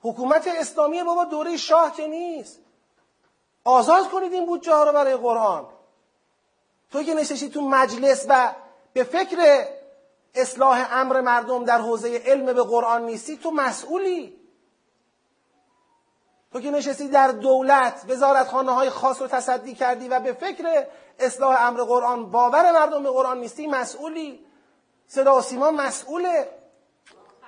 [0.02, 2.60] حکومت اسلامی بابا دوره شاه که نیست.
[3.64, 5.66] آزاد کنید این بودجه ها رو برای قرآن.
[6.92, 8.54] تو که نشستی تو مجلس و
[8.92, 9.66] به فکر
[10.34, 14.45] اصلاح امر مردم در حوزه علم به قرآن نیستی تو مسئولی.
[16.56, 20.86] تو که نشستی در دولت وزارتخانه های خاص رو تصدی کردی و به فکر
[21.18, 24.46] اصلاح امر قرآن باور مردم به قرآن نیستی مسئولی.
[25.06, 26.48] صدا سیما مسئوله.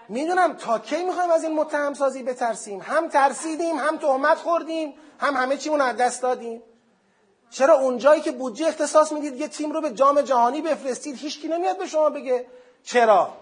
[0.08, 5.34] می‌دونم تا کی می‌خوایم از این متهم سازی بترسیم؟ هم ترسیدیم هم تهمت خوردیم هم
[5.34, 6.62] همه چیمون از دست دادیم.
[7.50, 11.78] چرا اونجایی که بودجه اختصاص می‌دید یه تیم رو به جام جهانی بفرستید هیچکی نمیاد
[11.78, 12.46] به شما بگه
[12.82, 13.32] چرا؟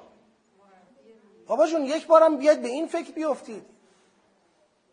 [1.46, 3.75] بابا جون یک بارم بیاید به این فکر بیفتید.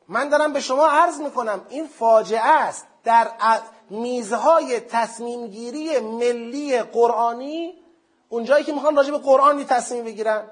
[0.07, 2.87] من دارم به شما عرض می‌کنم این فاجعه است.
[3.03, 3.31] در
[3.89, 7.73] میزهای تصمیم گیری ملی قرآنی
[8.29, 10.43] اونجایی که می‌خوان راجع به قرآنی تصمیم بگیرن.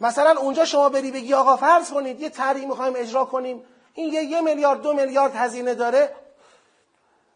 [0.00, 4.22] مثلا اونجا شما بری بگی آقا فرض کنید یه طرحی می‌خوایم اجرا کنیم این یه,
[4.22, 6.16] یه میلیارد دو میلیارد هزینه داره.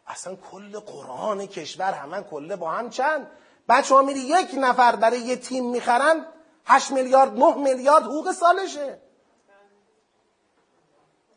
[0.07, 3.27] اصلا کل قرآن کشور همه کله با هم چند؟
[3.67, 6.25] بعد شما میری یک نفر برای یه تیم می‌خرن
[6.65, 9.04] هشت میلیارد نه میلیارد حقوق سالشه.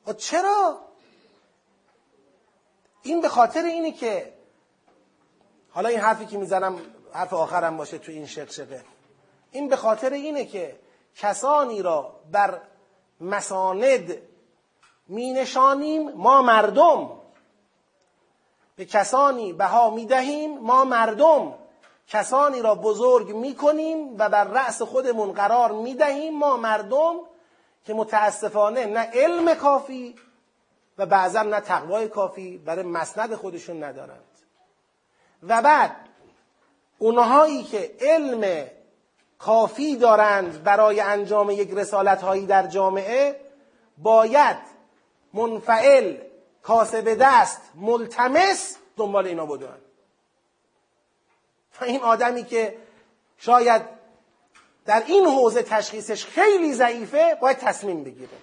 [0.09, 0.79] و چرا؟
[3.03, 4.33] این به خاطر اینه که
[5.71, 6.81] حالا این حرفی که می‌زنم
[7.13, 8.85] حرف آخرم باشه تو این شقشقه.
[9.51, 10.77] این به خاطر اینه که
[11.17, 12.61] کسانی را بر
[13.21, 14.17] مساند
[15.09, 17.11] می نشانیم ما مردم.
[18.77, 21.55] به کسانی بها می دهیم ما مردم.
[22.09, 27.21] کسانی را بزرگ می کنیم و بر رأس خودمون قرار می دهیم ما مردم.
[27.89, 30.15] که متاسفانه نه علم کافی
[30.99, 34.25] و بعضا نه تقوای کافی برای مسند خودشون ندارند.
[35.43, 35.97] و بعد
[36.99, 38.67] اونهایی که علم
[39.39, 43.41] کافی دارند برای انجام یک رسالت هایی در جامعه
[43.99, 44.59] باید
[45.33, 46.17] منفعل
[46.63, 49.79] کاسب دست ملتمس دنبال اینا بودن
[51.83, 52.79] این آدمی که
[53.39, 53.98] شاید
[54.89, 58.39] در این حوزه تشخیصش خیلی ضعیفه باید تصمیم بگیره.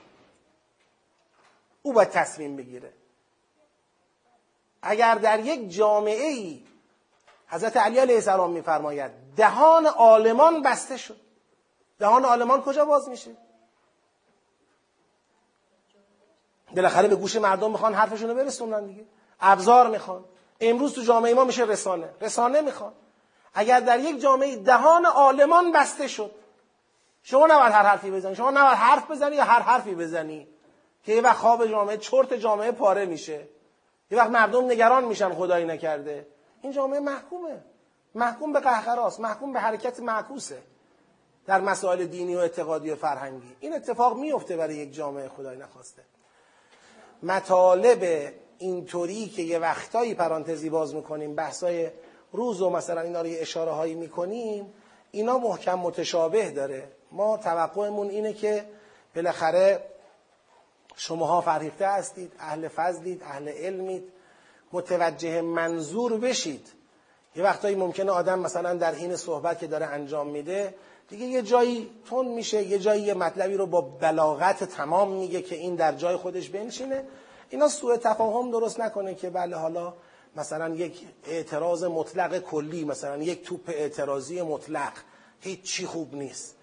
[1.81, 2.93] او باید تصمیم بگیره.
[4.81, 6.63] اگر در یک جامعه ای
[7.47, 11.19] حضرت علی علیه السلام میفرماید دهان آلمان بسته شد.
[11.99, 13.31] دهان آلمان کجا باز میشه؟
[16.75, 19.05] بالاخره به گوش مردم می‌خوان حرفشون رو برسونن دیگه.
[19.39, 20.25] ابزار می‌خوان.
[20.61, 22.09] امروز تو جامعه ما میشه رسانه.
[22.21, 22.93] رسانه می‌خوان.
[23.55, 26.31] اگر در یک جامعه دهان آلمان بسته شد
[27.23, 28.35] شما نباید هر حرفی بزنی.
[28.35, 30.47] شما نباید حرف بزنی یا هر حرفی بزنی.
[31.03, 33.47] که یه وقت خواب جامعه چرت جامعه پاره میشه.
[34.11, 36.27] یه وقت مردم نگران میشن خدایی نکرده.
[36.61, 37.63] این جامعه محکومه.
[38.15, 39.19] محکوم به قهقراست.
[39.19, 40.61] محکوم به حرکت معکوسه.
[41.45, 43.55] در مسائل دینی و اعتقادی و فرهنگی.
[43.59, 46.01] این اتفاق میفته برای یک جامعه خدای نخواسته.
[47.23, 51.89] مطالب اینطوری که یه وقتایی پرانتزی باز می‌کنیم بحثای
[52.31, 54.73] روز و مثلا اینا رو یه اشاره هایی می‌کنیم
[55.11, 56.87] اینا محکم متشابه داره.
[57.11, 58.65] ما توقعمون اینه که
[59.15, 59.83] بالاخره
[60.95, 64.03] شماها فرهیخته هستید اهل فضلید اهل علمید.
[64.73, 66.67] متوجه منظور بشید.
[67.35, 70.75] یه وقتایی ممکنه آدم مثلا در حین صحبت که داره انجام میده
[71.09, 75.55] دیگه یه جایی تون میشه یه جایی یه مطلبی رو با بلاغت تمام میگه که
[75.55, 77.03] این در جای خودش بنشینه.
[77.49, 79.93] اینا سوء تفاهم درست نکنه که بله حالا
[80.35, 84.93] مثلا یک اعتراض مطلق کلی مثلا یک توپ اعتراضی مطلق
[85.39, 86.55] هیچ چی خوب نیست.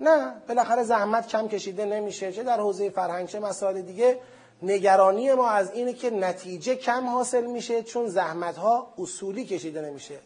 [0.00, 4.18] نه بالاخره زحمت کم کشیده نمیشه چه در حوزه فرهنگ چه مسائل دیگه.
[4.62, 10.18] نگرانی ما از اینه که نتیجه کم حاصل میشه چون زحمت ها اصولی کشیده نمیشه.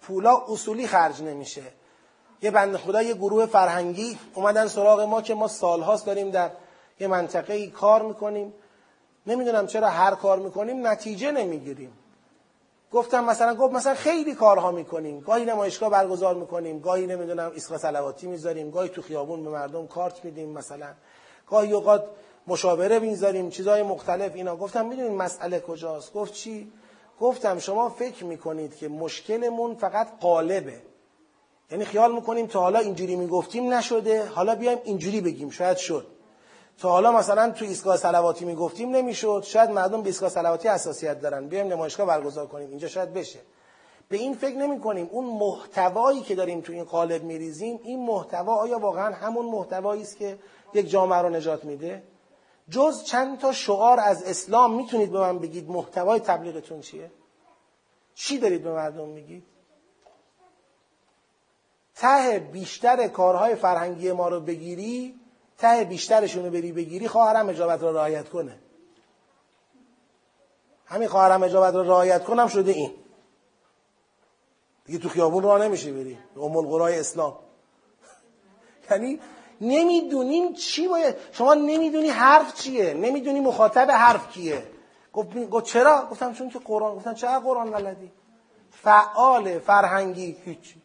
[0.00, 1.62] پولا اصولی خرج نمیشه.
[2.42, 6.50] یه بند خدا یه گروه فرهنگی اومدن سراغ ما که ما سالهاست داریم در
[7.00, 8.52] یه منطقه ای کار می‌کنیم.
[9.26, 11.92] نمی‌دونم چرا هر کار می‌کنیم نتیجه نمی‌گیریم.
[12.92, 15.20] گفتم مثلا گفت مثلا خیلی کارها می‌کنیم.
[15.20, 20.24] گاهی نمایشگاه برگزار می‌کنیم گاهی نمی‌دونم ایستگاه صلواتی می‌ذاریم گاهی تو خیابون به مردم کارت
[20.24, 20.88] میدیم مثلا.
[21.50, 22.04] گاهی اوقات
[22.46, 24.56] مشاوره می‌ذاریم چیزهای مختلف اینا.
[24.56, 26.72] گفتم می‌دونین مسئله کجاست؟ گفت چی؟
[27.20, 30.82] گفتم شما فکر می‌کنید که مشکلمون فقط قالبه.
[31.70, 34.26] یعنی خیال می‌کنیم تا حالا اینجوری می‌گفتیم نشده.
[34.26, 35.50] حالا بیایم اینجوری بگیم.
[35.50, 36.06] شاید شد.
[36.78, 39.42] تا حالا مثلا تو ایستگاه صلواتی می‌گفتیم نمی‌شد.
[39.46, 41.48] شاید مردم به ایستگاه صلواتی حساسیت دارن.
[41.48, 42.70] بیایم نمایشگاه برگزار کنیم.
[42.70, 43.38] اینجا شاید بشه.
[44.08, 48.54] به این فکر نمی کنیم اون محتوایی که داریم تو این قالب میریزیم این محتوا
[48.54, 50.38] آیا واقعا همون محتوایی است که
[50.74, 52.02] یک جامعه رو نجات میده؟
[52.70, 57.10] جز چند تا شعار از اسلام می‌تونید به من بگید محتوای تبلیغتون چیه؟
[58.14, 59.44] چی دارید به مردم میگید؟
[61.94, 65.14] ته بیشتر کارهای فرهنگی ما رو بگیری
[65.58, 68.58] ته بیشترشون رو بری بگیری خواهرم اجابت را رعایت کنه.
[70.86, 72.90] همین خواهرم اجابت را رعایت کنم شده این.
[74.84, 76.18] دیگه تو خیابون راه نمیشه بری.
[76.36, 77.38] ام القرای اسلام.
[78.90, 79.20] یعنی
[79.60, 81.16] نمی‌دونیم چی باید.
[81.32, 82.94] شما نمی‌دونی حرف چیه.
[82.94, 84.62] نمی‌دونی مخاطب حرف کیه.
[85.50, 88.12] گفت چرا؟ گفتم چون که قرآن گفتم چرا قرآن بلدی؟
[88.70, 90.82] فعال فرهنگی هیچی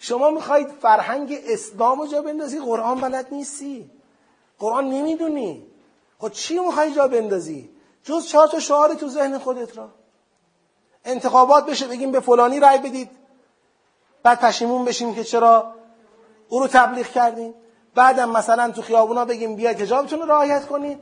[0.00, 3.90] شما می‌خواید فرهنگ اسلام رو جا بندازی قرآن بلد نیستی.
[4.58, 5.66] قرآن نمی‌دونی.
[6.18, 7.70] خب چی می‌خوای جا بندازی؟
[8.02, 9.88] جز چهار تا شعار تو ذهن خودت را.
[11.04, 13.10] انتخابات بشه بگیم به فلانی رأی بدید.
[14.22, 15.74] بعد پشیمون بشیم که چرا
[16.48, 17.54] او رو تبلیغ کردیم
[17.94, 20.98] بعدم مثلا تو خیابونا بگیم بیاید حجابتون رو رعایت کنید.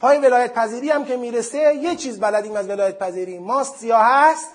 [0.00, 3.38] پای ولایت پذیری هم که می‌رسه یه چیز بلدیم از ولایت پذیری.
[3.38, 4.50] ماست سیاه هست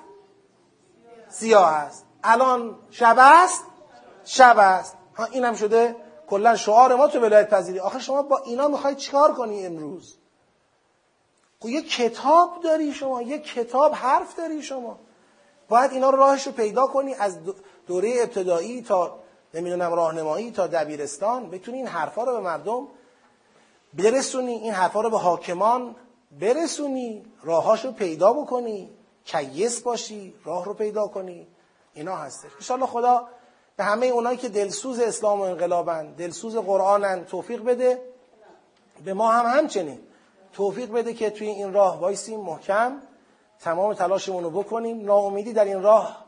[1.29, 3.63] سیاه هست الان شب است؟
[4.25, 4.97] شب است.
[5.15, 5.95] ها اینم شده
[6.27, 7.79] کلا شعار ما تو ولایت پذیری.
[7.79, 10.17] آخه شما با اینا می‌خواید چیکار کنی امروز؟
[11.59, 14.99] خب یه کتاب داری شما یه کتاب حرف داری شما.
[15.69, 17.37] باید اینا راهش رو پیدا کنی از
[17.87, 19.19] دوره ابتدایی تا
[19.53, 21.49] نمی‌دونم راهنمایی تا دبیرستان.
[21.49, 22.87] بتونی این حرفا رو به مردم
[23.93, 25.95] برسونی این حرفا رو به حاکمان
[26.39, 28.89] برسونی راهاش رو پیدا بکنی
[29.25, 31.47] کیس باشی راه رو پیدا کنی.
[31.93, 32.51] اینا هستش.
[32.55, 33.27] انشاءالله خدا
[33.77, 38.01] به همه اونایی که دلسوز اسلام و انقلابن دلسوز قرآنن توفیق بده.
[39.05, 39.99] به ما هم همچنین
[40.53, 43.01] توفیق بده که توی این راه وایسیم محکم.
[43.59, 45.05] تمام تلاشمون رو بکنیم.
[45.05, 46.25] ناامیدی در این راه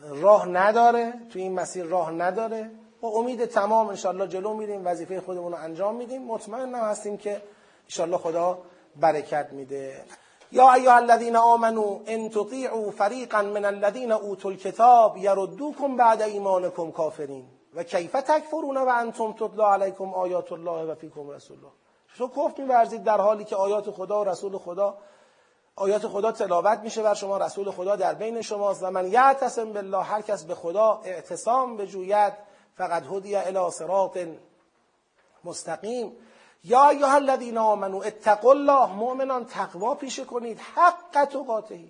[0.00, 1.14] راه نداره.
[1.30, 2.70] توی این مسیر راه نداره.
[3.00, 6.22] با امید تمام انشالله جلو میریم وظیفه خودمون رو انجام میدیم.
[6.22, 7.42] مطمئن هستیم که
[7.84, 8.58] انشالله خدا
[8.96, 10.04] برکت میده.
[10.54, 17.44] یا ایها الذین آمنو ان تطیعوا فریقا من الذین اوتوا الکتاب یردوکم بعد ایمانکم کافرین
[17.74, 21.72] و کیف تکفرون و انتم تتلا علیکم آیات الله و فیکم رسول الله
[22.18, 24.98] شما کفر میورزید در حالی که آیات خدا و رسول خدا
[25.76, 28.82] آیات خدا تلاوت میشه بر شما رسول خدا در بین شماست.
[28.82, 32.32] و من یعتصم بالله هر کس به خدا اعتصام بجوید
[32.74, 34.18] فقط هدی الی صراط
[35.44, 36.12] مستقیم.
[36.64, 41.80] یا ایها الذین آمنو اتقوا الله مؤمنان تقوا پیشه کنید حق تقاته.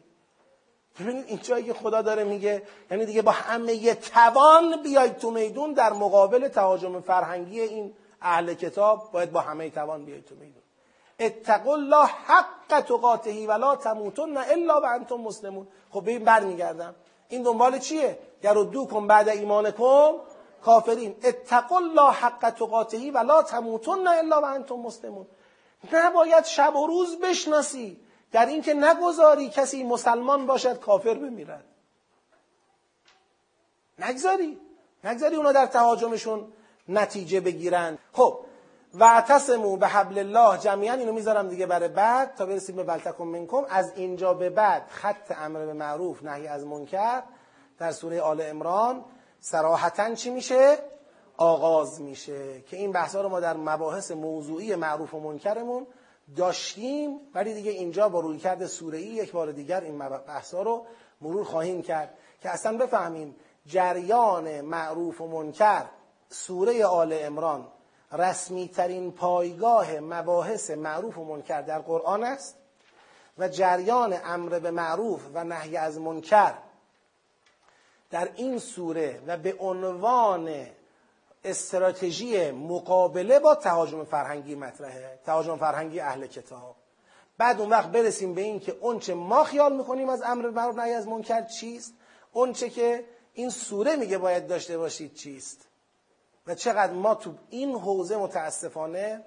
[1.01, 5.73] ببینید این جایی که خدا داره میگه یعنی دیگه با همه توان بیاید تو میدون
[5.73, 10.63] در مقابل تهاجم فرهنگی این اهل کتاب باید با همه توان بیاید تو میدون.
[11.21, 15.69] اتقوا الله حق تقاته ولا تموتن الا وانتم مسلمون.
[15.91, 16.95] خب ببین برمیگردم.
[17.29, 18.19] این دنبال چیه؟
[18.91, 20.13] کن بعد ایمانکم
[20.65, 21.17] کافرین.
[21.25, 25.27] اتقوا الله حق تقاته و لا تموتن الا و انتم مسلمون.
[25.93, 28.01] نباید شب و روز بشناسی.
[28.33, 31.65] در اینکه نگذاری کسی مسلمان باشد کافر بمیرد.
[33.99, 34.61] نگذاری.
[35.05, 36.53] نگذاری اونا در تهاجمشون
[36.89, 37.99] نتیجه بگیرن.
[38.13, 38.39] خب
[38.95, 43.65] واعتصموا به حبل الله جمعیان اینو می‌ذارم دیگه برای بعد تا برسیم به بلتکم منکم.
[43.71, 47.23] از اینجا به بعد خط امر به معروف نهی از منکر
[47.79, 49.05] در سوره آل امران
[49.47, 50.79] سراحتا چی میشه؟
[51.37, 55.87] آغاز میشه که این بحثا رو ما در مباحث موضوعی معروف و منکرمون
[56.37, 60.87] داشتیم ولی دیگه اینجا با رویکرد سوره ای یک بار دیگر این بحثا رو
[61.21, 65.85] مرور خواهیم کرد که اصلا بفهمیم جریان معروف و منکر
[66.29, 67.69] سوره آل امران
[68.13, 72.57] رسمی ترین پایگاه مباحث معروف و منکر در قرآن است
[73.39, 76.55] و جریان امر به معروف و نهی از منکر
[78.15, 80.67] در این سوره و به عنوان
[81.45, 86.77] استراتژی مقابله با تهاجم فرهنگی مطرحه تهاجم فرهنگی اهل کتاب.
[87.39, 90.93] بعد اون وقت برسیم به این که اونچه ما خیال می‌کنیم از امر معروف نهی
[90.93, 91.95] از منکر چیست؟
[92.33, 95.69] اونچه که این سوره میگه باید داشته باشید چیست؟
[96.47, 99.25] و چقدر ما تو این حوزه متاسفانه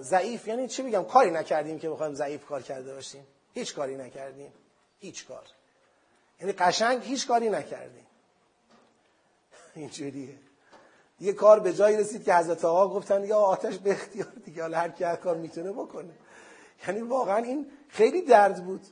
[0.00, 0.48] ضعیف.
[0.48, 3.26] یعنی چی بگم؟ کاری نکردیم که بخوایم ضعیف کار کرده باشیم.
[3.54, 4.52] هیچ کاری نکردیم.
[4.98, 5.44] هیچ کار.
[6.40, 8.06] یعنی قشنگ هیچ کاری نکردیم.
[9.74, 10.34] اینجوریه.
[11.20, 14.78] یه کار به جایی رسید که حضرت آقا گفتن یا آتش به اختیار دیگه حالا
[14.78, 16.10] هر کی هر کار می‌تونه بکنه.
[16.88, 18.86] یعنی واقعا این خیلی درد بود.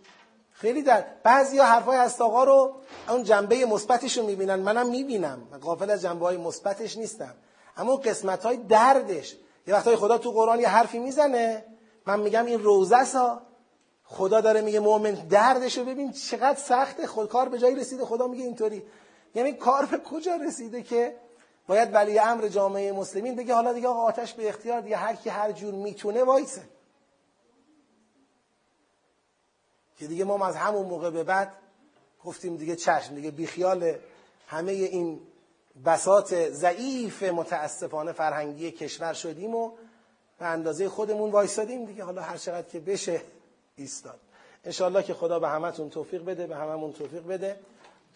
[0.52, 1.22] خیلی درد.
[1.22, 2.74] بعضی ها حرفای هست آقا رو
[3.08, 4.54] اون جنبه مثبتش رو می‌بینن.
[4.54, 5.48] منم می‌بینم.
[5.50, 7.34] من قافل از جنبه های مثبتش نیستم.
[7.76, 9.36] اما قسمت های دردش.
[9.66, 11.64] یه وقتای خدا تو قرآن یه حرفی می‌زنه.
[12.06, 13.42] من میگم این روزه سا
[14.10, 18.26] خدا داره میگه مؤمن دردش رو ببین چقدر سخته خود کار به جایی رسیده خدا
[18.26, 18.82] میگه اینطوری.
[19.34, 21.16] یعنی کار به کجا رسیده که
[21.66, 25.52] باید ولی امر جامعه مسلمین بگه حالا دیگه آتش به اختیار دیگه هر کی هر
[25.52, 26.62] جور می‌تونه وایسه.
[29.98, 31.52] که دیگه ما از همون موقع به بعد
[32.24, 33.94] گفتیم دیگه چشم دیگه بیخیال
[34.46, 35.20] همه این
[35.84, 39.70] بسات ضعیف متاسفانه فرهنگی کشور شدیم و
[40.38, 43.20] به اندازه خودمون وایسادیم دیگه حالا هر چقدر که بشه.
[43.78, 44.18] ایستاد.
[44.64, 47.60] انشالله که خدا به همتون توفیق بده به هممون توفیق بده.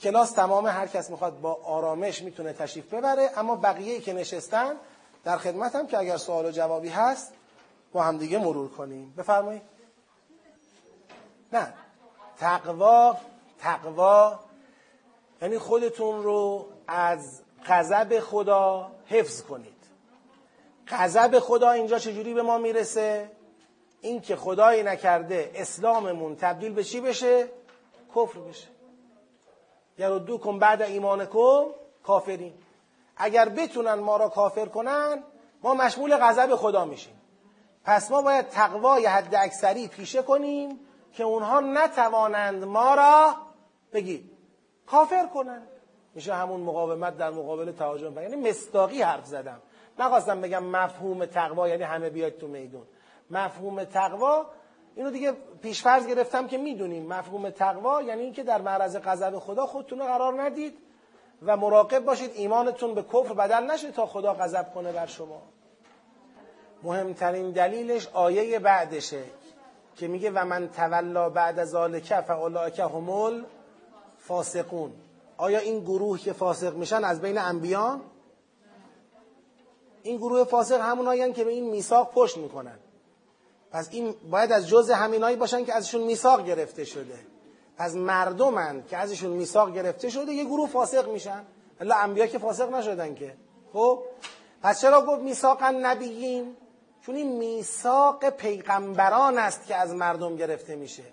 [0.00, 4.74] کلاس تمام هر کس می‌خواد با آرامش می‌تونه تشریف ببره اما بقیه که نشستن
[5.24, 7.32] در خدمتم که اگر سوال و جوابی هست
[7.92, 9.14] با همدیگه مرور کنیم.
[9.18, 9.62] بفرمایید.
[11.52, 11.74] نه.
[12.38, 13.16] تقوا
[13.58, 14.40] تقوا
[15.42, 19.82] یعنی خودتون رو از غضب خدا حفظ کنید.
[20.88, 23.30] غضب خدا اینجا چجوری به ما می‌رسه؟
[24.02, 27.48] این که خدایی نکرده اسلاممون تبدیل به چی بشه؟
[28.16, 28.68] کفر بشه.
[30.18, 31.64] دو کن بعد ایمانکم
[32.02, 32.52] کافرین.
[33.16, 35.22] اگر بتونن ما را کافر کنن
[35.62, 37.20] ما مشمول غضب خدا میشیم.
[37.84, 40.80] پس ما باید تقوای حد اکثری پیشه کنیم
[41.12, 43.34] که اونها نتوانند ما را
[43.92, 44.30] بگید
[44.86, 45.68] کافر کنند
[46.14, 48.22] میشه همون مقاومت در مقابل تهاجم.
[48.22, 49.62] یعنی مستاقی حرف زدم.
[49.98, 52.86] نخواستم بگم مفهوم تقوا یعنی همه بیاید تو میدون.
[53.32, 54.46] مفهوم تقوا
[54.96, 55.32] اینو دیگه
[55.62, 57.06] پیشفرض گرفتم که می‌دونیم.
[57.06, 60.78] مفهوم تقوا یعنی اینکه در معرض غضب خدا خودتون رو قرار ندید
[61.42, 65.42] و مراقب باشید ایمانتون به کفر بدل نشه تا خدا غضب کنه بر شما.
[66.82, 69.22] مهمترین دلیلش آیه بعدشه
[69.96, 73.44] که میگه و من تولا بعد ذالک فاولئک همول
[74.18, 74.92] فاسقون
[75.36, 78.00] آیا این گروه که فاسق میشن از بین انبیان
[80.02, 82.78] این گروه فاسق همونایی که به این میثاق پشت می‌کنن.
[83.72, 87.18] پس این باید از جز همینایی باشن که ازشون میثاق گرفته شده.
[87.76, 91.44] پس مردمن که ازشون میثاق گرفته شده یه گروه فاسق میشن.
[91.80, 93.34] الا انبیا که فاسق نشدن که.
[93.72, 94.02] خب؟
[94.62, 96.56] پس چرا گفت میثاق نبیین؟
[97.06, 101.04] چون این میثاق پیغمبران است که از مردم گرفته میشه.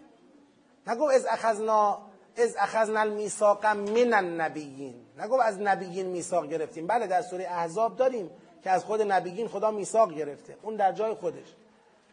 [0.87, 1.99] نگفت از اخذنا
[2.37, 4.95] از اخذنا المیثاق من النبیین.
[5.19, 6.87] نگفت از نبیین میثاق گرفتیم.
[6.87, 8.29] بله در سوره احزاب داریم
[8.63, 10.57] که از خود نبیین خدا میثاق گرفته.
[10.61, 11.55] اون در جای خودش.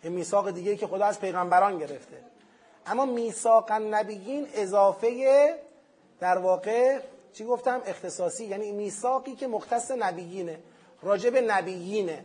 [0.06, 2.24] این میثاق دیگه که خدا از پیغمبران گرفته.
[2.86, 5.54] اما میثاق نبیین اضافه
[6.20, 7.00] در واقع
[7.32, 8.44] چی گفتم؟ اختصاصی.
[8.44, 10.58] یعنی میثاقی که مختص نبیینه
[11.02, 12.24] راجب نبیینه.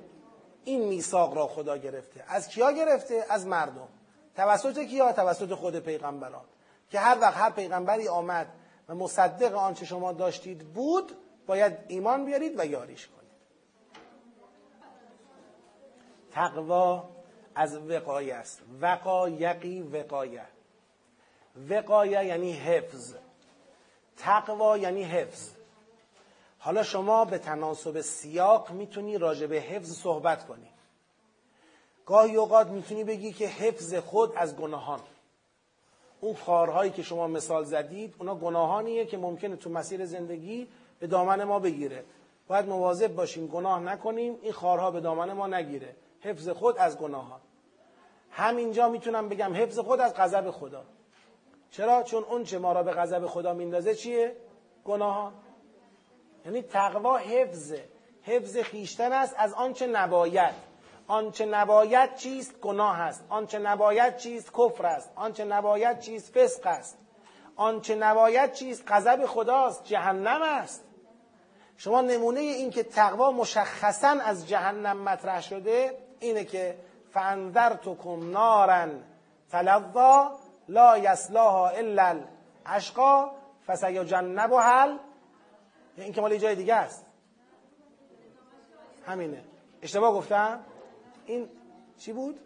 [0.63, 2.23] این میثاق را خدا گرفته.
[2.27, 3.87] از کیا گرفته؟ از مردم.
[4.35, 6.45] توسط کیا؟ توسط خود پیغمبران.
[6.89, 8.47] که هر وقت هر پیغمبری آمد
[8.89, 11.11] و مصدق آنچه شما داشتید بود
[11.47, 13.31] باید ایمان بیارید و یاریش کنید.
[16.31, 17.20] تقوا
[17.55, 18.61] از وقایه است.
[18.81, 20.45] وقایقی وقایه
[21.69, 23.13] وقایه یعنی حفظ.
[24.17, 25.49] تقوا یعنی حفظ.
[26.59, 30.67] حالا شما به تناسب سیاق می‌تونی راجع به حفظ صحبت کنی.
[32.05, 34.99] گاهی اوقات می‌تونی بگی که حفظ خود از گناهان.
[36.21, 40.67] اون خارهایی که شما مثال زدید اونا گناهانیه که ممکنه تو مسیر زندگی
[40.99, 42.03] به دامن ما بگیره.
[42.47, 45.95] باید مواظب باشیم گناه نکنیم این خارها به دامن ما نگیره.
[46.21, 47.41] حفظ خود از گناهان.
[48.31, 50.83] همینجا می‌تونم بگم حفظ خود از غضب خدا.
[51.71, 54.35] چرا؟ چون اون چه ما را به غضب خدا میندازه چیه؟
[54.85, 55.33] گناهان.
[56.45, 57.89] یعنی تقوا حفظه.
[58.23, 60.53] حفظ خیشتن است از آنچه نباید.
[61.07, 63.25] آنچه نباید چیست؟ گناه است.
[63.29, 65.11] آنچه نباید چیست؟ کفر است.
[65.15, 66.97] آنچه نباید چیست؟ فسق است.
[67.55, 69.83] آنچه نباید چیست؟ غضب خداست.
[69.85, 70.83] جهنم است.
[71.77, 76.77] شما نمونه این که تقوا مشخصا از جهنم مطرح شده اینه که
[77.13, 78.87] فانذرتکم نارا
[79.49, 80.31] تلظا
[80.67, 82.19] لا یسلاها الا
[82.65, 83.31] الاشقا
[83.67, 84.97] فسیجنبها
[85.97, 87.05] این که مال جای دیگه است.
[89.05, 89.43] همینه.
[89.81, 90.59] اشتباه گفتم؟
[91.25, 91.49] این
[91.99, 92.39] چی بود؟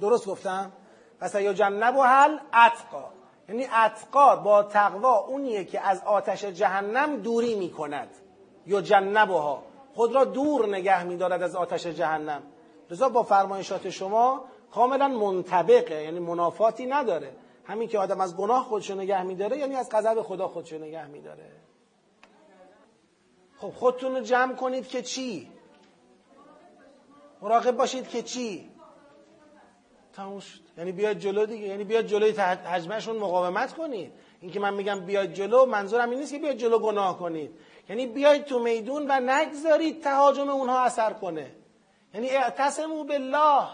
[0.00, 0.72] درست گفتم.
[1.20, 3.04] پس یا جنب و حل اتقا.
[3.48, 8.08] یعنی اتقا با تقوا اونیه که از آتش جهنم دوری می‌کند.
[8.66, 9.62] یا جنبها.
[9.98, 12.42] خود را دور نگه میدارد از آتش جهنم.
[12.90, 17.32] لذا با فرمایشات شما کاملا منطبقه یعنی منافاتی نداره.
[17.64, 21.50] همین که آدم از گناه خودشو نگه میداره یعنی از غضب خدا خودشو نگه میداره.
[23.56, 25.48] خب خودتون رو جمع کنید که چی؟
[27.42, 28.70] مراقب باشید که چی؟
[30.12, 30.60] تموم شد.
[30.78, 32.30] یعنی بیاید جلو دیگه یعنی بیاید جلوی
[32.64, 34.12] حجمشون مقاومت کنید.
[34.40, 37.50] این که من میگم بیاید جلو منظورم این نیست که بیاید جلو گناه کنید.
[37.88, 41.54] یعنی بیاید تو میدون و نگذارید تهاجم اونها اثر کنه.
[42.14, 43.68] یعنی اعتصموا بالله.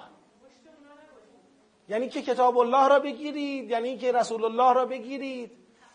[1.88, 5.50] یعنی که کتاب الله را بگیرید یعنی که رسول الله را بگیرید.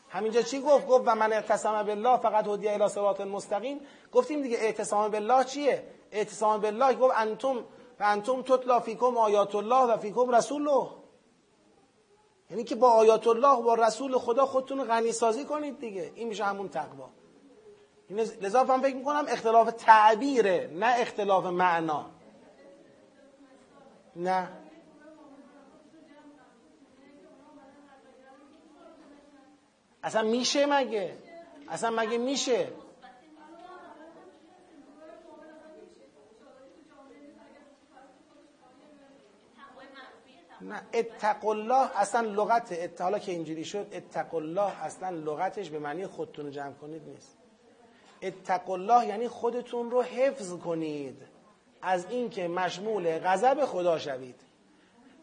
[0.10, 3.82] همینجا چی گفت؟ گفت و من اعتصم بالله فقط هدی الی صراط مستقیم
[4.12, 7.58] گفتیم دیگه اعتصام بالله چیه؟ اعتصام بالله گفت انتم
[8.00, 10.90] و انتم تطلا فیکم آیات الله و فیکم رسوله.
[12.50, 16.12] یعنی که با آیات الله با رسول خدا خودتون غنی سازی کنید دیگه.
[16.16, 17.10] این میشه همون تقوا.
[18.10, 22.06] لذا من فکر می‌کنم اختلاف تعبیره نه اختلاف معنا.
[24.16, 24.50] نه.
[30.04, 31.18] اصلا میشه مگه؟
[31.70, 32.68] اصلا مگه میشه؟
[40.62, 46.08] نه اتق الله اصلا لغت حالا که اینجوری شد اتق الله اصلا لغتش به معنی
[46.08, 47.39] خودتون رو جمع کنید نیست.
[48.22, 51.18] اتق الله یعنی خودتون رو حفظ کنید.
[51.82, 54.36] از اینکه مشمول غضب خدا شوید.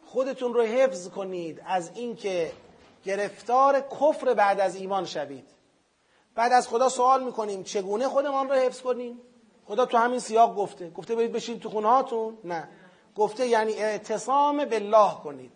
[0.07, 1.63] خودتون رو حفظ کنید.
[1.67, 2.53] از اینکه
[3.05, 5.49] گرفتار کفر بعد از ایمان شوید.
[6.35, 9.21] بعد از خدا سوال می‌کنیم چگونه خودمان رو حفظ کنیم؟
[9.67, 10.91] خدا تو همین سیاق گفته.
[10.91, 12.69] گفته برید بشین تو خونه هاتون؟ نه.
[13.17, 15.53] گفته یعنی اعتصام بالله کنید.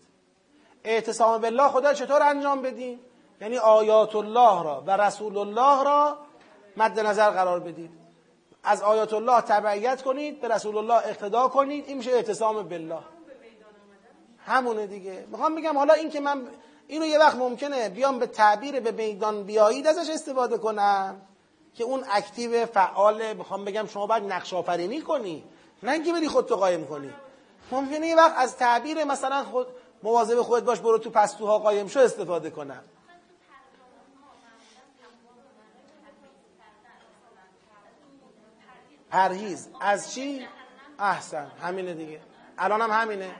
[0.84, 3.00] اعتصام بالله خدا چطور انجام بدیم؟
[3.40, 6.18] یعنی آیات الله را و رسول الله را
[6.80, 7.90] مد نظر قرار بدید.
[8.64, 12.98] از آیات الله تبعیت کنید به رسول الله اقتدا کنید این میشه اعتصام بالله.
[14.46, 15.26] همونه دیگه.
[15.30, 16.46] می‌خوام بگم حالا این که من
[16.86, 21.20] اینو یه وقت ممکنه بیام به تعبیر به میدان بیایید ازش استفاده کنم.
[21.74, 25.44] که اون اکتیو فعال می‌خوام بگم شما باید نقش آفرینی کنی.
[25.82, 27.10] نه اینکه بری خودتو قایم کنی.
[27.70, 29.66] ممکنه یه وقت از تعبیر مثلا خود
[30.02, 32.82] مواظب خودت باش برو تو پستوها قایم شو استفاده کنم.
[39.10, 39.68] پرهیز.
[39.80, 40.46] از چی؟
[40.98, 41.50] احسن.
[41.62, 42.20] همینه دیگه.
[42.58, 43.34] الان هم همینه.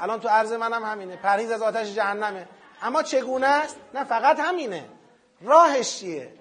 [0.00, 1.16] الان تو عرض منم همینه.
[1.16, 2.48] پرهیز از آتش جهنمه.
[2.82, 4.88] اما چگونه است؟ نه فقط همینه.
[5.40, 6.34] راهش چیه؟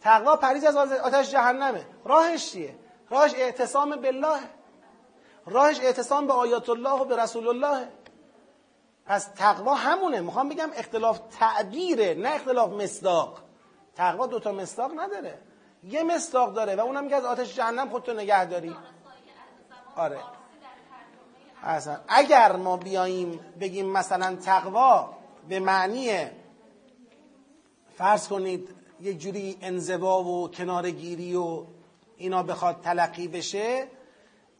[0.00, 1.86] تقوا پرهیز از آتش جهنمه.
[2.04, 2.74] راهش چیه؟
[3.10, 4.40] راهش اعتصام بالله.
[5.46, 7.88] راهش اعتصام به آیات الله و به رسول الله.
[9.06, 10.20] پس تقوا همونه.
[10.20, 13.40] می‌خوام بگم اختلاف تعبیره نه اختلاف مصداق.
[13.96, 15.38] تقوا دوتا مصداق نداره.
[15.88, 18.76] یه مصداق داره و اونم که از آتش جهنم خودتو نگه داری.
[19.96, 20.18] آره
[21.62, 25.10] اصلا اگر ما بیاییم بگیم مثلا تقوا
[25.48, 26.26] به معنی
[27.96, 28.68] فرض کنید
[29.00, 31.64] یک جوری انزوا و کنارگیری و
[32.16, 33.86] اینا بخواد تلقی بشه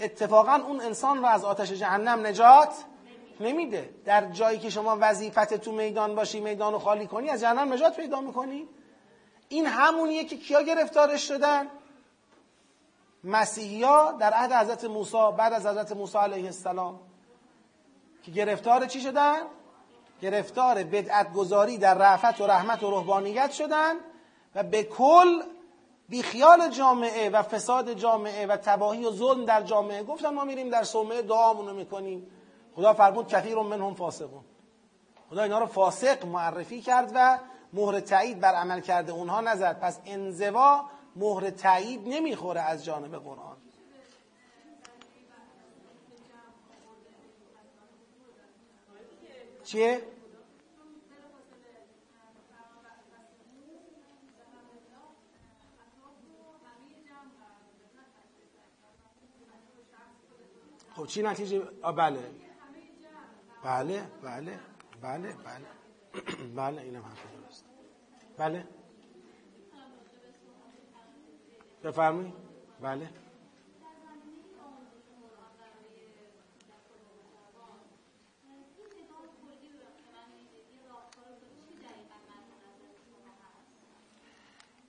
[0.00, 2.74] اتفاقا اون انسان رو از آتش جهنم نجات
[3.40, 3.90] نمیده.
[4.04, 7.96] در جایی که شما وظیفت تو میدان باشی میدان رو خالی کنی از جهنم نجات
[7.96, 8.68] پیدا می‌کنی.
[9.48, 11.70] این همونیه که کیا گرفتارش شدن؟
[13.24, 17.00] مسیحی ها در عهد حضرت موسی بعد از حضرت موسی علیه السلام.
[18.22, 19.42] که گرفتار چی شدن؟
[20.22, 23.94] گرفتار بدعت گذاری در رعفت و رحمت و رهبانیت شدن
[24.54, 25.42] و به کل
[26.08, 30.84] بیخیال جامعه و فساد جامعه و تباهی و ظلم در جامعه گفتن ما میریم در
[30.84, 32.26] صومعه دعامونو می‌کنیم.
[32.76, 34.44] خدا فرمود کثیر منهم فاسقون.
[35.30, 37.38] خدا اینا رو فاسق معرفی کرد و
[37.74, 40.84] مهر تایید بر عمل کرده اونها نزد پس انزوا
[41.16, 43.56] مهر تایید نمی‌خوره از جانب قرآن.
[49.64, 50.02] چیه؟
[60.96, 62.30] خب چی نتیجه؟ بله.
[63.64, 64.58] بله بله
[65.02, 65.66] بله بله.
[66.56, 67.33] بله اینم درست
[68.36, 68.64] بله.
[71.84, 72.34] بفرمایید.
[72.80, 73.10] بله.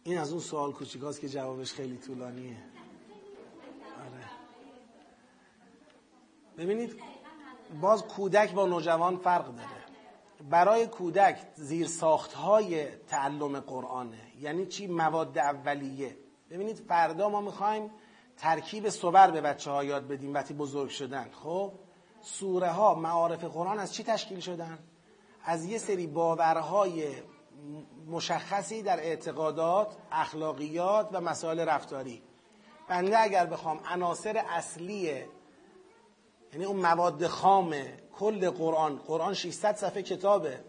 [0.03, 2.57] این از اون سوال کوچیکاست که جوابش خیلی طولانیه.
[6.57, 7.01] ببینید
[7.81, 9.84] باز کودک با نوجوان فرق داره.
[10.49, 11.89] برای کودک زیر
[12.35, 14.31] های تعلم قرآنه.
[14.39, 16.17] یعنی چی؟ مواد اولیه.
[16.49, 17.91] ببینید فردا ما می‌خوایم
[18.37, 21.29] ترکیب صبر به بچه ها یاد بدیم وقتی بزرگ شدن.
[21.31, 21.71] خب؟
[22.21, 24.79] سوره ها معارف قرآن از چی تشکیل شدن؟
[25.43, 27.07] از یه سری باورهای
[28.07, 32.23] مشخصی در اعتقادات اخلاقیات و مسائل رفتاری.
[32.87, 35.23] بنده اگر بخوام عناصر اصلی
[36.53, 37.75] یعنی اون مواد خام
[38.19, 38.97] کل قرآن.
[38.97, 40.59] قرآن 600 صفحه کتابه.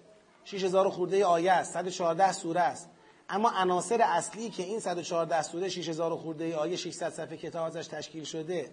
[0.44, 1.72] 6000 خورده آیه است.
[1.72, 2.90] 114 سوره است.
[3.28, 8.24] اما عناصر اصلی که این 114 سوره 6000 خورده آیه 600 صفحه کتاب ازش تشکیل
[8.24, 8.70] شده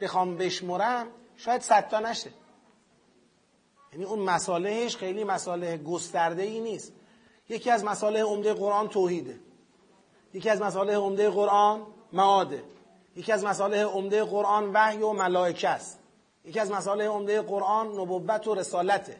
[0.00, 2.30] بخوام بشمرم شاید 100 تا نشه.
[3.92, 6.92] یعنی اون مصالحش خیلی مصالح گسترده ای نیست.
[7.48, 9.40] یکی از مصالح عمده قرآن توحیده.
[10.34, 12.64] یکی از مصالح عمده قرآن معاده.
[13.16, 16.01] یکی از مصالح عمده قرآن وحی و ملائکه است.
[16.44, 19.16] یکی از مسائل عمده قرآن نبوت و رسالته.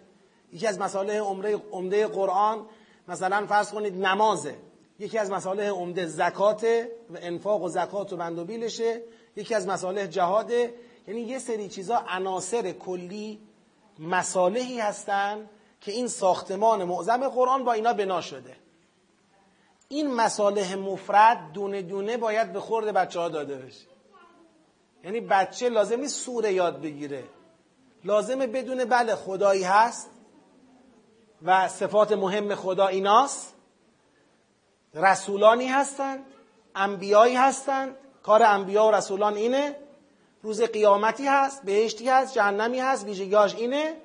[0.53, 1.11] یکی از مسائل
[1.73, 2.66] عمده قرآن
[3.09, 4.57] مثلا فرض کنید نمازه.
[4.99, 6.65] یکی از مسائل عمده زکات
[7.11, 9.03] و انفاق و زکات و بندوبیلشه.
[9.36, 10.74] یکی از مسائل جهاده.
[11.09, 13.40] یعنی یه سری چیزا عناصر کلی
[13.99, 15.49] مصالحی هستن
[15.81, 18.57] که این ساختمان معظم قرآن با اینا بنا شده.
[19.89, 23.91] این مصالح مفرد دونه دونه باید به خورد بچه ها داده بشه.
[25.05, 27.24] یعنی بچه لازم نیست سوره یاد بگیره.
[28.05, 30.11] لازمه بدون بله خدایی هست
[31.43, 33.55] و صفات مهم خدا ایناست.
[34.95, 36.24] رسولانی هستند
[36.74, 39.77] انبیایی هستند کار انبیا و رسولان اینه.
[40.43, 43.97] روز قیامتی هست بهشتی هست جهنمی هست ویژگیهاش اینه.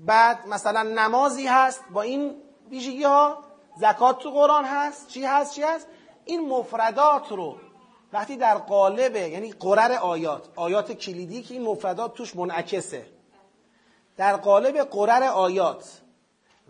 [0.00, 2.34] بعد مثلا نمازی هست با این
[2.70, 3.38] ویژگی ها
[3.80, 5.86] زکات تو قرآن هست چی هست چی هست؟
[6.24, 7.56] این مفردات رو
[8.12, 13.06] وقتی در قالب یعنی قرر آیات آیات کلیدی که این مفردات توش منعکسه.
[14.16, 16.00] در قالب قرر آیات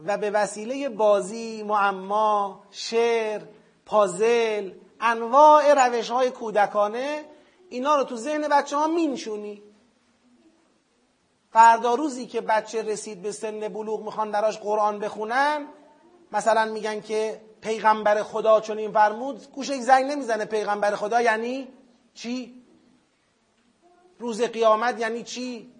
[0.07, 3.43] و به وسیله بازی، معما، شعر،
[3.87, 7.25] پازل انواع روش های کودکانه
[7.69, 9.63] اینا رو تو ذهن بچه ها مینشونی.
[11.53, 15.67] فردا روزی که بچه رسید به سن بلوغ می‌خوان براش قرآن بخونن
[16.33, 21.69] مثلا میگن که پیغمبر خدا چون این فرمود گوشه زنگ نمی‌زنه پیغمبر خدا یعنی
[22.15, 22.63] چی؟
[24.19, 25.73] روز قیامت یعنی چی؟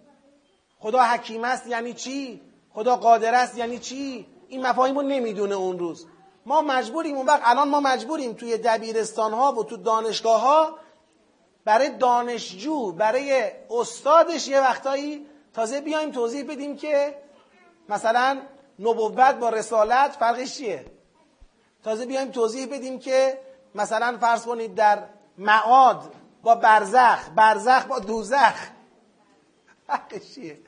[0.79, 2.41] خدا حکیم است یعنی چی؟
[2.73, 6.05] خدا قادر است یعنی چی؟ این مفاهیم رو نمی‌دونه اون روز
[6.45, 10.79] ما مجبوریم اون وقت الان ما مجبوریم توی دبیرستان ها و تو دانشگاه ها
[11.65, 17.17] برای دانشجو برای استادش یه وقتایی تازه بیایم توضیح بدیم که
[17.89, 18.41] مثلا
[18.79, 20.96] نبوت با رسالت فرقش چیه
[21.87, 23.39] تازه بیایم توضیح بدیم که
[23.75, 25.03] مثلا فرض کنید در
[25.37, 28.55] معاد با برزخ برزخ با دوزخ.
[30.33, 30.59] چیه؟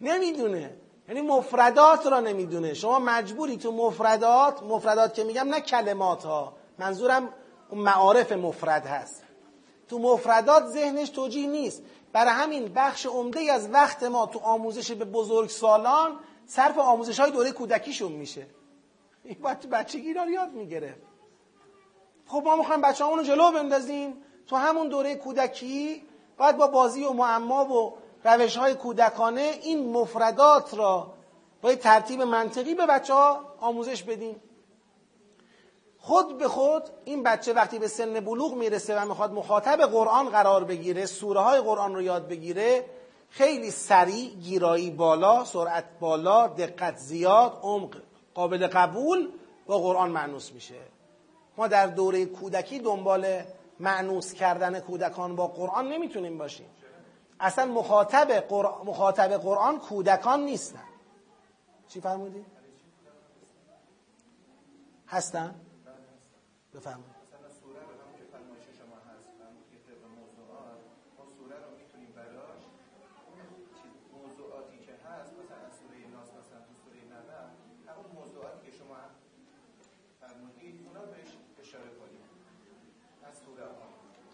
[0.00, 0.76] نمی‌دونه.
[1.08, 2.74] یعنی مفردات را نمی‌دونه.
[2.74, 7.28] شما مجبوری تو مفردات مفردات که میگم نه کلمات ها منظورم
[7.70, 9.22] اون معارف مفرد هست.
[9.88, 11.82] تو مفردات ذهنش توجیه نیست.
[12.12, 17.30] برای همین بخش عمده از وقت ما تو آموزش به بزرگ سالان صرف آموزش های
[17.30, 18.46] دوره کودکیشون میشه.
[19.26, 19.38] این
[19.70, 20.96] بچگی را یاد می‌گیره
[22.26, 24.22] خب ما می‌خوایم بچه رو جلو بندازیم.
[24.46, 26.02] تو همون دوره کودکی
[26.38, 31.14] باید با بازی و معما و روش های کودکانه این مفردات را
[31.62, 34.42] با ترتیب منطقی به بچه ها آموزش بدیم.
[35.98, 40.64] خود به خود این بچه وقتی به سن بلوغ می‌رسه و می‌خواد مخاطب قرآن قرار
[40.64, 42.84] بگیره سوره های قرآن رو یاد بگیره
[43.30, 47.96] خیلی سریع گیرایی بالا سرعت بالا دقت زیاد عمق
[48.36, 49.28] قابل قبول
[49.66, 50.80] با قرآن معنوس میشه
[51.56, 53.42] ما در دوره کودکی دنبال
[53.80, 56.66] معنوس کردن کودکان با قرآن نمی‌تونیم باشیم
[57.40, 60.84] اصلا مخاطب قرآن, مخاطب قرآن کودکان نیستن
[61.88, 62.44] چی فرمودی؟
[65.08, 65.54] هستن؟
[66.74, 67.15] بفرمایید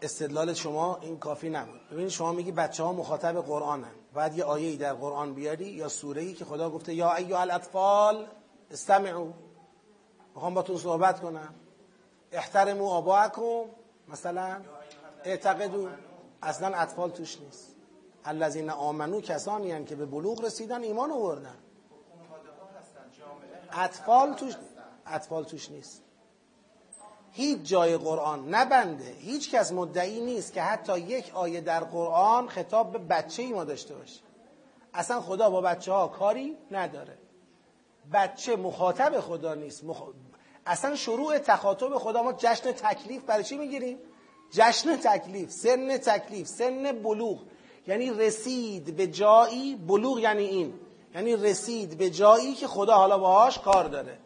[0.03, 1.81] استدلال شما این کافی نبود.
[1.91, 3.93] ببینید شما میگی بچه ها مخاطب قرآنن.
[4.15, 7.41] بعد یه آیه ای در قرآن بیاری یا سوره ای که خدا گفته یا ایها
[7.41, 8.27] الاطفال
[8.70, 9.33] استمعوا.
[10.35, 11.55] می‌خوام باتون صحبت کنم.
[12.33, 13.65] احترموا آباءکم.
[14.09, 14.61] مثلا
[15.24, 15.89] اعتقدوا.
[16.43, 17.77] اصلا اطفال توش نیست.
[18.24, 21.57] الذین آمنو کسانی هستند که به بلوغ رسیدن ایمان آوردن.
[23.73, 24.55] اطفال توش
[25.07, 26.02] اطفال توش نیست.
[27.33, 29.15] هیچ جای قرآن نبنده.
[29.19, 33.65] هیچ کس مدعی نیست که حتی یک آیه در قرآن خطاب به بچه ای ما
[33.65, 34.21] داشته باشه.
[34.95, 37.19] اصلا خدا با بچه ها کاری نداره.
[38.13, 39.85] بچه مخاطب خدا نیست.
[40.67, 43.99] اصلا شروع تخاطب خدا ما جشن تکلیف برای چی می‌گیریم؟
[44.51, 47.39] جشن تکلیف سن تکلیف سن بلوغ.
[47.87, 50.75] یعنی رسید به جایی بلوغ یعنی این.
[51.15, 54.19] یعنی رسید به جایی که خدا حالا باهاش کار داره.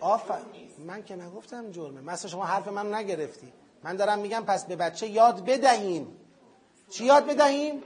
[0.00, 2.00] آفرین من که نگفتم جرمه.
[2.00, 3.52] مثلا شما حرف من نگرفتی.
[3.82, 6.16] من دارم میگم پس به بچه یاد بدهیم.
[6.90, 7.82] چی یاد بدهیم؟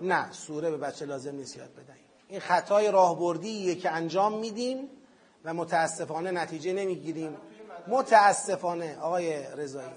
[0.00, 2.04] نه سوره به بچه لازم نیست یاد بدهیم.
[2.28, 4.88] این خطای راهبردیه که انجام میدیم
[5.44, 7.36] و متاسفانه نتیجه نمی‌گیریم.
[7.88, 9.90] متاسفانه آقای رضایی.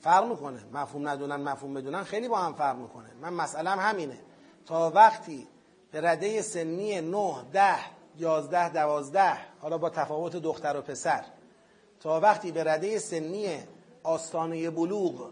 [0.00, 0.64] فرق می‌کنه.
[0.72, 2.04] مفهوم ندونن مفهوم بدونن.
[2.04, 3.08] خیلی با هم فرق می‌کنه.
[3.20, 4.18] من مسئلم همینه.
[4.66, 5.48] تا وقتی
[5.92, 7.76] به رده سنی 9 ده
[8.18, 11.24] 11 12 حالا با تفاوت دختر و پسر
[12.00, 13.58] تا وقتی به رده سنی
[14.02, 15.30] آستانه بلوغ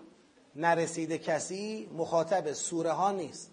[0.57, 3.51] نرسیده کسی مخاطب سوره ها نیست.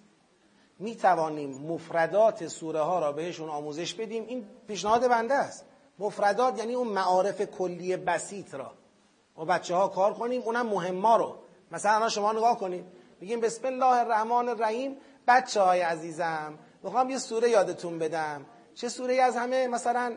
[0.79, 4.25] می توانیم مفردات سوره ها را بهشون آموزش بدیم.
[4.27, 5.65] این پیشنهاد بنده است.
[5.99, 8.71] مفردات یعنی اون معارف کلی بسیط را.
[9.37, 11.35] و بچه ها کار کنیم اونم مهما رو.
[11.71, 12.85] مثلا شما نگاه کنید.
[13.21, 14.97] بگیم بسم الله الرحمن الرحیم.
[15.27, 18.45] بچه های عزیزم می‌خوام یه سوره یادتون بدم.
[18.75, 20.15] چه سوره از همه؟ مثلا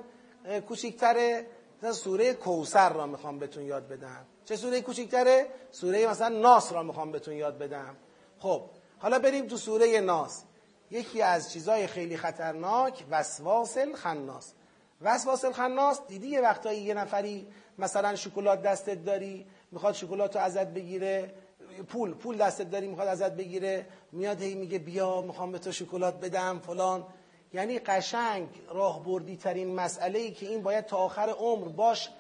[0.69, 1.47] کوچیکتره
[1.79, 4.27] مثلا سوره کوسر را می‌خوام بهتون یاد بدم.
[4.45, 7.97] چه سوره کوچیکتره سوره مثلا ناس را می‌خوام بهتون یاد بدم.
[8.39, 8.63] خب
[8.99, 10.43] حالا بریم تو سوره ناس.
[10.91, 14.53] یکی از چیزای خیلی خطرناک وسواس الخناس.
[15.01, 17.49] وسواس الخناس دیدی یه وقتایی یه نفری
[17.79, 21.35] مثلا شکلات دستت داری می‌خواد شکلات رو ازت بگیره
[21.83, 26.21] پول پول دستت داری می‌خواد ازت بگیره میاد هی میگه بیا می‌خوام به تو شکلات
[26.21, 27.07] بدم فلان.
[27.53, 32.11] یعنی قشنگ راه بردی ترین مسئله ای که این باید تا آخر عمر باش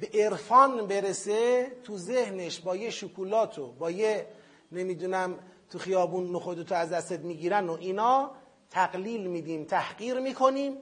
[0.00, 4.26] به عرفان برسه تو ذهنش با یه شکلاتو با یه
[4.72, 5.38] نمی‌دونم
[5.70, 8.30] تو خیابون نخودتو از دستت می‌گیرن و اینا
[8.70, 10.76] تقلیل میدیم تحقیر می‌کنیم.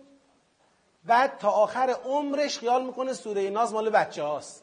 [1.05, 4.62] بعد تا آخر عمرش خیال می‌کنه سوره ناز مال بچه هاست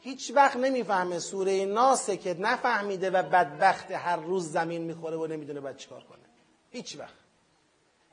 [0.00, 5.60] هیچ وقت نمی‌فهمه سوره ناسه که نفهمیده و بدبخت هر روز زمین می‌خوره و نمی‌دونه
[5.60, 6.18] باید چیکار کنه.
[6.70, 7.14] هیچ وقت.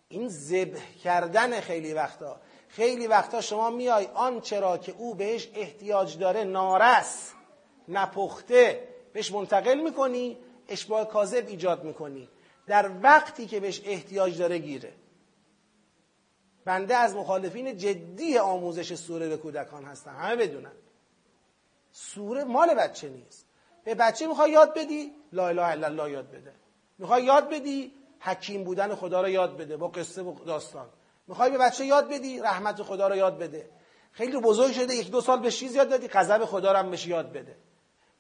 [0.08, 2.42] این ذبح کردن خیلی وقتا.
[2.68, 7.32] خیلی وقتا شما میای آن چرا که او بهش احتیاج داره نارس
[7.88, 10.38] نپخته بهش منتقل می‌کنی
[10.68, 12.30] اشباه کاذب ایجاد می‌کنی.
[12.68, 14.94] در وقتی که بهش احتیاج داره گیره.
[16.66, 20.72] بنده از مخالفین جدی آموزش سوره به کودکان هستم همه بدونن.
[21.98, 23.46] سوره مال بچه نیست.
[23.84, 26.54] به بچه می‌خوای یاد بدی؟ لا اله الا الله یاد بده.
[26.98, 29.78] می‌خوای یاد بدی؟ حکیم بودن خدا رو یاد بده.
[29.78, 30.90] با قصه و داستان.
[31.28, 33.70] می‌خوای به بچه یاد بدی؟ رحمت خدا رو یاد بده.
[34.12, 37.08] خیلی بزرگ شده یک دو سال به چیز یاد دادی غضب خدا رو هم بهش
[37.08, 37.58] یاد بده.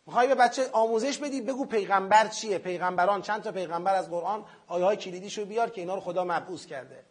[0.06, 4.86] می‌خوای به بچه آموزش بدی؟ بگو پیغمبر چیه؟ پیغمبران چند تا پیغمبر از قرآن؟ آیه
[4.86, 7.04] های کلیدیشو بیار که اینا رو خدا مبعوث کرده.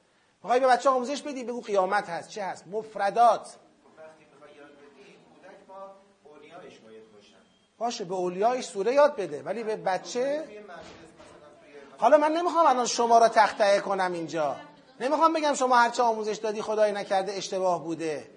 [0.42, 3.56] می‌خوای به بچه آموزش بدی؟ بگو قیامت هست چه هست؟ مفردات.
[7.84, 9.42] باشه به اولیایش سوره یاد بده.
[9.42, 10.44] ولی به بچه؟
[11.98, 14.56] حالا من نمی‌خوام الان شما را تخته کنم اینجا.
[15.00, 18.30] نمی‌خوام بگم شما هرچه آموزش دادی خدای نکرده اشتباه بوده.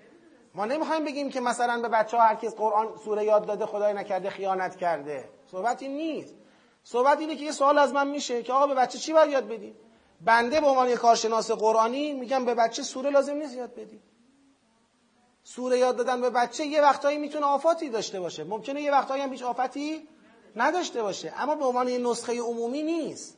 [0.56, 3.94] ما نمی‌خوایم بگیم که مثلا به بچه ها هر کس قرآن سوره یاد داده خدای
[3.94, 5.30] نکرده خیانت کرده.
[5.52, 6.36] صحبت این نیست.
[6.84, 9.48] صحبت اینه که یه سوال از من میشه که آقا به بچه چی باید یاد
[9.48, 9.76] بدیم
[10.22, 14.02] بنده به عنوان کارشناس قرآنی میگم به بچه سوره لازم نیست یاد بدیم
[15.56, 18.44] سوره یاد دادن به بچه یه وقتایی می‌تونه آفاتی داشته باشه.
[18.44, 20.07] ممکنه یه وقتایی هم هیچ آفتی
[20.56, 21.34] نداشته باشه.
[21.38, 23.38] اما به عنوان یه نسخه عمومی نیست.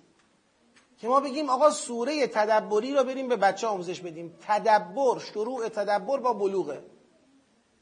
[0.98, 4.38] که ما بگیم آقا سوره تدبری رو بریم به بچه آموزش بدیم.
[4.48, 6.84] تدبر شروع تدبر با بلوغه.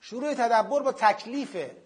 [0.01, 1.77] شروع تدبر با تکلیفه.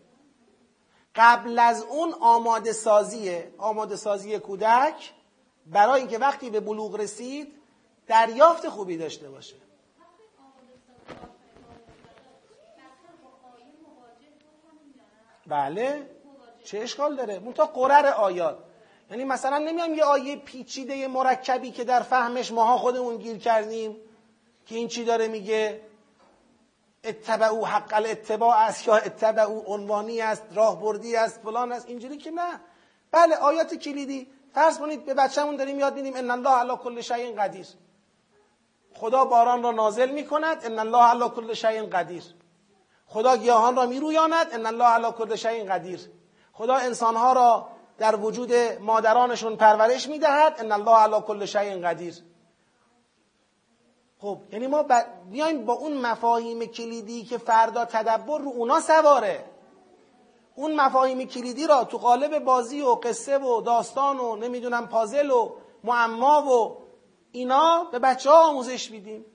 [1.15, 3.53] قبل از اون آماده سازیه.
[3.57, 5.13] آماده سازی کودک
[5.65, 7.53] برای اینکه وقتی به بلوغ رسید
[8.07, 9.55] دریافت خوبی داشته باشه.
[15.51, 16.09] بله.
[16.63, 18.57] چه اشکال داره؟ منتها قرر آیات.
[19.11, 23.97] یعنی مثلا نمیام یه آیه پیچیده مرکبی که در فهمش ماها خودمون گیر کردیم
[24.65, 25.81] که این چی داره میگه؟
[27.03, 31.87] اتبعو حق الاتباع است یا اتبعو عنوانی است راهبردی است فلان است.
[31.87, 32.59] اینجوری که نه.
[33.11, 34.27] بله آیات کلیدی.
[34.53, 37.67] فرض کنید به بچه‌مون داریم یاد میدیم ان الله علی کل شیء قدیر.
[38.93, 42.23] خدا باران را نازل می‌کند ان الله علی کل شیء قدیر.
[43.13, 44.47] خدا گیاهان را میرویاند.
[44.53, 45.99] ان الله علی کل شیء قدیر.
[46.53, 47.67] خدا انسانها را
[47.97, 50.55] در وجود مادرانشون پرورش می‌دهد.
[50.59, 52.15] ان الله علی کل شیء قدیر.
[54.21, 54.85] خب یعنی ما
[55.31, 59.45] بیایم با اون مفاهیم کلیدی که فردا تدبر رو اونا سواره.
[60.55, 65.51] اون مفاهیم کلیدی را تو قالب بازی و قصه و داستان و نمی‌دونم پازل و
[65.83, 66.77] معما و
[67.31, 69.25] اینا به بچه ها آموزش میدیم.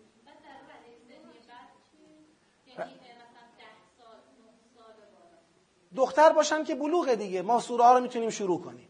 [5.96, 7.42] دختر باشن که بلوغه دیگه.
[7.42, 8.88] ما سوره ها رو می‌تونیم شروع کنیم.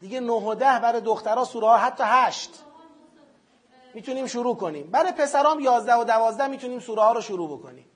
[0.00, 2.50] دیگه نه و ده برای دخترها سوره ها حتی هشت.
[3.94, 4.90] می‌تونیم شروع کنیم.
[4.90, 7.86] برای پسرام یازده و دوازده می‌تونیم سوره ها رو شروع بکنیم.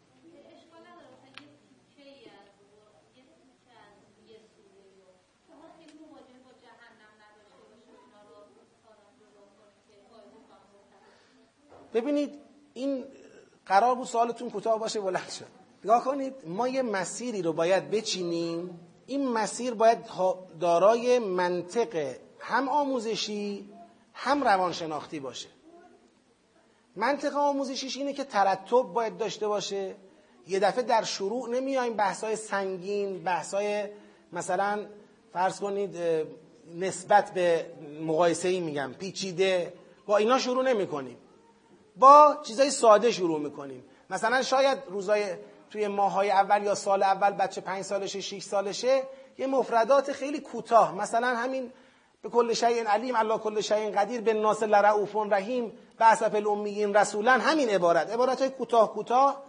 [11.94, 12.40] ببینید
[12.74, 13.05] این
[13.66, 15.64] قرار بود سوالتون کوتاه باشه بلند شد.
[15.85, 18.81] نگاه کنید ما یه مسیری رو باید بچینیم.
[19.06, 19.98] این مسیر باید
[20.61, 23.69] دارای منطق هم آموزشی
[24.15, 25.48] هم روانشناختی باشه.
[26.97, 29.94] منطق آموزشیش اینه که ترتب باید داشته باشه.
[30.48, 33.85] یه دفعه در شروع نمیایم بحثای سنگین بحثای
[34.32, 34.86] مثلا
[35.32, 35.97] فرض کنید
[36.78, 37.66] نسبت به
[38.02, 39.73] مقایسه ای میگم پیچیده.
[40.06, 41.16] با اینا شروع نمی کنیم
[41.97, 43.85] با چیزای ساده شروع می‌کنیم.
[44.11, 45.24] مثلا شاید روزای
[45.74, 49.02] توی ماهای اول یا سال اول بچه پنج سالشه شیش سالشه
[49.38, 50.94] یه مفردات خیلی کوتاه.
[50.94, 51.72] مثلا همین
[52.22, 52.55] به کل
[52.86, 58.10] علیم الله کل شیء قدیر به ناس لرعوف رحیم بعث الامیین رسولا همین عبارت.
[58.10, 59.42] عبارت های کوتاه کوتاه.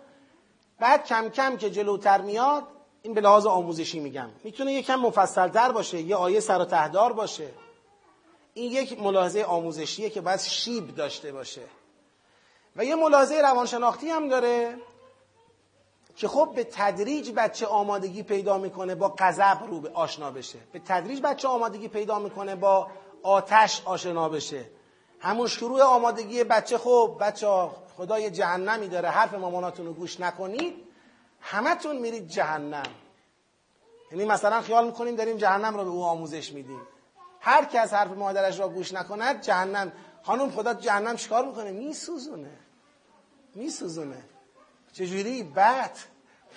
[0.79, 2.63] بعد کم کم که جلوتر میاد
[3.01, 4.29] این به لحاظ آموزشی میگم.
[4.43, 7.49] می‌تونه یکم مفصلتر باشه یه آیه سر و تهدار باشه.
[8.53, 11.61] این یک ملاحظه آموزشیه که باید شیب داشته باشه.
[12.75, 14.77] و یه ملاحظه روانشناختی هم داره.
[16.15, 20.59] که خب به تدریج بچه آمادگی پیدا می‌کنه با غضب رو به آشنا بشه.
[20.71, 22.87] به تدریج بچه آمادگی پیدا می‌کنه با
[23.23, 24.65] آتش آشنا بشه.
[25.19, 27.47] همون شروع آمادگی بچه خب بچه
[27.97, 29.09] خدای جهنمی داره.
[29.09, 30.73] حرف ماماناتون رو گوش نکنید.
[31.41, 32.83] همتون میرید جهنم.
[34.11, 36.81] یعنی مثلا خیال می‌کنیم داریم جهنم رو به او آموزش میدیم.
[37.39, 39.91] هر کس حرف مادرش را گوش نکند جهنم.
[40.23, 42.57] خانم خدا جهنم چیکار می‌کنه؟ میسوزونه.
[43.55, 44.23] میسوزونه.
[44.97, 45.91] چجوری؟ بد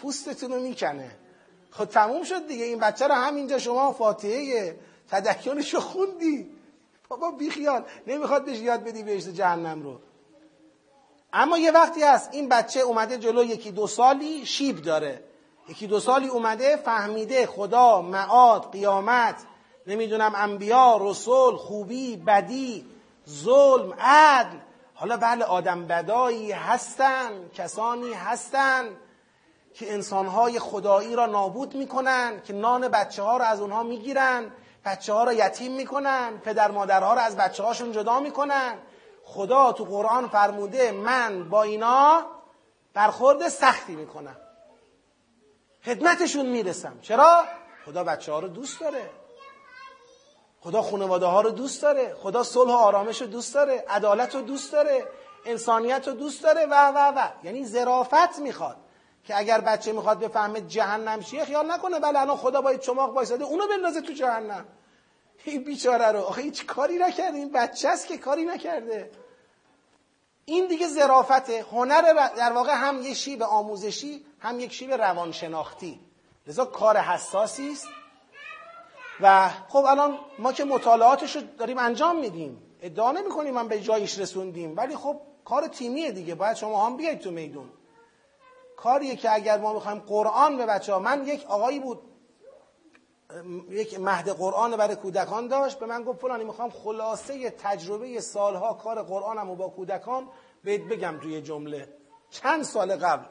[0.02, 1.10] پوستتون رو می‌کنه.
[1.70, 4.78] خب تموم شد دیگه این بچه رو همینجا شما فاتحه
[5.09, 6.51] تدکیانش رو خوندی.
[7.09, 9.98] بابا بیخیال نمی‌خواد بهش یاد بدی بهش جهنم رو.
[11.32, 15.23] اما یه وقتی هست این بچه اومده جلو یکی دو سالی شیب داره.
[15.69, 19.36] یکی دو سالی اومده فهمیده خدا معاد قیامت
[19.86, 22.86] نمی‌دونم انبیا رسول خوبی بدی
[23.28, 24.59] ظلم عدل.
[25.01, 28.97] حالا بله آدم بدایی هستن کسانی هستن
[29.75, 34.51] که انسانهای خدایی را نابود می‌کنن که نان بچه ها را از اونها می‌گیرن
[34.85, 38.79] بچه ها را یتیم می‌کنن پدر مادرها را از بچه هاشون جدا می‌کنن.
[39.25, 42.27] خدا تو قرآن فرموده من با اینا
[42.95, 44.37] برخورد سختی می‌کنم.
[45.85, 46.99] خدمتشون می‌رسم.
[47.03, 47.45] چرا؟
[47.87, 49.11] خدا بچه ها رو دوست داره.
[50.61, 52.15] خدا خانواده ها رو دوست داره.
[52.15, 53.85] خدا صلح و آرامش رو دوست داره.
[53.89, 55.07] عدالت رو دوست داره.
[55.45, 56.67] انسانیت رو دوست داره.
[56.67, 57.29] و و و.
[57.43, 58.77] یعنی ظرافت می‌خواد.
[59.25, 62.01] که اگر بچه می‌خواد بفهمه جهنم چیه خیال نکنه.
[62.01, 64.65] بله الان خدا باید چماق وایساده اونو بندازه تو جهنم.
[65.45, 66.21] این بیچاره رو.
[66.21, 67.37] آخه هیچ کاری نکرده.
[67.37, 69.11] این بچه است که کاری نکرده.
[70.45, 71.67] این دیگه ظرافته.
[71.73, 76.01] هنر در واقع هم یک شیب آموزشی هم یک شیب روانشناختی.
[76.47, 77.89] لذا کار حساسی است.
[79.20, 82.62] و خب الان ما که مطالعاتش رو داریم انجام میدیم.
[82.81, 86.35] ادعا نمی کنیم من به جایش رسوندیم ولی خب کار تیمیه دیگه.
[86.35, 87.70] باید شما هم بیاید تو میدون.
[88.77, 92.01] کاریه که اگر ما می‌خوایم قرآن به بچه ها من یک آقایی بود
[93.70, 95.78] یک مهد قرآن برای کودکان داشت.
[95.78, 100.28] به من گفت فلانی می‌خوام خلاصه تجربه سالها کار قرآنم و با کودکان
[100.65, 101.89] بهت بگم توی جمله.
[102.31, 103.24] چند سال قبل.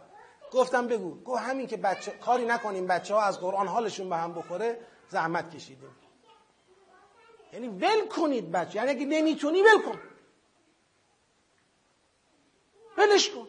[0.51, 4.34] گفتم بگو گفت همین که بچه کاری نکنیم بچه ها از قرآن حالشون به هم
[4.34, 4.80] بخوره.
[5.09, 5.95] زحمت کشیدیم.
[7.53, 8.75] یعنی ول کنید بچه.
[8.75, 9.99] یعنی اگه نمی‌تونی ول کن.
[12.97, 13.47] ولش کن.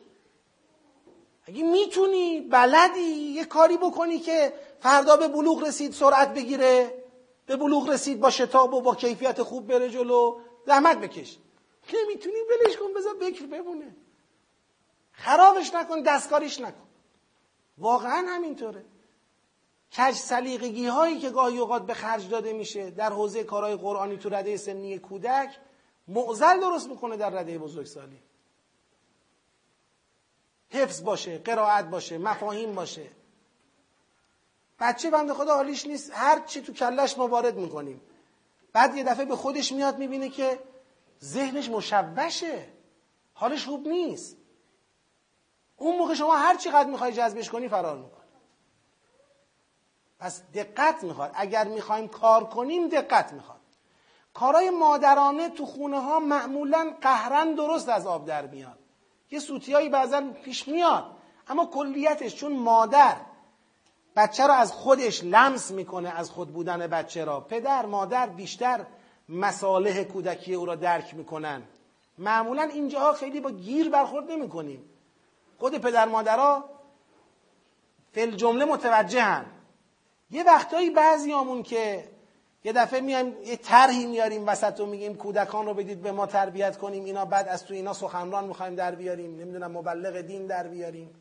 [1.42, 7.04] اگه می‌تونی بلدی یه کاری بکنی که فردا به بلوغ رسید سرعت بگیره.
[7.46, 10.40] به بلوغ رسید با شتاب و با کیفیت خوب بره جلو.
[10.66, 11.38] زحمت بکش.
[11.94, 12.92] نمی‌تونی ولش کن.
[12.94, 13.96] بذار بکر بمونه.
[15.12, 16.88] خرابش نکن دستکاریش نکن.
[17.78, 18.84] واقعا همینطوره.
[19.96, 24.28] کج سلیقگی هایی که گاهی اوقات به خرج داده میشه در حوزه کارهای قرآنی تو
[24.28, 25.50] رده سنی کودک
[26.08, 28.22] معزل درست می‌کنه در رده بزرگسالی.
[30.70, 33.10] حفظ باشه قرائت باشه مفاهیم باشه.
[34.80, 38.00] بچه بنده خدا حالیش نیست هر چی تو کلش ما وارد می‌کنیم.
[38.72, 40.58] بعد یه دفعه به خودش میاد می‌بینه که
[41.24, 42.68] ذهنش مشوشه.
[43.34, 44.36] حالش خوب نیست.
[45.76, 48.17] اون موقع شما هر چی قد می‌خوای جذبش کنی فرار می‌کنه
[50.18, 51.30] پس دقت می‌خواد.
[51.34, 53.58] اگر می‌خوایم کار کنیم دقت می‌خواد.
[54.34, 58.78] کارهای مادرانه تو خونه ها معمولا قهرن درست از آب در میاد.
[59.30, 61.04] یه سوتیایی بعضا پیش میاد
[61.48, 63.16] اما کلیتش چون مادر.
[64.16, 67.40] بچه رو از خودش لمس می‌کنه از خود بودن بچه را.
[67.40, 68.86] پدر مادر بیشتر
[69.28, 71.62] مصالح کودکی او را درک می‌کنن.
[72.18, 74.90] معمولا اینجاها خیلی با گیر برخورد نمی‌کنیم.
[75.58, 76.64] خود پدر مادرها
[78.12, 79.46] فل جمله متوجهن
[80.30, 82.08] یه وقتایی بعضیامون که
[82.64, 86.78] یه دفعه میایم یه طرحی میاریم وسط و میگیم کودکان رو بدید به ما تربیت
[86.78, 91.14] کنیم اینا بعد از تو اینا سخنران می‌خوایم در بیاریم نمی‌دونم مبلغ دین در بیاریم.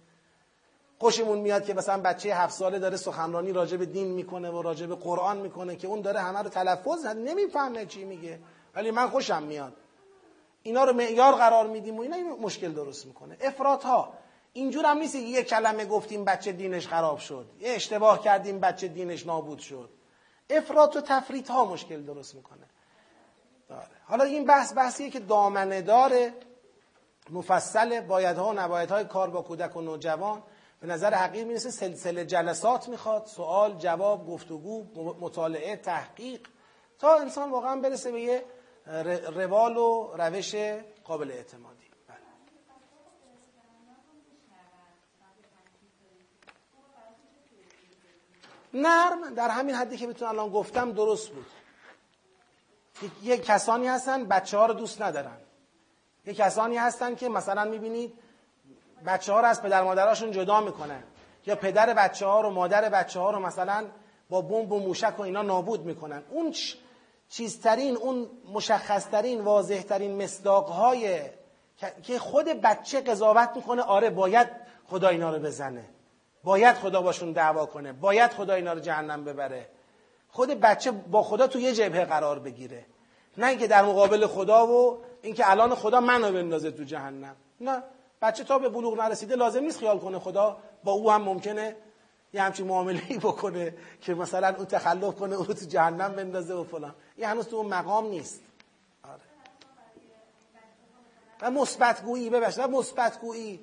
[0.99, 4.85] خوشمون میاد که مثلا بچه هفت ساله داره سخنرانی راجع به دین می‌کنه و راجع
[4.85, 8.39] به قرآن می‌کنه که اون داره همه رو تلفظ نمی‌فهمه چی میگه.
[8.75, 9.73] ولی من خوشم میاد.
[10.63, 13.37] اینا رو معیار قرار میدیم و اینا این مشکل درست می‌کنه.
[13.41, 14.13] افراط ها
[14.57, 17.45] اینجور هم نیست یه کلمه گفتیم بچه دینش خراب شد.
[17.59, 19.89] یه اشتباه کردیم بچه دینش نابود شد.
[20.49, 22.65] افراط و تفریط ها مشکل درست می‌کنه.
[23.69, 23.87] داره.
[24.05, 26.33] حالا این بحث بحثیه که دامنه داره
[27.29, 30.43] مفصل بایدها و نبایدهای کار با کودک و نوجوان
[30.79, 31.71] به نظر حقیر می‌رسه.
[31.71, 33.25] سلسله جلسات می‌خواد.
[33.25, 34.83] سوال جواب گفتگو
[35.19, 36.47] مطالعه تحقیق
[36.99, 38.45] تا انسان واقعا برسه به یه
[39.33, 40.55] روال و روش
[41.03, 42.17] قابل اعتمادی بله.
[48.81, 49.33] نرم.
[49.35, 51.45] در همین حدی که بتونم الان گفتم درست بود.
[53.23, 55.37] یه کسانی هستن بچه ها رو دوست ندارن.
[56.25, 58.13] یه کسانی هستن که مثلا می‌بینید
[59.05, 61.03] بچه ها رو از پدر مادراشون جدا می‌کنن.
[61.45, 63.85] یا پدر بچه ها رو مادر بچه ها رو مثلا
[64.29, 66.23] با بمب و موشک و اینا نابود می‌کنن.
[66.29, 66.55] اون
[67.29, 71.21] چیزترین اون مشخصترین واضحترین مصداقهای
[72.03, 74.47] که خود بچه قضاوت می‌کنه آره باید
[74.87, 75.85] خدا اینا رو بزنه.
[76.47, 79.69] باید خدا باشون دعوا کنه باید خدا اینا رو جهنم ببره.
[80.29, 82.85] خود بچه با خدا تو یه جبهه قرار بگیره.
[83.37, 87.35] نه اینکه در مقابل خدا و اینکه الان خدا منو بندازه تو جهنم.
[87.61, 87.83] نه
[88.21, 91.75] بچه تا به بلوغ نرسیده لازم نیست خیال کنه خدا با او هم ممکنه
[92.33, 96.63] یه همچین معامله ای بکنه که مثلا اون تخلف کنه او تو جهنم بندازه و
[96.63, 96.95] فلان.
[97.17, 98.41] یه هنوز تو اون مقام نیست.
[99.03, 99.21] آره.
[101.41, 103.59] و مثبت گویی ببخشید مثبت گویی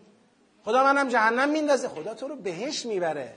[0.65, 1.89] خدا منم جهنم میندازه.
[1.89, 3.37] خدا تو رو بهش می‌بره.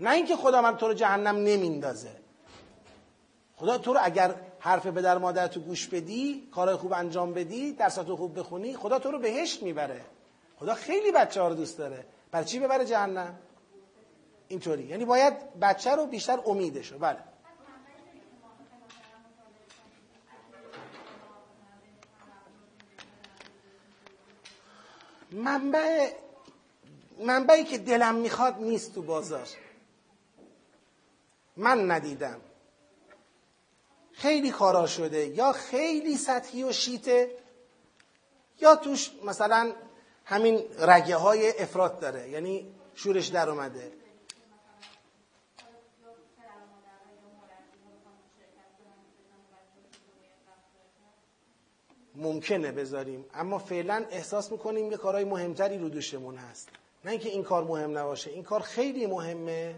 [0.00, 2.10] نه اینکه خدا من تو رو جهنم نمیندازه.
[3.56, 8.14] خدا تو رو اگر حرف پدر مادر تو گوش بدی کارهای خوب انجام بدی درسات
[8.14, 10.00] خوب بخونی خدا تو رو بهشت می‌بره.
[10.60, 12.04] خدا خیلی بچه ها رو دوست داره.
[12.30, 13.38] برای چی ببره جهنم؟
[14.48, 14.84] اینطوری.
[14.84, 17.18] یعنی باید بچه رو بیشتر امیدشو بله.
[25.32, 26.10] منبع
[27.18, 29.48] منبعی که دلم می‌خواد نیست تو بازار.
[31.56, 32.40] من ندیدم.
[34.12, 35.26] خیلی کارا شده.
[35.26, 37.30] یا خیلی سطحی و شیته
[38.60, 39.72] یا توش مثلا
[40.24, 42.28] همین رگه های افراد داره.
[42.28, 43.92] یعنی شورش در اومده.
[52.14, 53.24] ممکنه بذاریم.
[53.34, 56.68] اما فعلا احساس می‌کنیم یه کارهای مهمتری رو دوشمون هست.
[57.06, 59.74] نه اینکه این کار مهم نباشه این کار خیلی مهمه.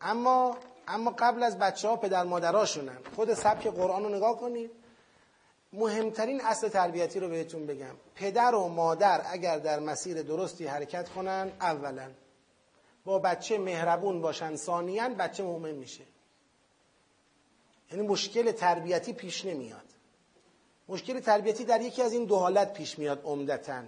[0.00, 0.56] اما
[0.88, 4.70] اما قبل از بچه ها پدر مادراشونن خود سبک قرآن رو نگاه کنید.
[5.72, 7.94] مهمترین اصل تربیتی رو بهتون بگم.
[8.14, 12.10] پدر و مادر اگر در مسیر درستی حرکت کنن اولا.
[13.04, 16.04] با بچه مهربون باشن ثانیا بچه مؤمن میشه.
[17.92, 19.86] یعنی مشکل تربیتی پیش نمیاد.
[20.88, 23.82] مشکل تربیتی در یکی از این دو حالت پیش میاد عمدتا.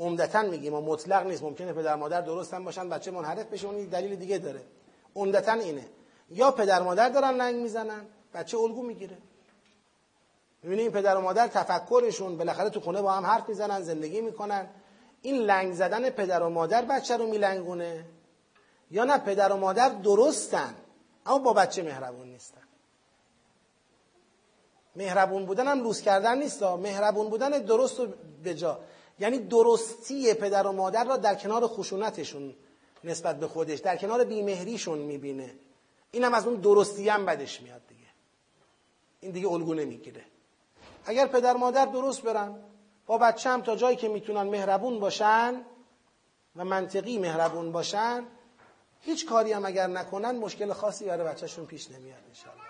[0.00, 3.84] عمدتا میگیم و مطلق نیست ممکنه پدر مادر درست هم باشن بچه منحرف بشه اون
[3.84, 4.60] دلیل دیگه داره.
[5.16, 5.86] عمدتا اینه.
[6.30, 9.18] یا پدر مادر دارن لنگ می‌زنن بچه الگو می‌گیره.
[10.62, 14.66] می‌بینی این پدر و مادر تفکرشون بالاخره تو خونه با هم حرف می‌زنن زندگی می‌کنن.
[15.22, 18.04] این لنگ زدن پدر و مادر بچه رو میلنگونه؟
[18.90, 20.74] یا نه پدر و مادر درستن
[21.26, 22.60] اما با بچه مهربون نیستن.
[24.96, 28.06] مهربون بودن هم لوس کردن نیست مهربون بودن درست و
[28.44, 28.80] بجا.
[29.20, 32.54] یعنی درستی پدر و مادر را در کنار خشونتشون
[33.04, 35.54] نسبت به خودش در کنار بیمهریشون می‌بینه.
[36.10, 38.06] این هم از اون درستی هم بدش میاد دیگه.
[39.20, 40.24] این دیگه الگو نمی‌گیره.
[41.04, 42.54] اگر پدر مادر درست برن
[43.06, 45.64] با بچه هم تا جایی که می‌تونن مهربون باشن
[46.56, 48.24] و منطقی مهربون باشن
[49.00, 52.69] هیچ کاری هم اگر نکنن مشکل خاصی برای بچهشون پیش نمیاد انشاءالله.